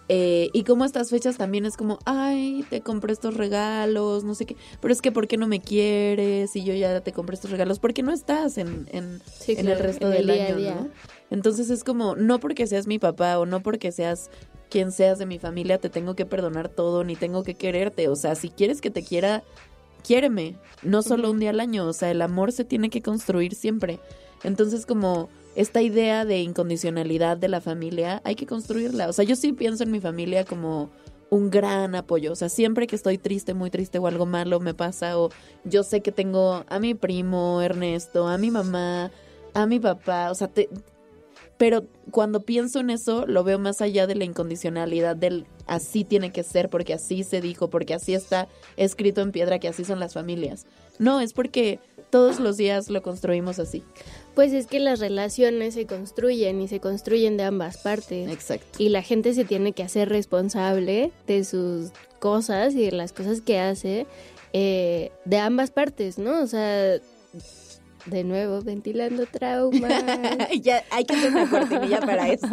Eh, 0.10 0.50
y 0.54 0.64
como 0.64 0.84
estas 0.84 1.10
fechas 1.10 1.38
también 1.38 1.66
es 1.66 1.78
como, 1.78 1.98
ay, 2.06 2.66
te 2.70 2.82
compré 2.82 3.14
estos 3.14 3.36
regalos, 3.36 4.24
no 4.26 4.36
sé 4.36 4.46
qué, 4.46 4.58
pero 4.82 4.94
es 4.94 5.02
que 5.02 5.12
¿por 5.14 5.28
qué 5.28 5.38
no 5.38 5.48
me 5.48 5.62
quieres? 5.62 6.56
Y 6.56 6.64
yo 6.64 6.74
ya 6.74 7.00
te 7.02 7.14
compré 7.14 7.36
estos 7.36 7.52
regalos, 7.52 7.80
¿por 7.80 7.94
qué 7.94 8.04
no 8.04 8.12
estás 8.12 8.58
en, 8.58 8.88
en, 8.92 9.22
Sí, 9.40 9.56
en 9.58 9.70
el 9.70 9.80
resto 9.80 10.08
en 10.08 10.14
del 10.14 10.26
día 10.28 10.46
año? 10.48 10.56
día. 10.58 10.76
¿no? 10.76 10.90
Entonces 11.30 11.70
es 11.70 11.84
como, 11.84 12.16
no 12.16 12.40
porque 12.40 12.68
seas 12.68 12.86
mi 12.86 13.00
papá 13.00 13.40
o 13.40 13.46
no 13.46 13.62
porque 13.64 13.92
seas 13.92 14.30
quien 14.70 14.92
seas 14.92 15.20
de 15.20 15.26
mi 15.26 15.40
familia, 15.40 15.78
te 15.78 15.90
tengo 15.90 16.16
que 16.16 16.26
perdonar 16.26 16.68
todo, 16.68 17.04
ni 17.04 17.16
tengo 17.16 17.44
que 17.44 17.56
quererte. 17.56 18.10
O 18.10 18.16
sea, 18.16 18.36
si 18.36 18.50
quieres 18.50 18.82
que 18.82 18.90
te 18.90 19.04
quiera, 19.04 19.44
quiéreme, 20.04 20.56
no 20.82 21.02
solo 21.02 21.32
un 21.32 21.40
día 21.40 21.52
al 21.52 21.60
año, 21.60 21.88
o 21.88 21.94
sea, 21.94 22.12
el 22.12 22.22
amor 22.22 22.52
se 22.52 22.66
tiene 22.66 22.90
que 22.90 23.02
construir 23.02 23.56
siempre. 23.56 24.00
Entonces, 24.44 24.86
como 24.86 25.30
esta 25.56 25.82
idea 25.82 26.26
de 26.26 26.42
incondicionalidad 26.42 27.38
de 27.38 27.48
la 27.48 27.62
familia, 27.62 28.22
hay 28.24 28.36
que 28.36 28.46
construirla. 28.46 29.08
O 29.10 29.14
sea, 29.14 29.26
yo 29.26 29.36
sí 29.36 29.54
pienso 29.54 29.84
en 29.84 29.92
mi 29.92 30.00
familia 30.00 30.46
como 30.46 30.90
un 31.30 31.50
gran 31.50 31.96
apoyo. 31.96 32.32
O 32.32 32.36
sea, 32.36 32.50
siempre 32.50 32.88
que 32.88 32.96
estoy 32.96 33.18
triste, 33.18 33.54
muy 33.54 33.70
triste 33.70 34.00
o 34.00 34.08
algo 34.08 34.26
malo 34.26 34.60
me 34.60 34.74
pasa, 34.74 35.18
o 35.18 35.30
yo 35.64 35.84
sé 35.84 36.02
que 36.02 36.12
tengo 36.12 36.64
a 36.68 36.80
mi 36.80 36.94
primo 36.94 37.62
Ernesto, 37.62 38.28
a 38.28 38.38
mi 38.38 38.52
mamá, 38.52 39.12
a 39.54 39.66
mi 39.66 39.80
papá, 39.80 40.32
o 40.32 40.36
sea, 40.36 40.48
te- 40.48 40.70
pero 41.64 41.86
cuando 42.12 42.42
pienso 42.42 42.82
en 42.82 42.90
eso, 42.90 43.26
lo 43.26 43.46
veo 43.46 43.58
más 43.58 43.80
allá 43.80 44.06
de 44.06 44.16
la 44.16 44.26
incondicionalidad 44.26 45.16
del 45.16 45.46
así 45.66 46.04
tiene 46.04 46.34
que 46.34 46.44
ser, 46.44 46.68
porque 46.68 46.94
así 46.94 47.24
se 47.24 47.40
dijo, 47.40 47.70
porque 47.70 47.94
así 47.94 48.14
está 48.14 48.50
escrito 48.76 49.22
en 49.22 49.32
piedra 49.32 49.60
que 49.60 49.70
así 49.70 49.86
son 49.86 49.98
las 50.02 50.14
familias. 50.14 50.66
No, 51.00 51.22
es 51.22 51.32
porque 51.32 51.80
todos 52.10 52.42
los 52.42 52.58
días 52.58 52.90
lo 52.90 53.02
construimos 53.02 53.60
así. 53.60 53.82
Pues 54.36 54.52
es 54.52 54.68
que 54.68 54.82
las 54.82 55.00
relaciones 55.00 55.76
se 55.76 55.86
construyen 55.86 56.60
y 56.60 56.68
se 56.68 56.82
construyen 56.82 57.38
de 57.38 57.44
ambas 57.44 57.78
partes. 57.78 58.30
Exacto. 58.30 58.84
Y 58.84 58.90
la 58.90 59.02
gente 59.02 59.34
se 59.34 59.46
tiene 59.46 59.72
que 59.72 59.84
hacer 59.84 60.10
responsable 60.10 61.14
de 61.28 61.46
sus 61.46 61.92
cosas 62.20 62.74
y 62.74 62.88
de 62.88 62.92
las 62.92 63.14
cosas 63.14 63.40
que 63.40 63.58
hace 63.58 64.06
eh, 64.52 65.14
de 65.24 65.38
ambas 65.38 65.72
partes, 65.72 66.18
¿no? 66.18 66.42
O 66.42 66.48
sea, 66.48 67.00
de 68.06 68.24
nuevo, 68.24 68.62
ventilando 68.62 69.26
traumas. 69.26 70.04
ya 70.62 70.84
hay 70.92 71.06
que 71.06 71.14
hacer 71.16 71.32
una 71.32 71.50
cortinilla 71.50 72.00
para 72.02 72.30
esto. 72.30 72.48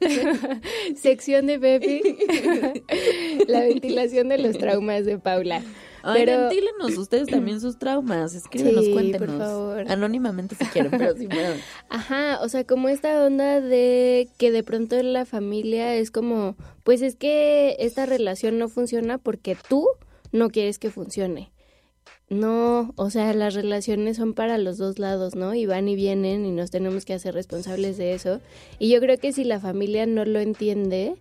Sección 0.96 1.46
de 1.46 1.58
Pepe. 1.58 2.82
la 3.48 3.60
ventilación 3.60 4.28
de 4.28 4.38
los 4.38 4.58
traumas 4.58 5.04
de 5.04 5.18
Paula. 5.18 5.62
Ay, 6.02 6.24
Pero- 6.24 6.42
ventílenos 6.42 6.96
ustedes 6.96 7.26
también 7.26 7.60
sus 7.60 7.78
traumas, 7.78 8.34
escríbenos, 8.34 8.84
Sí, 8.84 8.92
cuéntenos. 8.92 9.28
por 9.28 9.38
favor. 9.38 9.84
Anónimamente 9.90 10.54
si 10.54 10.64
quieren, 10.66 10.92
pero 10.92 11.16
sí 11.16 11.26
pueden. 11.26 11.60
Ajá, 11.88 12.38
o 12.40 12.48
sea, 12.48 12.64
como 12.64 12.88
esta 12.88 13.24
onda 13.24 13.60
de 13.60 14.28
que 14.38 14.52
de 14.52 14.62
pronto 14.62 14.96
en 14.96 15.12
la 15.12 15.26
familia 15.26 15.94
es 15.96 16.10
como, 16.12 16.56
pues 16.84 17.02
es 17.02 17.16
que 17.16 17.76
esta 17.80 18.06
relación 18.06 18.58
no 18.58 18.68
funciona 18.68 19.18
porque 19.18 19.56
tú 19.68 19.86
no 20.30 20.50
quieres 20.50 20.78
que 20.78 20.90
funcione. 20.90 21.50
No, 22.30 22.92
o 22.96 23.08
sea, 23.08 23.32
las 23.32 23.54
relaciones 23.54 24.18
son 24.18 24.34
para 24.34 24.58
los 24.58 24.76
dos 24.76 24.98
lados, 24.98 25.34
¿no? 25.34 25.54
Y 25.54 25.64
van 25.64 25.88
y 25.88 25.96
vienen 25.96 26.44
y 26.44 26.50
nos 26.50 26.70
tenemos 26.70 27.06
que 27.06 27.14
hacer 27.14 27.34
responsables 27.34 27.96
de 27.96 28.12
eso. 28.12 28.40
Y 28.78 28.90
yo 28.90 29.00
creo 29.00 29.16
que 29.16 29.32
si 29.32 29.44
la 29.44 29.60
familia 29.60 30.04
no 30.04 30.26
lo 30.26 30.38
entiende, 30.38 31.14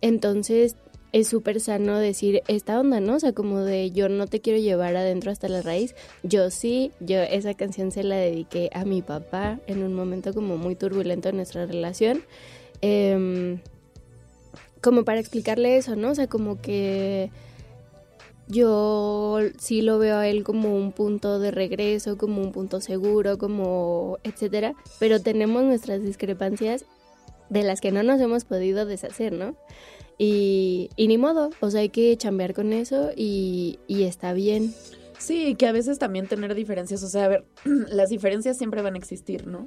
entonces 0.00 0.76
es 1.12 1.28
súper 1.28 1.60
sano 1.60 1.98
decir 1.98 2.42
esta 2.48 2.80
onda, 2.80 3.00
¿no? 3.00 3.16
O 3.16 3.20
sea, 3.20 3.32
como 3.32 3.60
de 3.60 3.90
yo 3.90 4.08
no 4.08 4.26
te 4.26 4.40
quiero 4.40 4.58
llevar 4.58 4.96
adentro 4.96 5.30
hasta 5.30 5.48
la 5.48 5.60
raíz. 5.62 5.94
Yo 6.22 6.50
sí, 6.50 6.90
yo 7.00 7.20
esa 7.20 7.54
canción 7.54 7.90
se 7.90 8.02
la 8.02 8.16
dediqué 8.16 8.70
a 8.72 8.84
mi 8.84 9.02
papá 9.02 9.60
en 9.66 9.82
un 9.82 9.92
momento 9.92 10.32
como 10.32 10.56
muy 10.56 10.74
turbulento 10.74 11.28
en 11.28 11.36
nuestra 11.36 11.66
relación. 11.66 12.22
Em, 12.80 13.60
como 14.82 15.04
para 15.04 15.20
explicarle 15.20 15.76
eso, 15.76 15.96
¿no? 15.96 16.10
O 16.10 16.14
sea, 16.14 16.26
como 16.26 16.60
que 16.60 17.30
yo 18.48 19.40
sí 19.58 19.82
lo 19.82 19.98
veo 19.98 20.16
a 20.16 20.28
él 20.28 20.44
como 20.44 20.74
un 20.74 20.92
punto 20.92 21.38
de 21.38 21.50
regreso, 21.50 22.16
como 22.16 22.40
un 22.40 22.52
punto 22.52 22.80
seguro, 22.80 23.38
como 23.38 24.18
etcétera, 24.22 24.74
pero 24.98 25.20
tenemos 25.20 25.64
nuestras 25.64 26.02
discrepancias 26.02 26.84
de 27.48 27.62
las 27.62 27.80
que 27.80 27.92
no 27.92 28.02
nos 28.02 28.20
hemos 28.20 28.44
podido 28.44 28.86
deshacer, 28.86 29.32
¿no? 29.32 29.56
Y, 30.18 30.90
y 30.96 31.08
ni 31.08 31.18
modo, 31.18 31.50
o 31.60 31.70
sea, 31.70 31.80
hay 31.80 31.90
que 31.90 32.16
chambear 32.16 32.54
con 32.54 32.72
eso 32.72 33.10
y, 33.14 33.78
y 33.86 34.04
está 34.04 34.32
bien. 34.32 34.74
Sí, 35.18 35.54
que 35.54 35.66
a 35.66 35.72
veces 35.72 35.98
también 35.98 36.26
tener 36.26 36.54
diferencias, 36.54 37.02
o 37.02 37.08
sea, 37.08 37.24
a 37.24 37.28
ver, 37.28 37.44
las 37.64 38.10
diferencias 38.10 38.56
siempre 38.56 38.82
van 38.82 38.94
a 38.94 38.98
existir, 38.98 39.46
¿no? 39.46 39.66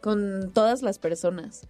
Con 0.00 0.52
todas 0.52 0.82
las 0.82 0.98
personas. 0.98 1.66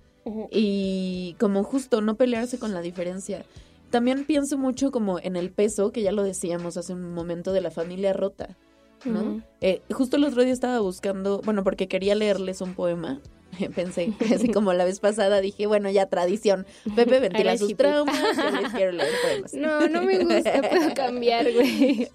Y 0.51 1.37
como 1.41 1.65
justo 1.65 2.03
no 2.03 2.17
pelearse 2.17 2.59
con 2.59 2.75
la 2.75 2.83
diferencia. 2.83 3.47
También 3.91 4.25
pienso 4.25 4.59
mucho 4.59 4.91
como 4.91 5.19
en 5.19 5.37
el 5.37 5.51
peso, 5.51 5.93
que 5.93 6.03
ya 6.03 6.13
lo 6.13 6.23
decíamos 6.23 6.77
hace 6.77 6.93
un 6.93 7.15
momento, 7.15 7.53
de 7.53 7.61
la 7.61 7.71
familia 7.71 8.13
rota, 8.13 8.57
¿no? 9.05 9.43
Eh, 9.61 9.81
justo 9.91 10.17
el 10.17 10.25
otro 10.25 10.43
día 10.43 10.53
estaba 10.53 10.81
buscando, 10.81 11.41
bueno, 11.43 11.65
porque 11.65 11.89
quería 11.89 12.15
leerles 12.15 12.61
un 12.61 12.75
poema. 12.75 13.21
Pensé, 13.75 14.13
así 14.35 14.49
como 14.53 14.73
la 14.73 14.85
vez 14.85 15.01
pasada, 15.01 15.41
dije, 15.41 15.67
bueno, 15.67 15.91
ya 15.91 16.07
tradición. 16.07 16.67
Pepe 16.95 17.21
ventila 17.21 17.57
sus 17.57 17.71
hippie. 17.71 17.87
traumas, 17.87 18.37
yo 18.37 18.51
les 18.51 18.73
quiero 18.73 18.93
leer 18.93 19.13
poemas. 19.23 19.55
No, 19.55 19.89
no 19.89 20.03
me 20.03 20.19
gusta, 20.19 20.63
puedo 20.63 20.95
cambiar, 20.95 21.53
güey. 21.53 22.09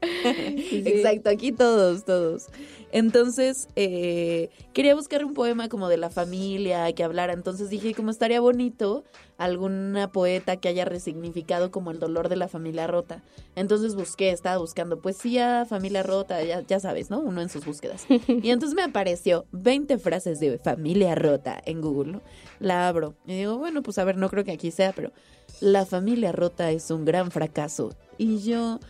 Exacto, 0.03 1.31
aquí 1.31 1.53
todos, 1.53 2.05
todos. 2.05 2.47
Entonces, 2.91 3.69
eh, 3.77 4.49
quería 4.73 4.95
buscar 4.95 5.25
un 5.25 5.35
poema 5.35 5.69
como 5.69 5.89
de 5.89 5.99
la 5.99 6.09
familia 6.09 6.91
que 6.93 7.05
hablara. 7.05 7.33
Entonces 7.33 7.69
dije, 7.69 7.95
como 7.95 8.11
estaría 8.11 8.41
bonito 8.41 9.05
alguna 9.37 10.11
poeta 10.11 10.57
que 10.57 10.69
haya 10.69 10.85
resignificado 10.85 11.71
como 11.71 11.91
el 11.91 11.99
dolor 11.99 12.29
de 12.29 12.37
la 12.37 12.49
familia 12.49 12.87
rota. 12.87 13.23
Entonces 13.57 13.95
busqué, 13.95 14.31
estaba 14.31 14.59
buscando 14.59 15.01
poesía, 15.01 15.67
familia 15.69 16.03
rota, 16.03 16.43
ya, 16.43 16.63
ya 16.63 16.81
sabes, 16.81 17.11
¿no? 17.11 17.21
Uno 17.21 17.43
en 17.43 17.49
sus 17.49 17.65
búsquedas. 17.65 18.07
Y 18.29 18.51
entonces 18.51 18.75
me 18.75 18.83
apareció 18.83 19.47
20 19.53 19.99
frases 19.99 20.41
de 20.41 20.59
familia 20.59 21.15
rota 21.15 21.61
en 21.65 21.81
Google, 21.81 22.13
¿no? 22.13 22.23
La 22.61 22.89
abro 22.89 23.15
y 23.27 23.37
digo, 23.37 23.59
bueno, 23.59 23.83
pues 23.83 23.99
a 23.99 24.05
ver, 24.05 24.17
no 24.17 24.29
creo 24.29 24.45
que 24.45 24.53
aquí 24.53 24.71
sea, 24.71 24.93
pero 24.93 25.13
la 25.61 25.87
familia 25.87 26.33
rota 26.33 26.71
es 26.71 26.91
un 26.91 27.05
gran 27.05 27.31
fracaso. 27.31 27.95
Y 28.17 28.39
yo 28.39 28.81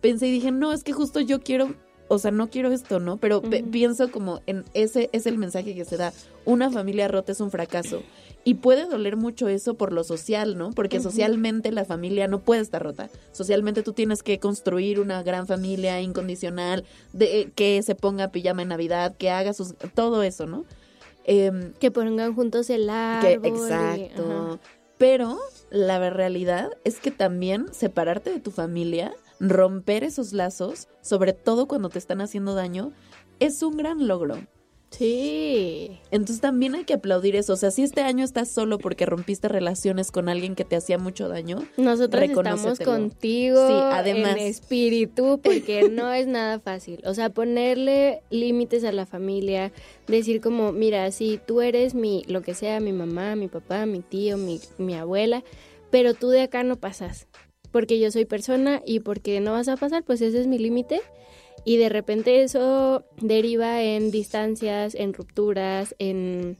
pensé 0.00 0.26
y 0.28 0.32
dije, 0.32 0.50
no, 0.52 0.72
es 0.72 0.84
que 0.84 0.92
justo 0.92 1.20
yo 1.20 1.40
quiero 1.40 1.74
o 2.10 2.18
sea, 2.18 2.30
no 2.30 2.48
quiero 2.48 2.72
esto, 2.72 3.00
¿no? 3.00 3.18
Pero 3.18 3.42
pienso 3.42 4.10
como 4.10 4.40
en 4.46 4.64
ese 4.72 5.10
es 5.12 5.26
el 5.26 5.36
mensaje 5.36 5.74
que 5.74 5.84
se 5.84 5.98
da. 5.98 6.14
Una 6.46 6.70
familia 6.70 7.06
rota 7.06 7.32
es 7.32 7.40
un 7.40 7.50
fracaso. 7.50 8.02
Y 8.44 8.54
puede 8.54 8.86
doler 8.86 9.16
mucho 9.16 9.46
eso 9.46 9.74
por 9.74 9.92
lo 9.92 10.04
social, 10.04 10.56
¿no? 10.56 10.70
Porque 10.70 11.00
socialmente 11.00 11.70
la 11.70 11.84
familia 11.84 12.26
no 12.26 12.40
puede 12.40 12.62
estar 12.62 12.82
rota. 12.82 13.10
Socialmente 13.32 13.82
tú 13.82 13.92
tienes 13.92 14.22
que 14.22 14.38
construir 14.38 15.00
una 15.00 15.22
gran 15.22 15.46
familia 15.46 16.00
incondicional, 16.00 16.84
de 17.12 17.40
eh, 17.42 17.50
que 17.54 17.82
se 17.82 17.94
ponga 17.94 18.28
pijama 18.28 18.62
en 18.62 18.68
Navidad, 18.68 19.14
que 19.18 19.28
haga 19.28 19.52
sus... 19.52 19.74
todo 19.94 20.22
eso, 20.22 20.46
¿no? 20.46 20.64
Em, 21.24 21.74
Que 21.74 21.90
pongan 21.90 22.34
juntos 22.34 22.70
el 22.70 22.86
que, 22.86 22.90
árbol. 22.90 23.40
y- 23.44 23.48
exacto. 23.48 24.58
Pero 24.96 25.38
la 25.70 26.08
realidad 26.08 26.70
es 26.84 27.00
que 27.00 27.10
también 27.10 27.66
separarte 27.72 28.30
de 28.30 28.40
tu 28.40 28.50
familia, 28.50 29.12
romper 29.40 30.04
esos 30.04 30.32
lazos, 30.32 30.88
sobre 31.00 31.32
todo 31.32 31.66
cuando 31.66 31.88
te 31.88 31.98
están 31.98 32.20
haciendo 32.20 32.54
daño, 32.54 32.92
es 33.40 33.62
un 33.62 33.76
gran 33.76 34.08
logro. 34.08 34.38
Sí. 34.90 36.00
Entonces 36.10 36.40
también 36.40 36.74
hay 36.74 36.84
que 36.84 36.94
aplaudir 36.94 37.36
eso. 37.36 37.52
O 37.52 37.56
sea, 37.56 37.70
si 37.70 37.82
este 37.82 38.00
año 38.00 38.24
estás 38.24 38.48
solo 38.50 38.78
porque 38.78 39.04
rompiste 39.06 39.46
relaciones 39.46 40.10
con 40.10 40.28
alguien 40.28 40.54
que 40.54 40.64
te 40.64 40.76
hacía 40.76 40.98
mucho 40.98 41.28
daño, 41.28 41.58
Nosotros 41.76 42.22
estamos 42.22 42.78
contigo 42.80 43.68
Sí, 43.68 43.74
además. 43.92 44.32
en 44.32 44.46
espíritu 44.46 45.40
porque 45.42 45.88
no 45.92 46.10
es 46.12 46.26
nada 46.26 46.58
fácil. 46.58 47.02
O 47.04 47.14
sea, 47.14 47.28
ponerle 47.30 48.22
límites 48.30 48.82
a 48.84 48.92
la 48.92 49.04
familia, 49.06 49.72
decir 50.06 50.40
como, 50.40 50.72
mira, 50.72 51.10
si 51.10 51.38
tú 51.46 51.60
eres 51.60 51.94
mi, 51.94 52.24
lo 52.26 52.40
que 52.42 52.54
sea, 52.54 52.80
mi 52.80 52.92
mamá, 52.92 53.36
mi 53.36 53.48
papá, 53.48 53.84
mi 53.86 54.00
tío, 54.00 54.38
mi, 54.38 54.58
mi 54.78 54.94
abuela, 54.94 55.44
pero 55.90 56.14
tú 56.14 56.30
de 56.30 56.42
acá 56.42 56.62
no 56.64 56.76
pasas. 56.76 57.27
Porque 57.78 58.00
yo 58.00 58.10
soy 58.10 58.24
persona 58.24 58.82
y 58.84 58.98
porque 58.98 59.38
no 59.38 59.52
vas 59.52 59.68
a 59.68 59.76
pasar, 59.76 60.02
pues 60.02 60.20
ese 60.20 60.40
es 60.40 60.48
mi 60.48 60.58
límite. 60.58 61.00
Y 61.64 61.76
de 61.76 61.88
repente 61.88 62.42
eso 62.42 63.04
deriva 63.20 63.84
en 63.84 64.10
distancias, 64.10 64.96
en 64.96 65.14
rupturas, 65.14 65.94
en, 66.00 66.56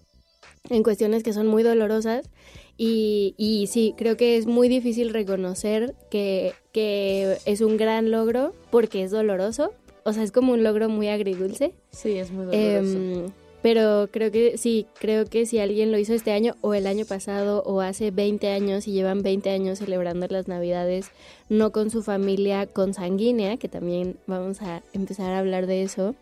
en 0.71 0.83
cuestiones 0.85 1.25
que 1.25 1.33
son 1.33 1.49
muy 1.49 1.65
dolorosas. 1.65 2.31
Y, 2.77 3.35
y 3.37 3.67
sí, 3.67 3.95
creo 3.99 4.17
que 4.17 4.37
es 4.37 4.47
muy 4.47 4.69
difícil 4.69 5.13
reconocer 5.13 5.97
que, 6.09 6.53
que 6.71 7.39
es 7.47 7.63
un 7.63 7.77
gran 7.77 8.13
logro 8.13 8.55
porque 8.71 9.03
es 9.03 9.11
doloroso. 9.11 9.73
O 10.05 10.13
sea, 10.13 10.23
es 10.23 10.31
como 10.31 10.53
un 10.53 10.63
logro 10.63 10.89
muy 10.89 11.09
agridulce. 11.09 11.75
sí, 11.91 12.17
es 12.17 12.31
muy 12.31 12.47
doloroso. 12.47 12.97
Em, 12.97 13.33
pero 13.71 14.09
creo 14.11 14.33
que 14.33 14.57
sí, 14.57 14.87
creo 14.99 15.27
que 15.27 15.45
si 15.45 15.59
alguien 15.59 15.93
lo 15.93 15.99
hizo 15.99 16.15
este 16.15 16.33
año 16.33 16.55
o 16.63 16.73
el 16.73 16.87
año 16.87 17.05
pasado 17.05 17.63
o 17.67 17.83
hace 17.83 18.11
20 18.11 18.49
años 18.49 18.89
y 18.89 18.93
llevan 18.93 19.21
20 19.21 19.51
años 19.51 19.81
celebrando 19.81 20.27
las 20.27 20.49
Navidades 20.49 21.11
no 21.51 21.71
con 21.71 21.91
su 21.91 22.03
familia 22.03 22.65
consanguínea, 22.65 23.59
que 23.59 23.69
también 23.69 24.17
vamos 24.27 24.63
a 24.63 24.83
empezar 24.95 25.33
a 25.33 25.41
hablar 25.41 25.67
de 25.67 25.83
eso 25.83 26.15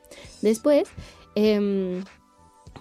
después, 0.42 0.88
em, 1.36 2.03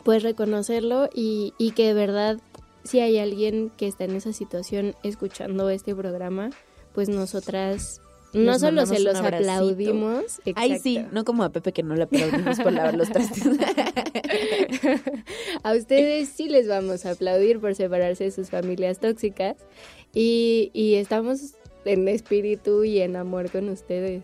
pues 0.04 0.24
reconocerlo 0.24 1.10
y, 1.14 1.54
y 1.60 1.70
que 1.74 1.86
de 1.86 1.94
verdad 1.94 2.40
si 2.84 3.02
hay 3.02 3.20
alguien 3.20 3.70
que 3.78 3.86
está 3.86 4.06
en 4.06 4.16
esa 4.16 4.34
situación 4.34 4.96
escuchando 5.04 5.70
este 5.70 5.94
programa, 5.94 6.50
pues 6.92 7.08
nosotras 7.08 8.02
no 8.36 8.52
Les 8.54 8.62
solo 8.62 8.86
se 8.86 9.00
los 9.00 9.16
aplaudimos. 9.16 10.42
Ay, 10.56 10.80
sí, 10.80 10.98
exacto. 10.98 11.16
no 11.16 11.26
como 11.26 11.44
a 11.44 11.50
Pepe 11.50 11.72
que 11.72 11.84
no 11.84 11.96
le 11.96 12.04
aplaudimos 12.04 12.60
por 12.60 12.74
lavar 12.74 12.96
los 12.96 13.10
trastes. 13.10 13.44
a 15.64 15.74
ustedes 15.74 16.30
sí 16.30 16.50
les 16.50 16.68
vamos 16.68 17.06
a 17.06 17.12
aplaudir 17.12 17.60
por 17.60 17.76
separarse 17.76 18.26
de 18.26 18.32
sus 18.32 18.50
familias 18.50 19.00
tóxicas 19.00 19.58
y, 20.14 20.72
y 20.74 20.96
estamos 20.96 21.56
en 21.86 22.08
espíritu 22.08 22.84
y 22.84 23.00
en 23.00 23.16
amor 23.16 23.50
con 23.52 23.70
ustedes. 23.70 24.24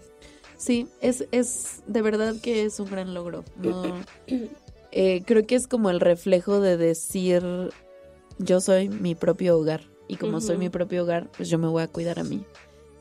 Sí, 0.57 0.87
es, 1.01 1.27
es 1.31 1.81
de 1.87 2.01
verdad 2.01 2.35
que 2.41 2.63
es 2.65 2.79
un 2.79 2.89
gran 2.89 3.13
logro. 3.13 3.43
No, 3.57 3.95
eh, 4.91 5.23
creo 5.25 5.45
que 5.47 5.55
es 5.55 5.67
como 5.67 5.89
el 5.89 5.99
reflejo 5.99 6.59
de 6.59 6.77
decir 6.77 7.43
yo 8.37 8.61
soy 8.61 8.89
mi 8.89 9.15
propio 9.15 9.57
hogar 9.57 9.81
y 10.07 10.17
como 10.17 10.41
soy 10.41 10.57
mi 10.57 10.69
propio 10.69 11.03
hogar, 11.03 11.29
pues 11.37 11.49
yo 11.49 11.57
me 11.57 11.67
voy 11.67 11.83
a 11.83 11.87
cuidar 11.87 12.19
a 12.19 12.23
mí. 12.23 12.43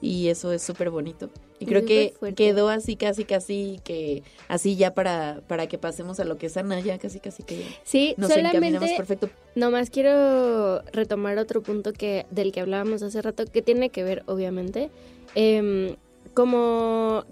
Y 0.03 0.29
eso 0.29 0.53
es 0.53 0.63
súper 0.63 0.91
bonito. 0.91 1.29
Y 1.59 1.67
creo 1.67 1.85
que 1.85 2.15
quedó 2.35 2.71
así, 2.71 2.97
casi, 2.97 3.25
casi 3.25 3.81
que 3.85 4.23
así 4.49 4.77
ya 4.77 4.95
para, 4.95 5.43
para 5.47 5.67
que 5.67 5.77
pasemos 5.77 6.19
a 6.19 6.25
lo 6.25 6.39
que 6.39 6.47
es 6.47 6.57
Ana, 6.57 6.81
ya 6.81 6.99
casi, 6.99 7.21
casi 7.21 7.43
que 7.43 7.67
Sí, 7.85 8.15
nos 8.17 8.31
encaminamos 8.31 8.91
perfecto. 8.93 9.29
nomás 9.55 9.91
quiero 9.91 10.81
retomar 10.93 11.37
otro 11.39 11.63
punto 11.63 11.93
que 11.93 12.25
del 12.31 12.51
que 12.53 12.61
hablábamos 12.61 13.03
hace 13.03 13.21
rato 13.21 13.45
que 13.45 13.61
tiene 13.61 13.91
que 13.91 14.03
ver 14.05 14.23
obviamente 14.27 14.91
em, 15.35 15.97
como 16.33 17.25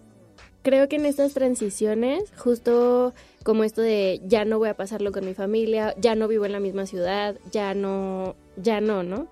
creo 0.63 0.89
que 0.89 0.97
en 0.97 1.07
estas 1.07 1.33
transiciones 1.33 2.25
justo 2.37 3.15
como 3.45 3.65
esto 3.65 3.81
de 3.81 4.21
ya 4.27 4.45
no 4.45 4.59
voy 4.59 4.69
a 4.69 4.75
pasarlo 4.77 5.11
con 5.11 5.25
mi 5.25 5.33
familia 5.33 5.95
ya 5.99 6.15
no 6.17 6.29
vivo 6.29 6.45
en 6.45 6.53
la 6.53 6.61
misma 6.61 6.85
ciudad 6.85 7.37
ya 7.51 7.73
no 7.73 8.37
ya 8.57 8.83
no 8.83 9.03
no 9.03 9.27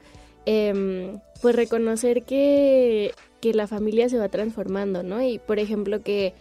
Em, 0.48 1.18
pues 1.42 1.56
reconocer 1.56 2.22
que 2.22 3.12
que 3.40 3.54
la 3.54 3.66
familia 3.66 4.08
se 4.08 4.18
va 4.18 4.28
transformando 4.28 5.02
no 5.02 5.22
y 5.22 5.38
por 5.38 5.58
ejemplo 5.58 6.02
que 6.02 6.34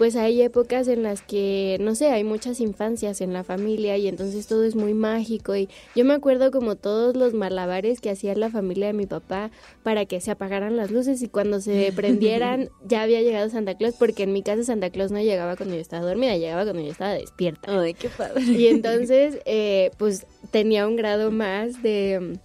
pues 0.00 0.16
hay 0.16 0.40
épocas 0.40 0.88
en 0.88 1.02
las 1.02 1.20
que, 1.20 1.76
no 1.78 1.94
sé, 1.94 2.10
hay 2.10 2.24
muchas 2.24 2.60
infancias 2.60 3.20
en 3.20 3.34
la 3.34 3.44
familia 3.44 3.98
y 3.98 4.08
entonces 4.08 4.46
todo 4.46 4.64
es 4.64 4.74
muy 4.74 4.94
mágico 4.94 5.54
y 5.54 5.68
yo 5.94 6.06
me 6.06 6.14
acuerdo 6.14 6.50
como 6.50 6.74
todos 6.74 7.14
los 7.14 7.34
malabares 7.34 8.00
que 8.00 8.08
hacía 8.08 8.34
la 8.34 8.48
familia 8.48 8.86
de 8.86 8.92
mi 8.94 9.04
papá 9.04 9.50
para 9.82 10.06
que 10.06 10.22
se 10.22 10.30
apagaran 10.30 10.78
las 10.78 10.90
luces 10.90 11.20
y 11.20 11.28
cuando 11.28 11.60
se 11.60 11.92
prendieran 11.96 12.70
ya 12.82 13.02
había 13.02 13.20
llegado 13.20 13.50
Santa 13.50 13.76
Claus 13.76 13.94
porque 13.98 14.22
en 14.22 14.32
mi 14.32 14.42
casa 14.42 14.64
Santa 14.64 14.88
Claus 14.88 15.12
no 15.12 15.20
llegaba 15.20 15.54
cuando 15.54 15.74
yo 15.74 15.82
estaba 15.82 16.06
dormida, 16.06 16.34
llegaba 16.38 16.64
cuando 16.64 16.80
yo 16.80 16.92
estaba 16.92 17.12
despierta. 17.12 17.78
Ay, 17.78 17.92
qué 17.92 18.08
padre. 18.08 18.40
Y 18.40 18.68
entonces, 18.68 19.38
eh, 19.44 19.90
pues 19.98 20.26
tenía 20.50 20.86
un 20.86 20.96
grado 20.96 21.30
más 21.30 21.82
de, 21.82 22.38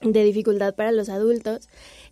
de 0.00 0.24
dificultad 0.24 0.74
para 0.74 0.92
los 0.92 1.08
adultos. 1.08 1.68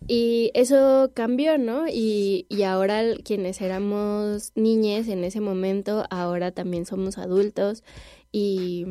Y 0.07 0.51
eso 0.53 1.11
cambió, 1.13 1.57
¿no? 1.57 1.87
Y, 1.87 2.45
y 2.49 2.63
ahora 2.63 3.03
quienes 3.23 3.61
éramos 3.61 4.51
niñes 4.55 5.07
en 5.07 5.23
ese 5.23 5.39
momento, 5.41 6.05
ahora 6.09 6.51
también 6.51 6.85
somos 6.85 7.17
adultos. 7.17 7.83
Y, 8.31 8.85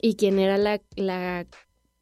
y 0.00 0.14
quien 0.14 0.38
era 0.38 0.58
la, 0.58 0.80
la 0.96 1.46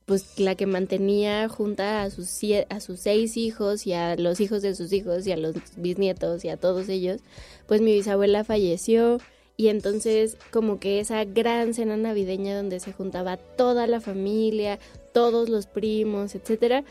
pues 0.08 0.40
la 0.40 0.54
que 0.54 0.64
mantenía 0.64 1.48
junta 1.50 2.02
a 2.02 2.10
sus 2.10 2.40
a 2.70 2.80
sus 2.80 2.98
seis 2.98 3.36
hijos 3.36 3.86
y 3.86 3.92
a 3.92 4.16
los 4.16 4.40
hijos 4.40 4.62
de 4.62 4.74
sus 4.74 4.90
hijos 4.94 5.26
y 5.26 5.32
a 5.32 5.36
los 5.36 5.54
bisnietos 5.76 6.46
y 6.46 6.48
a 6.48 6.56
todos 6.56 6.88
ellos, 6.88 7.20
pues 7.66 7.82
mi 7.82 7.92
bisabuela 7.92 8.42
falleció 8.42 9.18
y 9.58 9.68
entonces 9.68 10.38
como 10.52 10.78
que 10.78 11.00
esa 11.00 11.24
gran 11.24 11.74
cena 11.74 11.96
navideña 11.96 12.56
donde 12.56 12.78
se 12.78 12.92
juntaba 12.92 13.36
toda 13.36 13.88
la 13.88 14.00
familia, 14.00 14.78
todos 15.12 15.48
los 15.48 15.66
primos, 15.66 16.36
etcétera, 16.36 16.84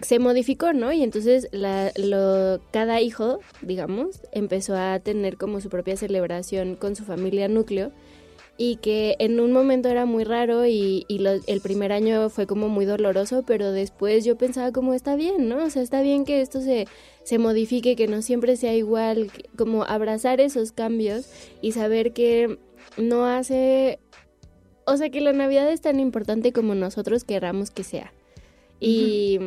se 0.00 0.20
modificó, 0.20 0.72
¿no? 0.72 0.92
Y 0.92 1.02
entonces 1.02 1.48
la, 1.50 1.90
lo, 1.96 2.60
cada 2.70 3.00
hijo, 3.00 3.40
digamos, 3.62 4.20
empezó 4.30 4.76
a 4.76 5.00
tener 5.00 5.36
como 5.36 5.60
su 5.60 5.70
propia 5.70 5.96
celebración 5.96 6.76
con 6.76 6.94
su 6.94 7.04
familia 7.04 7.48
núcleo 7.48 7.90
y 8.58 8.76
que 8.76 9.16
en 9.18 9.40
un 9.40 9.50
momento 9.52 9.88
era 9.88 10.04
muy 10.04 10.24
raro 10.24 10.66
y, 10.66 11.04
y 11.08 11.18
lo- 11.20 11.40
el 11.46 11.60
primer 11.62 11.90
año 11.92 12.28
fue 12.28 12.46
como 12.46 12.68
muy 12.68 12.84
doloroso, 12.84 13.42
pero 13.46 13.72
después 13.72 14.24
yo 14.24 14.36
pensaba 14.36 14.72
como 14.72 14.94
está 14.94 15.16
bien, 15.16 15.48
¿no? 15.48 15.64
O 15.64 15.70
sea, 15.70 15.82
está 15.82 16.02
bien 16.02 16.24
que 16.24 16.40
esto 16.42 16.60
se, 16.60 16.86
se 17.24 17.38
modifique, 17.38 17.96
que 17.96 18.06
no 18.08 18.20
siempre 18.22 18.56
sea 18.56 18.74
igual, 18.74 19.30
que- 19.32 19.48
como 19.56 19.84
abrazar 19.84 20.40
esos 20.40 20.70
cambios 20.72 21.28
y 21.62 21.72
saber 21.72 22.12
que 22.12 22.58
no 22.98 23.24
hace, 23.26 23.98
o 24.84 24.96
sea, 24.98 25.08
que 25.10 25.20
la 25.22 25.32
Navidad 25.32 25.70
es 25.72 25.80
tan 25.80 25.98
importante 25.98 26.52
como 26.52 26.74
nosotros 26.74 27.24
querramos 27.24 27.70
que 27.70 27.84
sea. 27.84 28.12
Y... 28.80 29.38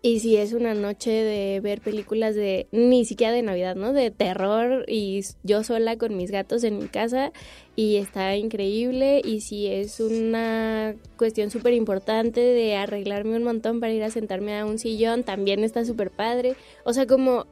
Y 0.00 0.20
si 0.20 0.36
es 0.36 0.52
una 0.52 0.74
noche 0.74 1.10
de 1.10 1.58
ver 1.58 1.80
películas 1.80 2.36
de, 2.36 2.68
ni 2.70 3.04
siquiera 3.04 3.32
de 3.32 3.42
Navidad, 3.42 3.74
¿no? 3.74 3.92
De 3.92 4.12
terror 4.12 4.84
y 4.86 5.24
yo 5.42 5.64
sola 5.64 5.98
con 5.98 6.16
mis 6.16 6.30
gatos 6.30 6.62
en 6.62 6.78
mi 6.78 6.86
casa 6.86 7.32
y 7.74 7.96
está 7.96 8.36
increíble. 8.36 9.20
Y 9.24 9.40
si 9.40 9.66
es 9.66 9.98
una 9.98 10.94
cuestión 11.16 11.50
súper 11.50 11.74
importante 11.74 12.40
de 12.40 12.76
arreglarme 12.76 13.36
un 13.36 13.42
montón 13.42 13.80
para 13.80 13.92
ir 13.92 14.04
a 14.04 14.10
sentarme 14.10 14.56
a 14.56 14.66
un 14.66 14.78
sillón, 14.78 15.24
también 15.24 15.64
está 15.64 15.84
súper 15.84 16.12
padre. 16.12 16.54
O 16.84 16.92
sea, 16.92 17.08
como, 17.08 17.46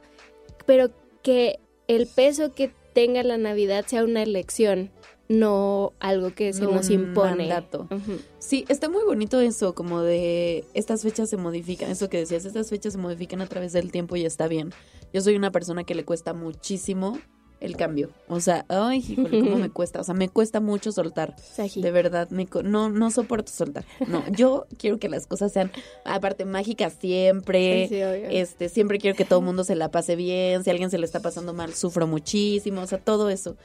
pero 0.67 0.91
que 1.23 1.59
el 1.89 2.07
peso 2.07 2.55
que 2.55 2.71
tenga 2.93 3.25
la 3.25 3.39
Navidad 3.39 3.85
sea 3.87 4.05
una 4.05 4.23
elección, 4.23 4.91
no 5.29 5.93
algo 6.01 6.33
que 6.35 6.53
se 6.53 6.62
No 6.62 6.70
nos 6.72 6.87
un 6.89 6.93
impone. 6.93 7.37
mandato. 7.49 7.89
Ujú. 7.91 8.18
Sí, 8.39 8.64
está 8.68 8.89
muy 8.89 9.03
bonito 9.05 9.41
eso, 9.41 9.74
como 9.74 10.03
de 10.03 10.64
estas 10.74 11.03
fechas 11.03 11.29
se 11.31 11.37
modifican, 11.37 11.91
eso 11.91 12.09
que 12.09 12.18
decías, 12.18 12.45
estas 12.45 12.68
fechas 12.70 12.93
se 12.93 12.99
modifican 12.99 13.41
a 13.41 13.47
través 13.47 13.72
del 13.72 13.91
tiempo 13.91 14.16
y 14.16 14.24
está 14.24 14.47
bien. 14.49 14.72
Yo 15.12 15.20
soy 15.20 15.35
una 15.37 15.51
persona 15.51 15.85
que 15.85 15.95
le 15.95 16.05
cuesta 16.05 16.33
muchísimo 16.35 17.18
el 17.59 17.74
cambio. 17.77 18.11
O 18.29 18.39
sea, 18.39 18.66
ay, 18.68 18.99
híjole, 18.99 19.41
cómo 19.41 19.57
me 19.57 19.70
cuesta. 19.72 20.01
O 20.01 20.05
sea, 20.05 20.14
me 20.14 20.29
cuesta 20.29 20.61
mucho 20.61 20.93
soltar. 20.93 21.35
Saji. 21.41 21.81
De 21.81 21.91
verdad, 21.91 22.29
me 22.31 22.47
co- 22.47 22.62
no, 22.62 22.91
no 22.91 23.11
soporto 23.11 23.51
soltar. 23.51 23.85
No, 24.09 24.22
yo 24.31 24.66
quiero 24.79 24.99
que 24.99 25.09
las 25.09 25.27
cosas 25.27 25.53
sean, 25.53 25.72
aparte, 26.05 26.45
mágicas 26.45 26.93
siempre. 27.01 27.89
Sí. 27.89 27.97
Este, 28.37 28.68
siempre 28.68 28.99
quiero 28.99 29.16
que 29.16 29.24
todo 29.24 29.39
el 29.39 29.45
mundo 29.47 29.64
se 29.64 29.74
la 29.74 29.91
pase 29.91 30.16
bien. 30.16 30.62
Si 30.64 30.70
a 30.70 30.72
alguien 30.72 30.91
se 30.91 30.99
le 30.99 31.07
está 31.07 31.20
pasando 31.20 31.55
mal, 31.55 31.72
sufro 31.74 32.07
muchísimo. 32.07 32.83
O 32.83 32.87
sea, 32.87 32.99
todo 32.99 33.31
eso. 33.31 33.57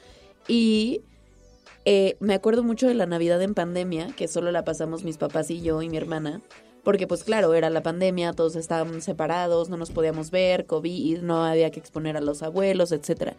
Y 0.48 1.02
eh, 1.84 2.16
me 2.20 2.34
acuerdo 2.34 2.62
mucho 2.62 2.86
de 2.86 2.94
la 2.94 3.06
Navidad 3.06 3.42
en 3.42 3.54
pandemia, 3.54 4.08
que 4.16 4.28
solo 4.28 4.52
la 4.52 4.64
pasamos 4.64 5.04
mis 5.04 5.18
papás 5.18 5.50
y 5.50 5.60
yo 5.60 5.82
y 5.82 5.88
mi 5.88 5.96
hermana. 5.96 6.40
Porque, 6.82 7.06
pues 7.06 7.22
claro, 7.22 7.54
era 7.54 7.70
la 7.70 7.82
pandemia, 7.82 8.32
todos 8.32 8.56
estábamos 8.56 9.04
separados, 9.04 9.68
no 9.68 9.76
nos 9.76 9.90
podíamos 9.90 10.30
ver, 10.30 10.66
COVID, 10.66 11.18
no 11.18 11.44
había 11.44 11.70
que 11.70 11.78
exponer 11.78 12.16
a 12.16 12.20
los 12.20 12.42
abuelos, 12.42 12.90
etcétera. 12.90 13.36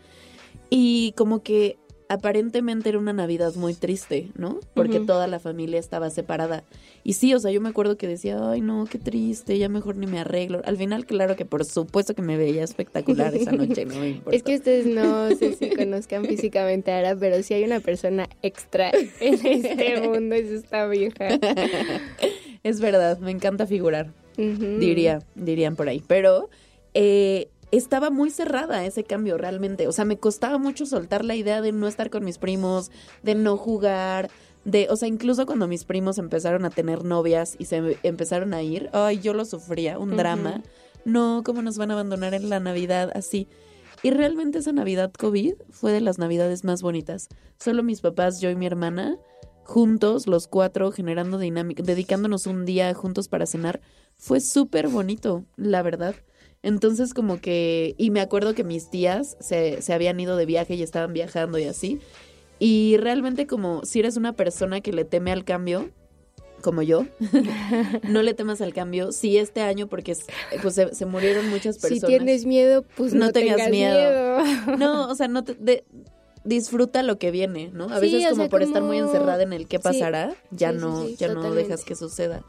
Y 0.70 1.14
como 1.18 1.44
que 1.44 1.78
aparentemente 2.10 2.90
era 2.90 2.98
una 2.98 3.14
Navidad 3.14 3.54
muy 3.56 3.74
triste, 3.74 4.30
¿no? 4.36 4.60
Porque 4.74 5.00
toda 5.00 5.28
la 5.28 5.40
familia 5.40 5.80
estaba 5.80 6.10
separada. 6.10 6.64
Y 7.04 7.14
sí, 7.14 7.34
o 7.34 7.40
sea, 7.40 7.52
yo 7.52 7.62
me 7.62 7.70
acuerdo 7.70 7.98
que 7.98 8.08
decía, 8.08 8.38
ay, 8.50 8.62
no, 8.62 8.86
qué 8.90 8.98
triste, 8.98 9.58
ya 9.58 9.70
mejor 9.70 9.96
ni 9.98 10.08
me 10.08 10.20
arreglo. 10.20 10.62
Al 10.66 10.78
final, 10.78 11.06
claro 11.06 11.36
que 11.36 11.46
por 11.46 11.66
supuesto 11.66 12.14
que 12.14 12.22
me 12.22 12.38
veía 12.38 12.64
espectacular 12.64 13.36
esa 13.36 13.52
noche, 13.54 13.86
no 13.86 13.96
me 13.96 14.10
importa. 14.10 14.36
Es 14.36 14.44
que 14.44 14.56
ustedes 14.56 14.86
no 14.86 15.30
sé 15.36 15.54
si 15.56 15.70
conozcan 15.70 16.26
físicamente 16.26 16.92
a 16.92 17.00
Ara, 17.00 17.16
pero 17.16 17.42
si 17.44 17.54
hay 17.54 17.64
una 17.64 17.80
persona 17.80 18.30
extra 18.42 18.92
en 19.20 19.46
este 19.46 20.02
mundo, 20.08 20.36
es 20.36 20.50
esta 20.50 20.88
vieja. 20.88 21.28
Es 22.64 22.80
verdad, 22.80 23.20
me 23.20 23.32
encanta 23.32 23.68
figurar, 23.68 24.14
diría, 24.38 25.20
dirían 25.36 25.76
por 25.76 25.90
ahí. 25.90 26.02
Pero 26.08 26.50
eh, 26.94 27.50
estaba 27.78 28.10
muy 28.10 28.30
cerrada 28.30 28.86
ese 28.86 29.04
cambio 29.04 29.38
realmente. 29.38 29.88
O 29.88 29.92
sea, 29.92 30.06
me 30.06 30.18
costaba 30.18 30.58
mucho 30.58 30.86
soltar 30.86 31.26
la 31.26 31.36
idea 31.36 31.62
de 31.62 31.72
no 31.72 31.88
estar 31.88 32.10
con 32.10 32.24
mis 32.24 32.38
primos, 32.38 32.92
de 33.24 33.36
no 33.36 33.58
jugar, 33.58 34.30
de, 34.64 34.88
o 34.90 34.96
sea, 34.96 35.08
incluso 35.08 35.46
cuando 35.46 35.68
mis 35.68 35.84
primos 35.84 36.18
empezaron 36.18 36.66
a 36.66 36.70
tener 36.70 37.04
novias 37.04 37.56
y 37.58 37.66
se 37.66 37.98
empezaron 38.04 38.54
a 38.54 38.62
ir, 38.62 38.90
ay, 38.94 39.20
yo 39.20 39.34
lo 39.34 39.44
sufría, 39.46 39.98
un 39.98 40.16
drama. 40.16 40.62
No, 41.04 41.42
¿cómo 41.44 41.62
nos 41.62 41.78
van 41.78 41.92
a 41.92 41.96
abandonar 41.96 42.34
en 42.34 42.50
la 42.50 42.60
Navidad 42.60 43.12
así? 43.14 43.48
Y 44.04 44.12
realmente 44.12 44.60
esa 44.60 44.72
Navidad 44.72 45.12
COVID 45.12 45.56
fue 45.70 45.92
de 45.92 46.02
las 46.02 46.20
Navidades 46.20 46.64
más 46.64 46.82
bonitas. 46.82 47.28
Solo 47.58 47.84
mis 47.84 48.02
papás, 48.02 48.40
yo 48.40 48.50
y 48.50 48.56
mi 48.56 48.66
hermana, 48.66 49.18
juntos, 49.64 50.28
los 50.28 50.48
cuatro, 50.48 50.92
generando 50.92 51.40
dinámica, 51.40 51.84
dedicándonos 51.84 52.48
un 52.48 52.66
día 52.66 52.94
juntos 52.94 53.28
para 53.28 53.46
cenar, 53.46 53.82
fue 54.16 54.40
súper 54.40 54.88
bonito, 54.88 55.44
la 55.58 55.82
verdad. 55.82 56.16
Entonces 56.64 57.14
como 57.14 57.40
que, 57.40 57.94
y 57.98 58.10
me 58.10 58.22
acuerdo 58.22 58.56
que 58.56 58.64
mis 58.64 58.90
tías 58.90 59.36
se, 59.40 59.82
se 59.82 59.94
habían 59.94 60.20
ido 60.20 60.38
de 60.38 60.46
viaje 60.46 60.76
y 60.76 60.82
estaban 60.82 61.14
viajando 61.14 61.60
y 61.60 61.66
así. 61.66 62.00
Y 62.58 62.96
realmente 62.98 63.46
como 63.48 63.84
si 63.84 64.00
eres 64.00 64.16
una 64.16 64.34
persona 64.34 64.80
que 64.82 64.94
le 64.94 65.04
teme 65.04 65.32
al 65.34 65.44
cambio, 65.44 65.90
como 66.62 66.82
yo, 66.82 67.06
no 68.08 68.22
le 68.24 68.34
temas 68.34 68.62
al 68.62 68.74
cambio. 68.74 69.12
Sí, 69.12 69.38
este 69.38 69.60
año, 69.62 69.88
porque 69.88 70.14
es- 70.14 70.26
pues 70.62 70.76
se, 70.76 70.96
se 70.96 71.06
murieron 71.06 71.50
muchas 71.50 71.78
personas. 71.78 72.00
Si 72.00 72.08
tienes 72.08 72.46
miedo, 72.46 72.86
pues 72.96 73.14
no, 73.14 73.26
No 73.26 73.32
tengas 73.34 73.58
tengas 73.58 73.70
miedo. 73.70 74.40
miedo. 74.40 74.78
No, 74.78 75.10
o 75.10 75.16
sea, 75.16 75.28
no 75.28 75.44
te, 75.44 75.56
de- 75.56 75.84
disfruta 76.46 77.04
lo 77.04 77.18
que 77.20 77.32
viene, 77.32 77.70
¿no? 77.74 77.86
A 77.86 78.00
Sí, 78.00 78.06
veces 78.14 78.30
como 78.30 78.44
sea, 78.44 78.50
por 78.50 78.62
estar 78.64 78.82
muy 78.82 78.98
encerrada 79.00 79.44
en 79.44 79.52
el 79.52 79.68
qué 79.68 79.78
Sí. 79.78 79.84
pasará, 79.84 80.34
ya 80.52 80.72
Sí, 80.72 80.78
no, 80.78 81.08
ya 81.10 81.28
no 81.34 81.52
dejas 81.54 81.84
que 81.84 81.96
suceda. 81.96 82.44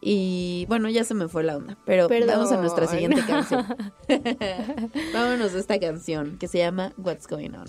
Y 0.00 0.64
bueno, 0.68 0.88
ya 0.88 1.04
se 1.04 1.14
me 1.14 1.28
fue 1.28 1.44
la 1.44 1.56
onda, 1.56 1.76
pero 1.84 2.08
Perdón. 2.08 2.38
vamos 2.38 2.52
a 2.52 2.56
nuestra 2.56 2.86
siguiente 2.86 3.22
canción. 3.26 3.66
Vámonos 5.12 5.52
de 5.52 5.60
esta 5.60 5.78
canción 5.78 6.38
que 6.38 6.48
se 6.48 6.58
llama 6.58 6.92
What's 6.96 7.26
Going 7.26 7.50
On. 7.50 7.66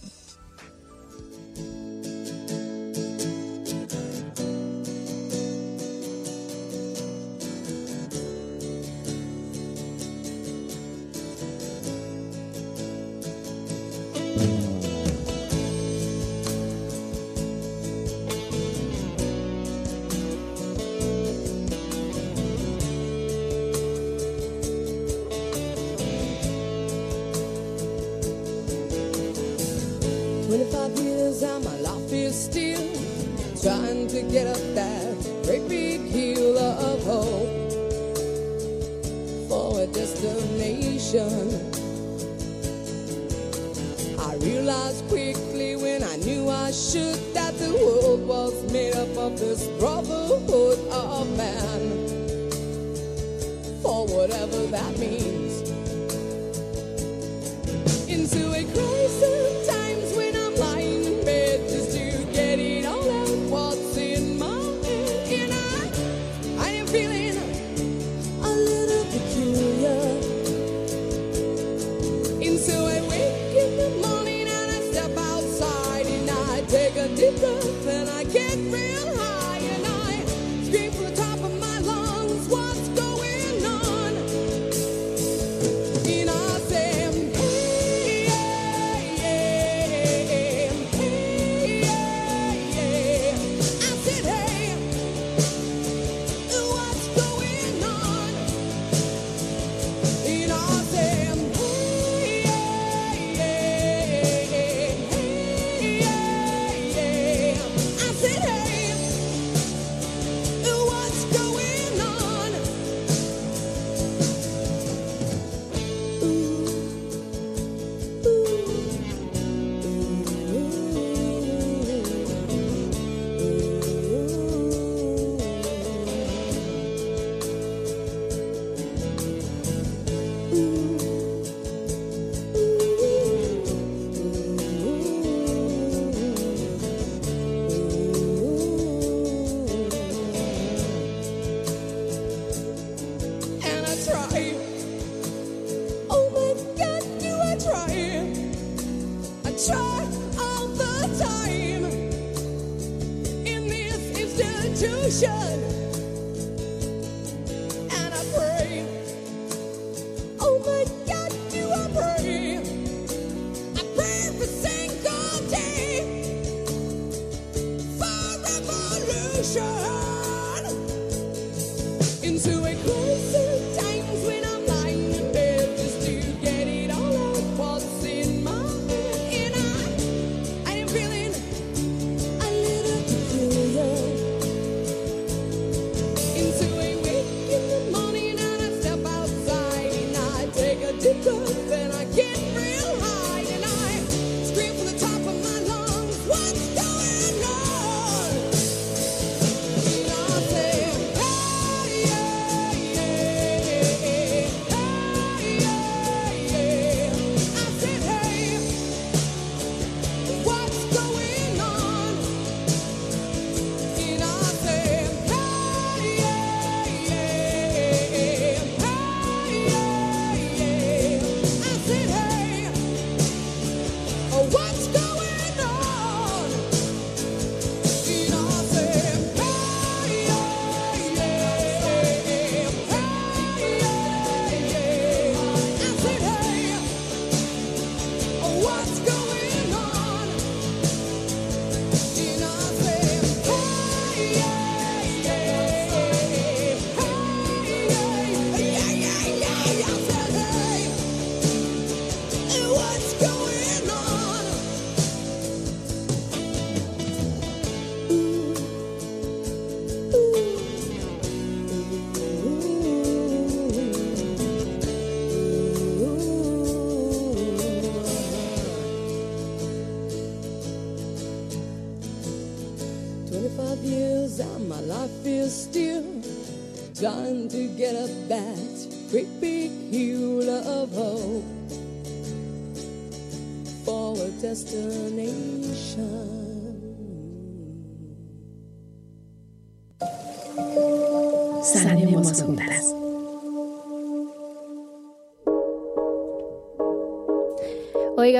salvation. 41.12 41.41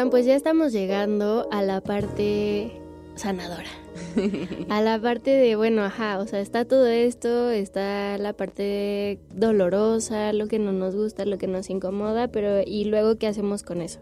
Oigan, 0.02 0.10
pues 0.10 0.26
ya 0.26 0.36
estamos 0.36 0.72
llegando 0.72 1.48
a 1.52 1.62
la 1.62 1.80
parte 1.80 2.72
sanadora. 3.14 3.70
A 4.68 4.82
la 4.82 5.00
parte 5.00 5.30
de, 5.30 5.56
bueno, 5.56 5.84
ajá, 5.84 6.18
o 6.18 6.26
sea, 6.26 6.40
está 6.40 6.66
todo 6.66 6.88
esto, 6.88 7.52
está 7.52 8.18
la 8.18 8.34
parte 8.34 9.20
dolorosa, 9.36 10.34
lo 10.34 10.48
que 10.48 10.58
no 10.58 10.72
nos 10.72 10.96
gusta, 10.96 11.24
lo 11.26 11.38
que 11.38 11.46
nos 11.46 11.70
incomoda, 11.70 12.30
pero 12.30 12.64
¿y 12.66 12.86
luego 12.86 13.20
qué 13.20 13.28
hacemos 13.28 13.62
con 13.62 13.80
eso? 13.80 14.00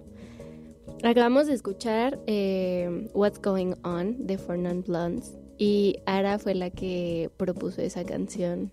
Acabamos 1.04 1.48
de 1.48 1.56
escuchar 1.56 2.18
eh, 2.28 3.10
What's 3.14 3.42
Going 3.42 3.74
On 3.84 4.26
de 4.26 4.38
For 4.38 4.58
Non 4.58 4.86
Blondes 4.88 5.38
y 5.58 5.98
Ara 6.06 6.40
fue 6.40 6.56
la 6.56 6.70
que 6.70 7.30
propuso 7.36 7.82
esa 7.82 8.06
canción. 8.06 8.72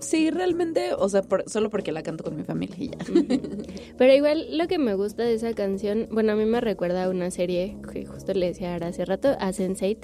Sí, 0.00 0.30
realmente, 0.30 0.92
o 0.94 1.08
sea, 1.08 1.22
por- 1.22 1.48
solo 1.48 1.70
porque 1.70 1.90
la 1.92 2.02
canto 2.02 2.22
con 2.24 2.36
mi 2.36 2.44
familia 2.44 2.76
ya. 2.78 2.98
Pero 3.98 4.12
igual 4.14 4.56
lo 4.58 4.68
que 4.68 4.78
me 4.78 4.94
gusta 4.94 5.22
de 5.22 5.34
esa 5.34 5.54
canción, 5.54 6.08
bueno, 6.10 6.32
a 6.32 6.36
mí 6.36 6.44
me 6.44 6.60
recuerda 6.60 7.04
a 7.04 7.10
una 7.10 7.30
serie 7.30 7.76
que 7.92 8.04
justo 8.04 8.34
le 8.34 8.46
decía 8.46 8.74
ahora 8.74 8.88
hace 8.88 9.04
rato, 9.04 9.28
a 9.40 9.50
Sense8, 9.52 9.98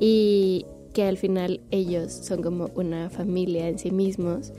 y 0.00 0.66
que 0.92 1.04
al 1.04 1.16
final 1.18 1.60
ellos 1.70 2.12
son 2.12 2.42
como 2.42 2.70
una 2.74 3.10
familia 3.10 3.68
en 3.68 3.78
sí 3.78 3.90
mismos. 3.90 4.52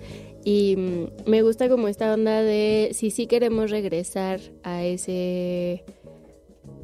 Y 0.45 0.75
mm, 0.77 1.29
me 1.29 1.41
gusta 1.41 1.67
como 1.67 1.87
esta 1.89 2.13
onda 2.13 2.41
de 2.41 2.91
si 2.93 3.11
sí 3.11 3.27
queremos 3.27 3.71
regresar 3.71 4.39
a 4.63 4.85
ese 4.85 5.83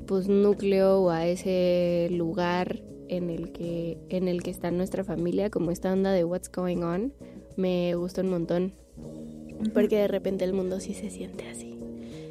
pues 0.05 0.27
núcleo 0.27 0.99
o 1.01 1.09
a 1.09 1.25
ese 1.27 2.09
lugar 2.11 2.83
en 3.07 3.29
el 3.29 3.51
que 3.51 3.97
en 4.09 4.27
el 4.27 4.43
que 4.43 4.51
está 4.51 4.71
nuestra 4.71 5.03
familia, 5.03 5.49
como 5.49 5.71
esta 5.71 5.93
onda 5.93 6.11
de 6.11 6.23
what's 6.25 6.51
going 6.51 6.83
on, 6.83 7.13
me 7.55 7.95
gusta 7.95 8.21
un 8.21 8.29
montón. 8.29 8.73
Porque 9.73 9.97
de 9.97 10.07
repente 10.07 10.45
el 10.45 10.53
mundo 10.53 10.79
sí 10.79 10.93
se 10.93 11.09
siente 11.09 11.47
así. 11.47 11.77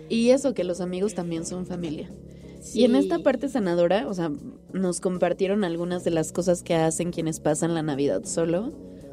Y 0.09 0.31
eso, 0.31 0.55
que 0.55 0.65
los 0.65 0.81
amigos 0.81 1.15
también 1.15 1.47
son 1.47 1.67
familia. 1.67 2.11
Y 2.73 2.85
en 2.85 2.97
esta 2.97 3.19
parte 3.19 3.49
sanadora, 3.49 4.07
o 4.09 4.15
sea, 4.15 4.31
nos 4.73 5.01
compartieron 5.01 5.65
algunas 5.65 6.05
de 6.05 6.11
las 6.11 6.33
cosas 6.33 6.63
que 6.63 6.75
hacen 6.75 7.11
quienes 7.11 7.41
pasan 7.41 7.75
la 7.75 7.83
Navidad 7.83 8.25
solo 8.25 8.73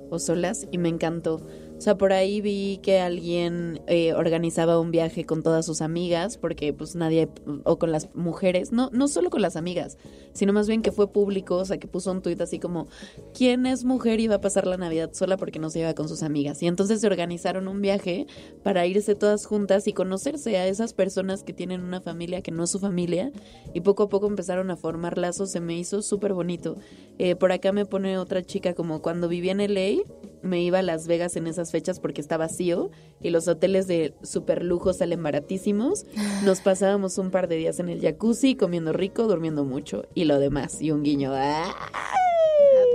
o 0.10 0.20
solas 0.20 0.68
y 0.72 0.78
me 0.78 0.90
encantó. 0.90 1.42
O 1.82 1.84
sea, 1.84 1.98
por 1.98 2.14
ahí 2.14 2.42
vi 2.42 2.80
que 2.84 3.00
alguien 3.00 3.82
eh, 3.88 4.14
organizaba 4.14 4.80
un 4.80 4.92
viaje 4.92 5.26
con 5.26 5.42
todas 5.42 5.66
sus 5.66 5.82
amigas, 5.82 6.38
porque 6.38 6.74
pues 6.74 6.94
nadie, 6.94 7.28
o 7.64 7.80
con 7.80 7.92
las 7.92 8.14
mujeres, 8.14 8.72
no, 8.72 8.92
no 8.94 9.08
solo 9.08 9.32
con 9.32 9.42
las 9.42 9.56
amigas, 9.56 9.98
sino 10.32 10.54
más 10.54 10.68
bien 10.68 10.84
que 10.84 10.92
fue 10.92 11.12
público, 11.12 11.56
o 11.56 11.66
sea, 11.66 11.80
que 11.80 11.88
puso 11.88 12.12
un 12.12 12.22
tuit 12.22 12.40
así 12.40 12.60
como, 12.60 12.88
¿quién 13.34 13.66
es 13.66 13.84
mujer 13.84 14.20
y 14.20 14.28
va 14.28 14.36
a 14.36 14.42
pasar 14.42 14.68
la 14.68 14.78
Navidad 14.78 15.10
sola 15.14 15.38
porque 15.38 15.58
no 15.58 15.72
se 15.72 15.80
lleva 15.80 15.96
con 15.96 16.08
sus 16.08 16.22
amigas? 16.22 16.62
Y 16.62 16.68
entonces 16.68 17.02
se 17.02 17.08
organizaron 17.08 17.68
un 17.68 17.82
viaje 17.82 18.28
para 18.62 18.86
irse 18.86 19.16
todas 19.16 19.48
juntas 19.48 19.88
y 19.88 19.94
conocerse 19.94 20.58
a 20.58 20.68
esas 20.68 20.94
personas 20.94 21.42
que 21.42 21.52
tienen 21.52 21.82
una 21.82 22.00
familia 22.00 22.44
que 22.44 22.52
no 22.52 22.66
es 22.66 22.70
su 22.70 22.78
familia 22.78 23.32
y 23.74 23.82
poco 23.82 24.04
a 24.04 24.10
poco 24.10 24.28
empezaron 24.28 24.70
a 24.70 24.76
formar 24.78 25.18
lazos, 25.18 25.50
se 25.50 25.62
me 25.62 25.76
hizo 25.80 26.04
súper 26.04 26.36
bonito. 26.36 26.78
Eh, 27.18 27.36
por 27.36 27.52
acá 27.52 27.72
me 27.72 27.88
pone 27.88 28.20
otra 28.20 28.44
chica 28.44 28.76
como 28.76 29.02
cuando 29.02 29.28
vivía 29.28 29.54
en 29.54 29.74
LA, 29.74 30.04
me 30.42 30.62
iba 30.62 30.80
a 30.80 30.82
Las 30.84 31.08
Vegas 31.08 31.36
en 31.36 31.48
esas 31.48 31.72
fechas 31.72 32.00
porque 32.00 32.22
está 32.22 32.38
vacío 32.38 32.92
y 33.22 33.30
los 33.30 33.48
hoteles 33.48 33.88
de 33.88 34.14
super 34.24 34.64
lujo 34.64 34.94
salen 34.94 35.24
baratísimos. 35.24 36.06
Nos 36.44 36.62
pasábamos 36.62 37.18
un 37.18 37.32
par 37.32 37.48
de 37.48 37.58
días 37.58 37.80
en 37.80 37.90
el 37.90 38.02
jacuzzi, 38.02 38.56
comiendo 38.56 38.94
rico, 38.94 39.24
durmiendo 39.24 39.64
mucho 39.64 40.06
y 40.14 40.26
lo 40.26 40.40
demás. 40.40 40.82
Y 40.82 40.92
un 40.92 41.04
guiño. 41.04 41.32
¡ah! 41.34 41.76
¡Ah, 41.94 42.16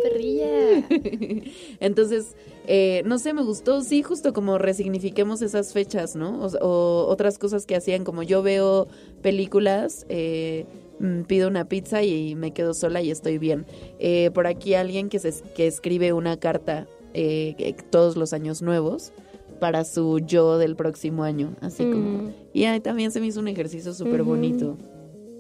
perrilla! 0.03 0.85
Entonces, 1.81 2.35
eh, 2.67 3.03
no 3.05 3.19
sé, 3.19 3.33
me 3.33 3.43
gustó, 3.43 3.81
sí, 3.83 4.03
justo 4.03 4.33
como 4.33 4.59
resignifiquemos 4.59 5.43
esas 5.43 5.73
fechas, 5.73 6.17
¿no? 6.17 6.45
O, 6.45 6.49
o 6.61 7.07
otras 7.07 7.39
cosas 7.39 7.67
que 7.67 7.77
hacían, 7.77 8.05
como 8.05 8.23
yo 8.23 8.43
veo 8.43 8.89
películas, 9.23 10.05
eh, 10.09 10.67
mm, 10.99 11.23
pido 11.23 11.49
una 11.49 11.69
pizza 11.69 12.03
y 12.03 12.35
me 12.35 12.53
quedo 12.53 12.75
sola 12.75 13.03
y 13.03 13.11
estoy 13.11 13.39
bien. 13.39 13.67
Eh, 13.99 14.31
por 14.35 14.47
aquí 14.47 14.75
alguien 14.75 15.09
que, 15.09 15.19
se, 15.19 15.33
que 15.55 15.67
escribe 15.67 16.13
una 16.13 16.39
carta 16.39 16.87
eh, 17.19 17.75
todos 17.91 18.17
los 18.17 18.33
años 18.33 18.61
nuevos 18.61 19.13
para 19.59 19.85
su 19.85 20.19
yo 20.19 20.59
del 20.59 20.77
próximo 20.77 21.25
año, 21.25 21.57
así 21.63 21.85
como... 21.85 22.25
Mm. 22.25 22.35
Y 22.53 22.65
ahí 22.65 22.81
también 22.81 23.11
se 23.11 23.21
me 23.21 23.27
hizo 23.27 23.41
un 23.41 23.49
ejercicio 23.49 23.95
súper 23.95 24.23
bonito. 24.23 24.77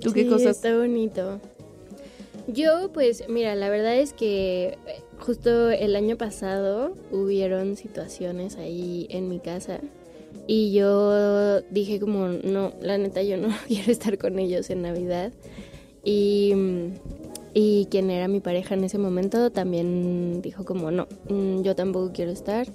¿Tú 0.01 0.12
qué 0.12 0.22
Sí, 0.22 0.29
cosas? 0.31 0.57
Está 0.57 0.77
bonito. 0.77 1.39
Yo, 2.49 2.91
pues, 2.93 3.24
mira, 3.29 3.55
la 3.57 3.68
verdad 3.68 3.97
es 3.97 4.14
que 4.14 4.79
eh, 4.87 5.03
justo 5.18 5.70
el 5.70 5.97
año 5.97 6.16
pasado 6.16 6.95
hubieron 7.12 7.77
situaciones 7.77 8.57
ahí 8.57 9.07
en 9.11 9.29
mi 9.29 9.39
casa 9.39 9.81
y 10.47 10.72
yo 10.72 11.61
dije 11.70 12.01
como, 12.01 12.29
no, 12.29 12.72
la 12.81 12.97
neta 12.97 13.22
yo 13.22 13.37
no 13.37 13.49
quiero 13.68 13.93
estar 13.93 14.16
con 14.16 14.39
ellos 14.39 14.70
en 14.70 14.83
Navidad. 14.83 15.33
Y, 16.05 16.55
mm, 16.55 16.93
y 17.59 17.86
quien 17.86 18.11
era 18.11 18.28
mi 18.28 18.40
pareja 18.40 18.74
en 18.74 18.84
ese 18.84 18.98
momento 18.98 19.50
también 19.50 20.42
dijo 20.42 20.66
como, 20.66 20.90
no, 20.90 21.09
mm, 21.30 21.62
yo 21.62 21.74
tampoco 21.74 22.11
quiero 22.12 22.30
estar. 22.30 22.66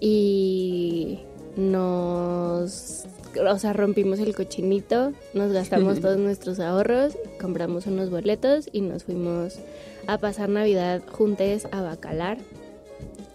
Y 0.00 1.18
nos, 1.58 3.04
o 3.38 3.58
sea, 3.58 3.74
rompimos 3.74 4.20
el 4.20 4.34
cochinito, 4.34 5.12
nos 5.34 5.52
gastamos 5.52 6.00
todos 6.00 6.16
nuestros 6.16 6.58
ahorros, 6.58 7.18
compramos 7.38 7.86
unos 7.86 8.08
boletos 8.08 8.70
y 8.72 8.80
nos 8.80 9.04
fuimos 9.04 9.58
a 10.06 10.16
pasar 10.16 10.48
Navidad 10.48 11.02
juntos 11.06 11.68
a 11.70 11.82
Bacalar. 11.82 12.38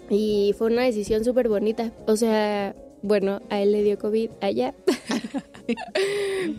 Y 0.10 0.56
fue 0.58 0.72
una 0.72 0.82
decisión 0.86 1.24
súper 1.24 1.50
bonita. 1.50 1.92
O 2.08 2.16
sea, 2.16 2.76
bueno, 3.04 3.44
a 3.52 3.62
él 3.62 3.74
le 3.74 3.84
dio 3.84 4.00
COVID 4.00 4.32
allá. 4.42 4.74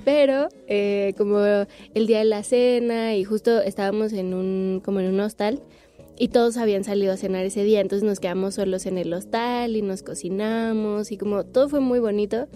Pero 0.05 0.49
eh, 0.67 1.15
como 1.17 1.41
el 1.41 2.07
día 2.07 2.19
de 2.19 2.25
la 2.25 2.43
cena 2.43 3.17
y 3.17 3.25
justo 3.25 3.61
estábamos 3.61 4.13
en 4.13 4.35
un, 4.35 4.81
como 4.85 5.01
en 5.01 5.07
un 5.07 5.21
hostal 5.21 5.63
y 6.19 6.29
todos 6.29 6.57
habían 6.57 6.85
salido 6.85 7.13
a 7.13 7.17
cenar 7.17 7.45
ese 7.47 7.65
día, 7.65 7.81
entonces 7.81 8.07
nos 8.07 8.21
quedamos 8.21 8.55
solos 8.55 8.85
en 8.87 8.99
el 8.99 9.13
hostal 9.13 9.75
y 9.75 9.83
nos 9.83 10.03
cocinamos 10.03 11.13
y 11.13 11.17
como 11.17 11.45
todo 11.45 11.69
fue 11.69 11.81
muy 11.81 11.99
bonito. 11.99 12.47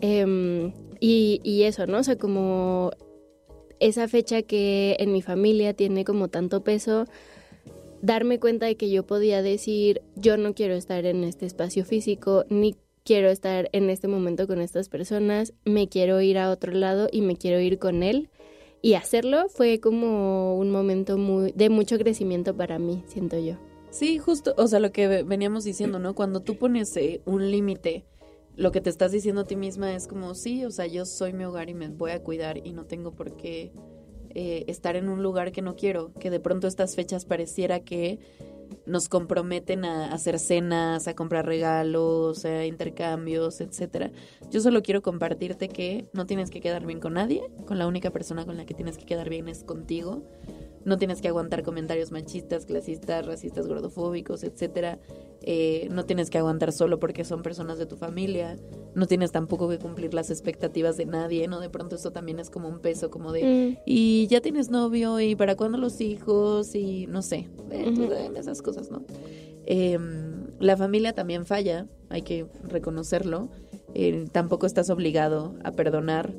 Em, 0.00 0.72
y, 1.00 1.62
eso, 1.62 1.86
¿no? 1.86 1.98
O 1.98 2.02
sea, 2.02 2.16
como 2.16 2.90
esa 3.80 4.08
fecha 4.08 4.42
que 4.42 4.96
en 4.98 5.12
mi 5.12 5.22
familia 5.22 5.74
tiene 5.74 6.04
como 6.04 6.28
tanto 6.28 6.62
peso, 6.62 7.06
darme 8.02 8.38
cuenta 8.38 8.66
de 8.66 8.76
que 8.76 8.90
yo 8.90 9.06
podía 9.06 9.42
decir, 9.42 10.02
yo 10.14 10.36
no 10.36 10.54
quiero 10.54 10.74
estar 10.74 11.06
en 11.06 11.24
este 11.24 11.46
espacio 11.46 11.84
físico, 11.84 12.44
ni 12.48 12.76
quiero 13.06 13.30
estar 13.30 13.70
en 13.72 13.88
este 13.88 14.08
momento 14.08 14.46
con 14.46 14.60
estas 14.60 14.88
personas, 14.90 15.54
me 15.64 15.88
quiero 15.88 16.20
ir 16.20 16.36
a 16.36 16.50
otro 16.50 16.72
lado 16.72 17.08
y 17.10 17.22
me 17.22 17.36
quiero 17.36 17.60
ir 17.60 17.78
con 17.78 18.02
él. 18.02 18.28
Y 18.82 18.94
hacerlo 18.94 19.48
fue 19.48 19.80
como 19.80 20.58
un 20.58 20.70
momento 20.70 21.16
muy 21.16 21.52
de 21.52 21.70
mucho 21.70 21.96
crecimiento 21.98 22.54
para 22.54 22.78
mí, 22.78 23.02
siento 23.06 23.38
yo. 23.38 23.54
Sí, 23.90 24.18
justo, 24.18 24.52
o 24.58 24.66
sea, 24.66 24.80
lo 24.80 24.92
que 24.92 25.08
ve- 25.08 25.22
veníamos 25.22 25.64
diciendo, 25.64 25.98
¿no? 25.98 26.14
Cuando 26.14 26.40
tú 26.40 26.56
pones 26.58 26.94
eh, 26.96 27.22
un 27.24 27.50
límite, 27.50 28.04
lo 28.56 28.72
que 28.72 28.80
te 28.80 28.90
estás 28.90 29.12
diciendo 29.12 29.42
a 29.42 29.44
ti 29.44 29.56
misma 29.56 29.94
es 29.94 30.06
como, 30.06 30.34
sí, 30.34 30.64
o 30.64 30.70
sea, 30.70 30.86
yo 30.86 31.06
soy 31.06 31.32
mi 31.32 31.44
hogar 31.44 31.70
y 31.70 31.74
me 31.74 31.88
voy 31.88 32.10
a 32.10 32.22
cuidar 32.22 32.58
y 32.58 32.72
no 32.72 32.84
tengo 32.84 33.12
por 33.12 33.36
qué 33.36 33.72
eh, 34.34 34.64
estar 34.66 34.96
en 34.96 35.08
un 35.08 35.22
lugar 35.22 35.52
que 35.52 35.62
no 35.62 35.76
quiero, 35.76 36.12
que 36.20 36.30
de 36.30 36.40
pronto 36.40 36.66
estas 36.66 36.94
fechas 36.96 37.24
pareciera 37.24 37.80
que 37.80 38.18
nos 38.86 39.08
comprometen 39.08 39.84
a 39.84 40.12
hacer 40.12 40.38
cenas, 40.38 41.08
a 41.08 41.14
comprar 41.14 41.46
regalos, 41.46 42.44
a 42.44 42.66
intercambios, 42.66 43.60
etcétera. 43.60 44.10
Yo 44.50 44.60
solo 44.60 44.82
quiero 44.82 45.02
compartirte 45.02 45.68
que 45.68 46.08
no 46.12 46.26
tienes 46.26 46.50
que 46.50 46.60
quedar 46.60 46.86
bien 46.86 47.00
con 47.00 47.14
nadie, 47.14 47.42
con 47.66 47.78
la 47.78 47.86
única 47.86 48.10
persona 48.10 48.44
con 48.44 48.56
la 48.56 48.66
que 48.66 48.74
tienes 48.74 48.98
que 48.98 49.04
quedar 49.04 49.28
bien 49.28 49.48
es 49.48 49.64
contigo. 49.64 50.22
No 50.86 50.96
tienes 50.96 51.20
que 51.20 51.28
aguantar 51.28 51.62
comentarios 51.62 52.12
machistas, 52.12 52.64
clasistas, 52.64 53.26
racistas, 53.26 53.66
gordofóbicos, 53.66 54.42
etcétera. 54.44 54.98
Eh, 55.42 55.88
no 55.90 56.06
tienes 56.06 56.30
que 56.30 56.38
aguantar 56.38 56.72
solo 56.72 56.98
porque 56.98 57.24
son 57.24 57.42
personas 57.42 57.76
de 57.76 57.86
tu 57.86 57.96
familia. 57.96 58.56
No 58.94 59.06
tienes 59.06 59.32
tampoco 59.32 59.68
que 59.68 59.78
cumplir 59.78 60.14
las 60.14 60.30
expectativas 60.30 60.96
de 60.96 61.04
nadie, 61.04 61.48
¿no? 61.48 61.60
De 61.60 61.68
pronto 61.68 61.96
eso 61.96 62.12
también 62.12 62.38
es 62.38 62.48
como 62.48 62.68
un 62.68 62.78
peso, 62.78 63.10
como 63.10 63.32
de 63.32 63.44
Mm, 63.44 63.82
y 63.84 64.26
ya 64.28 64.40
tienes 64.40 64.70
novio 64.70 65.20
y 65.20 65.36
para 65.36 65.56
cuándo 65.56 65.76
los 65.76 66.00
hijos 66.00 66.74
y 66.74 67.06
no 67.06 67.20
sé, 67.20 67.48
eh, 67.70 67.92
pues, 67.94 68.10
eh, 68.10 68.30
esas 68.36 68.62
cosas, 68.62 68.90
¿no? 68.90 69.02
Eh, 69.66 69.98
la 70.60 70.76
familia 70.76 71.12
también 71.12 71.44
falla, 71.44 71.86
hay 72.08 72.22
que 72.22 72.46
reconocerlo. 72.64 73.48
Eh, 73.94 74.26
tampoco 74.32 74.66
estás 74.66 74.90
obligado 74.90 75.54
a 75.64 75.72
perdonar, 75.72 76.32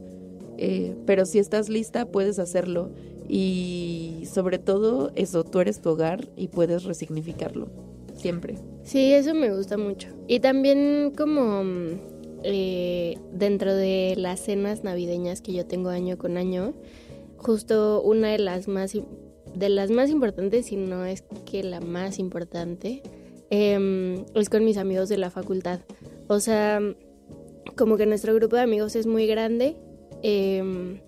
eh, 0.57 0.95
pero 1.05 1.25
si 1.25 1.39
estás 1.39 1.69
lista 1.69 2.05
puedes 2.05 2.39
hacerlo 2.39 2.91
y 3.27 4.23
sobre 4.31 4.59
todo 4.59 5.11
eso, 5.15 5.43
tú 5.43 5.59
eres 5.59 5.81
tu 5.81 5.89
hogar 5.89 6.27
y 6.35 6.47
puedes 6.47 6.83
resignificarlo, 6.83 7.67
siempre. 8.15 8.55
Sí, 8.83 9.13
eso 9.13 9.33
me 9.33 9.53
gusta 9.53 9.77
mucho. 9.77 10.09
Y 10.27 10.39
también 10.39 11.13
como 11.15 11.63
mm, 11.63 11.87
eh, 12.43 13.17
dentro 13.33 13.75
de 13.75 14.15
las 14.17 14.39
cenas 14.39 14.83
navideñas 14.83 15.41
que 15.41 15.53
yo 15.53 15.65
tengo 15.65 15.89
año 15.89 16.17
con 16.17 16.37
año, 16.37 16.73
justo 17.37 18.01
una 18.01 18.29
de 18.29 18.39
las 18.39 18.67
más 18.67 18.93
de 19.55 19.69
las 19.69 19.89
más 19.89 20.09
importantes, 20.09 20.67
si 20.67 20.75
no 20.75 21.05
es 21.05 21.23
que 21.45 21.63
la 21.63 21.79
más 21.79 22.19
importante, 22.19 23.01
em, 23.49 24.23
es 24.35 24.49
con 24.49 24.63
mis 24.63 24.77
amigos 24.77 25.09
de 25.09 25.17
la 25.17 25.31
facultad. 25.31 25.79
O 26.27 26.39
sea, 26.39 26.79
como 27.75 27.97
que 27.97 28.05
nuestro 28.05 28.35
grupo 28.35 28.55
de 28.55 28.61
amigos 28.61 28.95
es 28.95 29.07
muy 29.07 29.27
grande. 29.27 29.75
em, 30.23 30.99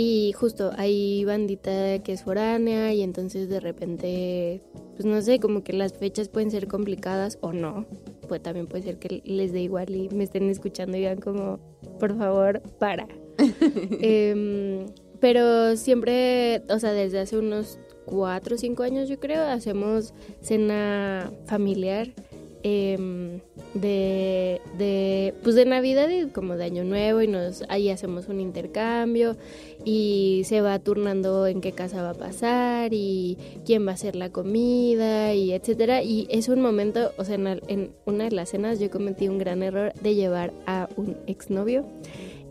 y 0.00 0.32
justo 0.32 0.70
hay 0.76 1.24
bandita 1.24 1.98
que 2.04 2.12
es 2.12 2.22
foránea 2.22 2.94
y 2.94 3.02
entonces 3.02 3.48
de 3.48 3.58
repente, 3.58 4.62
pues 4.94 5.04
no 5.04 5.20
sé, 5.20 5.40
como 5.40 5.64
que 5.64 5.72
las 5.72 5.92
fechas 5.92 6.28
pueden 6.28 6.52
ser 6.52 6.68
complicadas 6.68 7.36
o 7.40 7.52
no. 7.52 7.84
Pues 8.28 8.40
también 8.40 8.68
puede 8.68 8.84
ser 8.84 9.00
que 9.00 9.22
les 9.24 9.52
dé 9.52 9.60
igual 9.60 9.90
y 9.90 10.08
me 10.10 10.22
estén 10.22 10.48
escuchando 10.50 10.96
y 10.96 11.00
digan 11.00 11.18
como, 11.18 11.58
por 11.98 12.16
favor, 12.16 12.62
para. 12.78 13.08
Em, 14.00 14.86
pero 15.18 15.76
siempre, 15.76 16.62
o 16.70 16.78
sea, 16.78 16.92
desde 16.92 17.18
hace 17.18 17.36
unos 17.36 17.80
cuatro 18.04 18.54
o 18.54 18.58
cinco 18.58 18.84
años 18.84 19.08
yo 19.08 19.18
creo, 19.18 19.42
hacemos 19.42 20.14
cena 20.40 21.32
familiar 21.46 22.14
em, 22.62 23.40
de, 23.74 24.60
de, 24.76 25.34
pues 25.42 25.54
de 25.54 25.64
Navidad 25.64 26.08
y 26.08 26.26
como 26.28 26.56
de 26.56 26.64
Año 26.64 26.84
Nuevo 26.84 27.22
y 27.22 27.28
nos 27.28 27.64
ahí 27.68 27.90
hacemos 27.90 28.28
un 28.28 28.40
intercambio 28.40 29.36
y 29.84 30.42
se 30.44 30.60
va 30.60 30.78
turnando 30.78 31.46
en 31.46 31.60
qué 31.60 31.72
casa 31.72 32.02
va 32.02 32.10
a 32.10 32.14
pasar 32.14 32.92
y 32.92 33.36
quién 33.64 33.86
va 33.86 33.92
a 33.92 33.94
hacer 33.94 34.16
la 34.16 34.30
comida 34.30 35.34
y 35.34 35.52
etcétera 35.52 36.02
y 36.02 36.26
es 36.30 36.48
un 36.48 36.60
momento, 36.60 37.12
o 37.16 37.24
sea, 37.24 37.36
en, 37.36 37.90
una 38.04 38.24
de 38.24 38.32
las 38.32 38.50
cenas 38.50 38.80
yo 38.80 38.90
cometí 38.90 39.28
un 39.28 39.38
gran 39.38 39.62
error 39.62 39.92
de 39.94 40.14
llevar 40.14 40.52
a 40.66 40.88
un 40.96 41.16
exnovio 41.26 41.84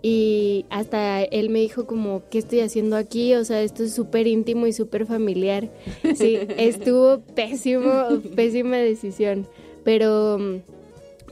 y 0.01 0.65
hasta 0.69 1.23
él 1.23 1.49
me 1.49 1.59
dijo 1.59 1.85
como, 1.85 2.21
¿qué 2.29 2.37
estoy 2.37 2.59
haciendo 2.61 2.95
aquí? 2.95 3.33
O 3.33 3.43
sea, 3.43 3.61
esto 3.61 3.83
es 3.83 3.93
súper 3.93 4.27
íntimo 4.27 4.67
y 4.67 4.73
súper 4.73 5.05
familiar. 5.05 5.69
Sí, 6.15 6.37
estuvo 6.57 7.19
pésimo, 7.35 8.21
pésima 8.35 8.77
decisión. 8.77 9.47
Pero, 9.87 10.37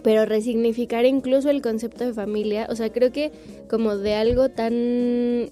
pero 0.01 0.23
resignificar 0.23 1.03
incluso 1.03 1.49
el 1.49 1.61
concepto 1.61 2.05
de 2.05 2.13
familia, 2.13 2.67
o 2.69 2.75
sea, 2.77 2.89
creo 2.89 3.11
que 3.11 3.33
como 3.69 3.97
de 3.97 4.13
algo 4.13 4.47
tan, 4.47 5.51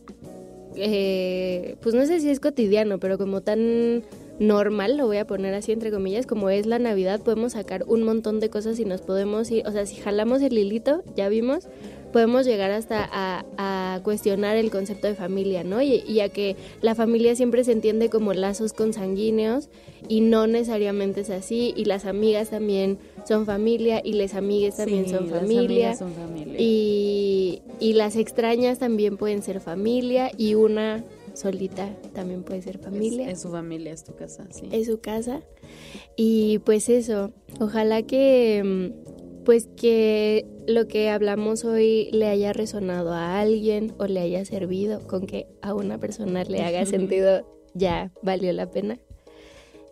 eh, 0.77 1.75
pues 1.81 1.93
no 1.95 2.05
sé 2.05 2.21
si 2.21 2.29
es 2.29 2.39
cotidiano, 2.39 3.01
pero 3.01 3.17
como 3.17 3.41
tan 3.41 4.05
normal, 4.39 4.95
lo 4.95 5.05
voy 5.05 5.17
a 5.17 5.27
poner 5.27 5.53
así 5.53 5.73
entre 5.73 5.91
comillas, 5.91 6.25
como 6.25 6.49
es 6.49 6.65
la 6.65 6.79
Navidad, 6.79 7.19
podemos 7.19 7.51
sacar 7.51 7.83
un 7.87 8.03
montón 8.03 8.39
de 8.39 8.49
cosas 8.49 8.79
y 8.79 8.85
nos 8.85 9.01
podemos 9.01 9.51
ir, 9.51 9.67
o 9.67 9.71
sea, 9.73 9.85
si 9.85 9.97
jalamos 9.97 10.41
el 10.41 10.57
hilito, 10.57 11.03
ya 11.13 11.27
vimos, 11.27 11.67
podemos 12.13 12.45
llegar 12.45 12.71
hasta 12.71 13.03
a, 13.11 13.43
a 13.57 13.99
cuestionar 14.03 14.55
el 14.55 14.71
concepto 14.71 15.07
de 15.07 15.15
familia, 15.15 15.65
¿no? 15.65 15.81
Y, 15.81 15.95
y 16.07 16.21
a 16.21 16.29
que 16.29 16.55
la 16.81 16.95
familia 16.95 17.35
siempre 17.35 17.65
se 17.65 17.73
entiende 17.73 18.09
como 18.09 18.33
lazos 18.33 18.71
consanguíneos 18.71 19.67
y 20.07 20.21
no 20.21 20.47
necesariamente 20.47 21.21
es 21.21 21.29
así, 21.29 21.73
y 21.75 21.85
las 21.85 22.05
amigas 22.05 22.51
también 22.51 22.97
son 23.27 23.45
familia 23.45 24.01
y 24.03 24.13
las 24.13 24.33
amigues 24.35 24.77
también 24.77 25.05
Sí, 25.05 25.11
son 25.11 25.29
las 25.29 25.39
familia. 25.41 25.65
amigas 25.91 25.99
son 25.99 26.13
familia. 26.13 26.55
Y, 26.59 27.61
y 27.81 27.93
las 27.93 28.15
extrañas 28.15 28.79
también 28.79 29.17
pueden 29.17 29.41
ser 29.43 29.59
familia 29.59 30.31
y 30.37 30.55
una 30.55 31.03
solita 31.33 31.89
también 32.13 32.43
puede 32.43 32.61
ser 32.61 32.77
familia. 32.77 33.25
Es, 33.27 33.37
es 33.37 33.41
su 33.41 33.49
familia, 33.49 33.91
es 33.91 34.03
tu 34.03 34.13
casa, 34.15 34.45
sí. 34.51 34.67
Es 34.71 34.85
su 34.87 34.99
casa. 34.99 35.41
Y 36.15 36.59
pues 36.59 36.89
eso, 36.89 37.31
ojalá 37.59 38.03
que 38.03 38.61
mm, 38.63 39.12
pues 39.43 39.67
que 39.75 40.45
lo 40.67 40.87
que 40.87 41.09
hablamos 41.09 41.65
hoy 41.65 42.09
le 42.11 42.27
haya 42.27 42.53
resonado 42.53 43.13
a 43.13 43.39
alguien 43.39 43.93
o 43.97 44.07
le 44.07 44.19
haya 44.21 44.43
servido 44.45 45.05
con 45.07 45.25
que 45.25 45.47
a 45.61 45.73
una 45.73 45.97
persona 45.99 46.43
le 46.43 46.61
haga 46.63 46.85
sentido, 46.85 47.45
ya 47.73 48.11
valió 48.21 48.51
la 48.53 48.69
pena. 48.69 48.99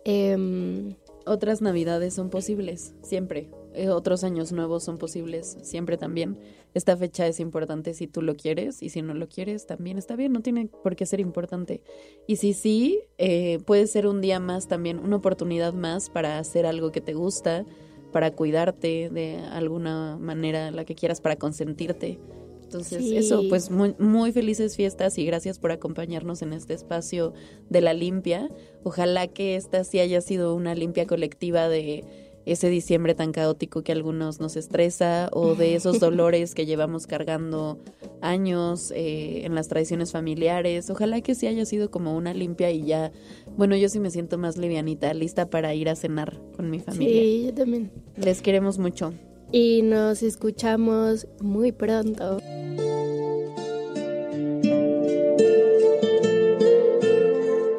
Em, 0.04 0.94
Otras 1.24 1.62
navidades 1.62 2.14
son 2.14 2.30
posibles, 2.30 2.94
siempre. 3.02 3.48
Eh, 3.74 3.88
otros 3.90 4.24
años 4.24 4.50
nuevos 4.50 4.82
son 4.82 4.98
posibles, 4.98 5.56
siempre 5.62 5.96
también. 5.96 6.36
Esta 6.74 6.96
fecha 6.96 7.26
es 7.28 7.38
importante 7.38 7.94
si 7.94 8.08
tú 8.08 8.22
lo 8.22 8.34
quieres 8.34 8.82
y 8.82 8.88
si 8.88 9.02
no 9.02 9.14
lo 9.14 9.28
quieres 9.28 9.66
también 9.66 9.98
está 9.98 10.16
bien, 10.16 10.32
no 10.32 10.40
tiene 10.40 10.68
por 10.82 10.96
qué 10.96 11.06
ser 11.06 11.20
importante. 11.20 11.80
Y 12.26 12.36
si 12.36 12.54
sí, 12.54 13.02
eh, 13.18 13.60
puede 13.66 13.86
ser 13.86 14.08
un 14.08 14.20
día 14.20 14.40
más 14.40 14.66
también, 14.66 14.98
una 14.98 15.16
oportunidad 15.16 15.72
más 15.74 16.10
para 16.10 16.38
hacer 16.38 16.66
algo 16.66 16.90
que 16.90 17.00
te 17.00 17.14
gusta, 17.14 17.64
para 18.12 18.30
cuidarte 18.30 19.10
de 19.10 19.38
alguna 19.38 20.16
manera, 20.20 20.70
la 20.70 20.84
que 20.84 20.94
quieras, 20.94 21.20
para 21.20 21.36
consentirte. 21.36 22.18
Entonces, 22.62 23.02
Sí. 23.04 23.16
eso, 23.16 23.42
pues 23.50 23.70
muy, 23.70 23.94
muy 23.98 24.32
felices 24.32 24.76
fiestas 24.76 25.18
y 25.18 25.26
gracias 25.26 25.58
por 25.58 25.72
acompañarnos 25.72 26.40
en 26.40 26.52
este 26.54 26.72
espacio 26.72 27.34
de 27.68 27.82
la 27.82 27.92
limpia. 27.92 28.48
Ojalá 28.82 29.26
que 29.26 29.56
esta 29.56 29.84
sí 29.84 29.98
haya 30.00 30.20
sido 30.22 30.54
una 30.54 30.74
limpia 30.74 31.06
colectiva 31.06 31.68
de 31.68 32.31
ese 32.46 32.68
diciembre 32.68 33.14
tan 33.14 33.32
caótico 33.32 33.82
que 33.82 33.92
a 33.92 33.94
algunos 33.94 34.40
nos 34.40 34.56
estresa 34.56 35.28
o 35.32 35.54
de 35.54 35.74
esos 35.76 36.00
dolores 36.00 36.54
que 36.54 36.66
llevamos 36.66 37.06
cargando 37.06 37.78
años 38.20 38.92
eh, 38.94 39.44
en 39.44 39.54
las 39.54 39.68
tradiciones 39.68 40.12
familiares. 40.12 40.90
Ojalá 40.90 41.20
que 41.20 41.34
sí 41.34 41.46
haya 41.46 41.64
sido 41.64 41.90
como 41.90 42.16
una 42.16 42.34
limpia 42.34 42.70
y 42.70 42.84
ya, 42.84 43.12
bueno, 43.56 43.76
yo 43.76 43.88
sí 43.88 44.00
me 44.00 44.10
siento 44.10 44.38
más 44.38 44.56
livianita, 44.56 45.12
lista 45.14 45.50
para 45.50 45.74
ir 45.74 45.88
a 45.88 45.96
cenar 45.96 46.40
con 46.56 46.70
mi 46.70 46.80
familia. 46.80 47.22
sí, 47.22 47.42
yo 47.46 47.54
también. 47.54 47.90
Les 48.16 48.42
queremos 48.42 48.78
mucho. 48.78 49.12
Y 49.50 49.82
nos 49.82 50.22
escuchamos 50.22 51.26
muy 51.40 51.72
pronto. 51.72 52.38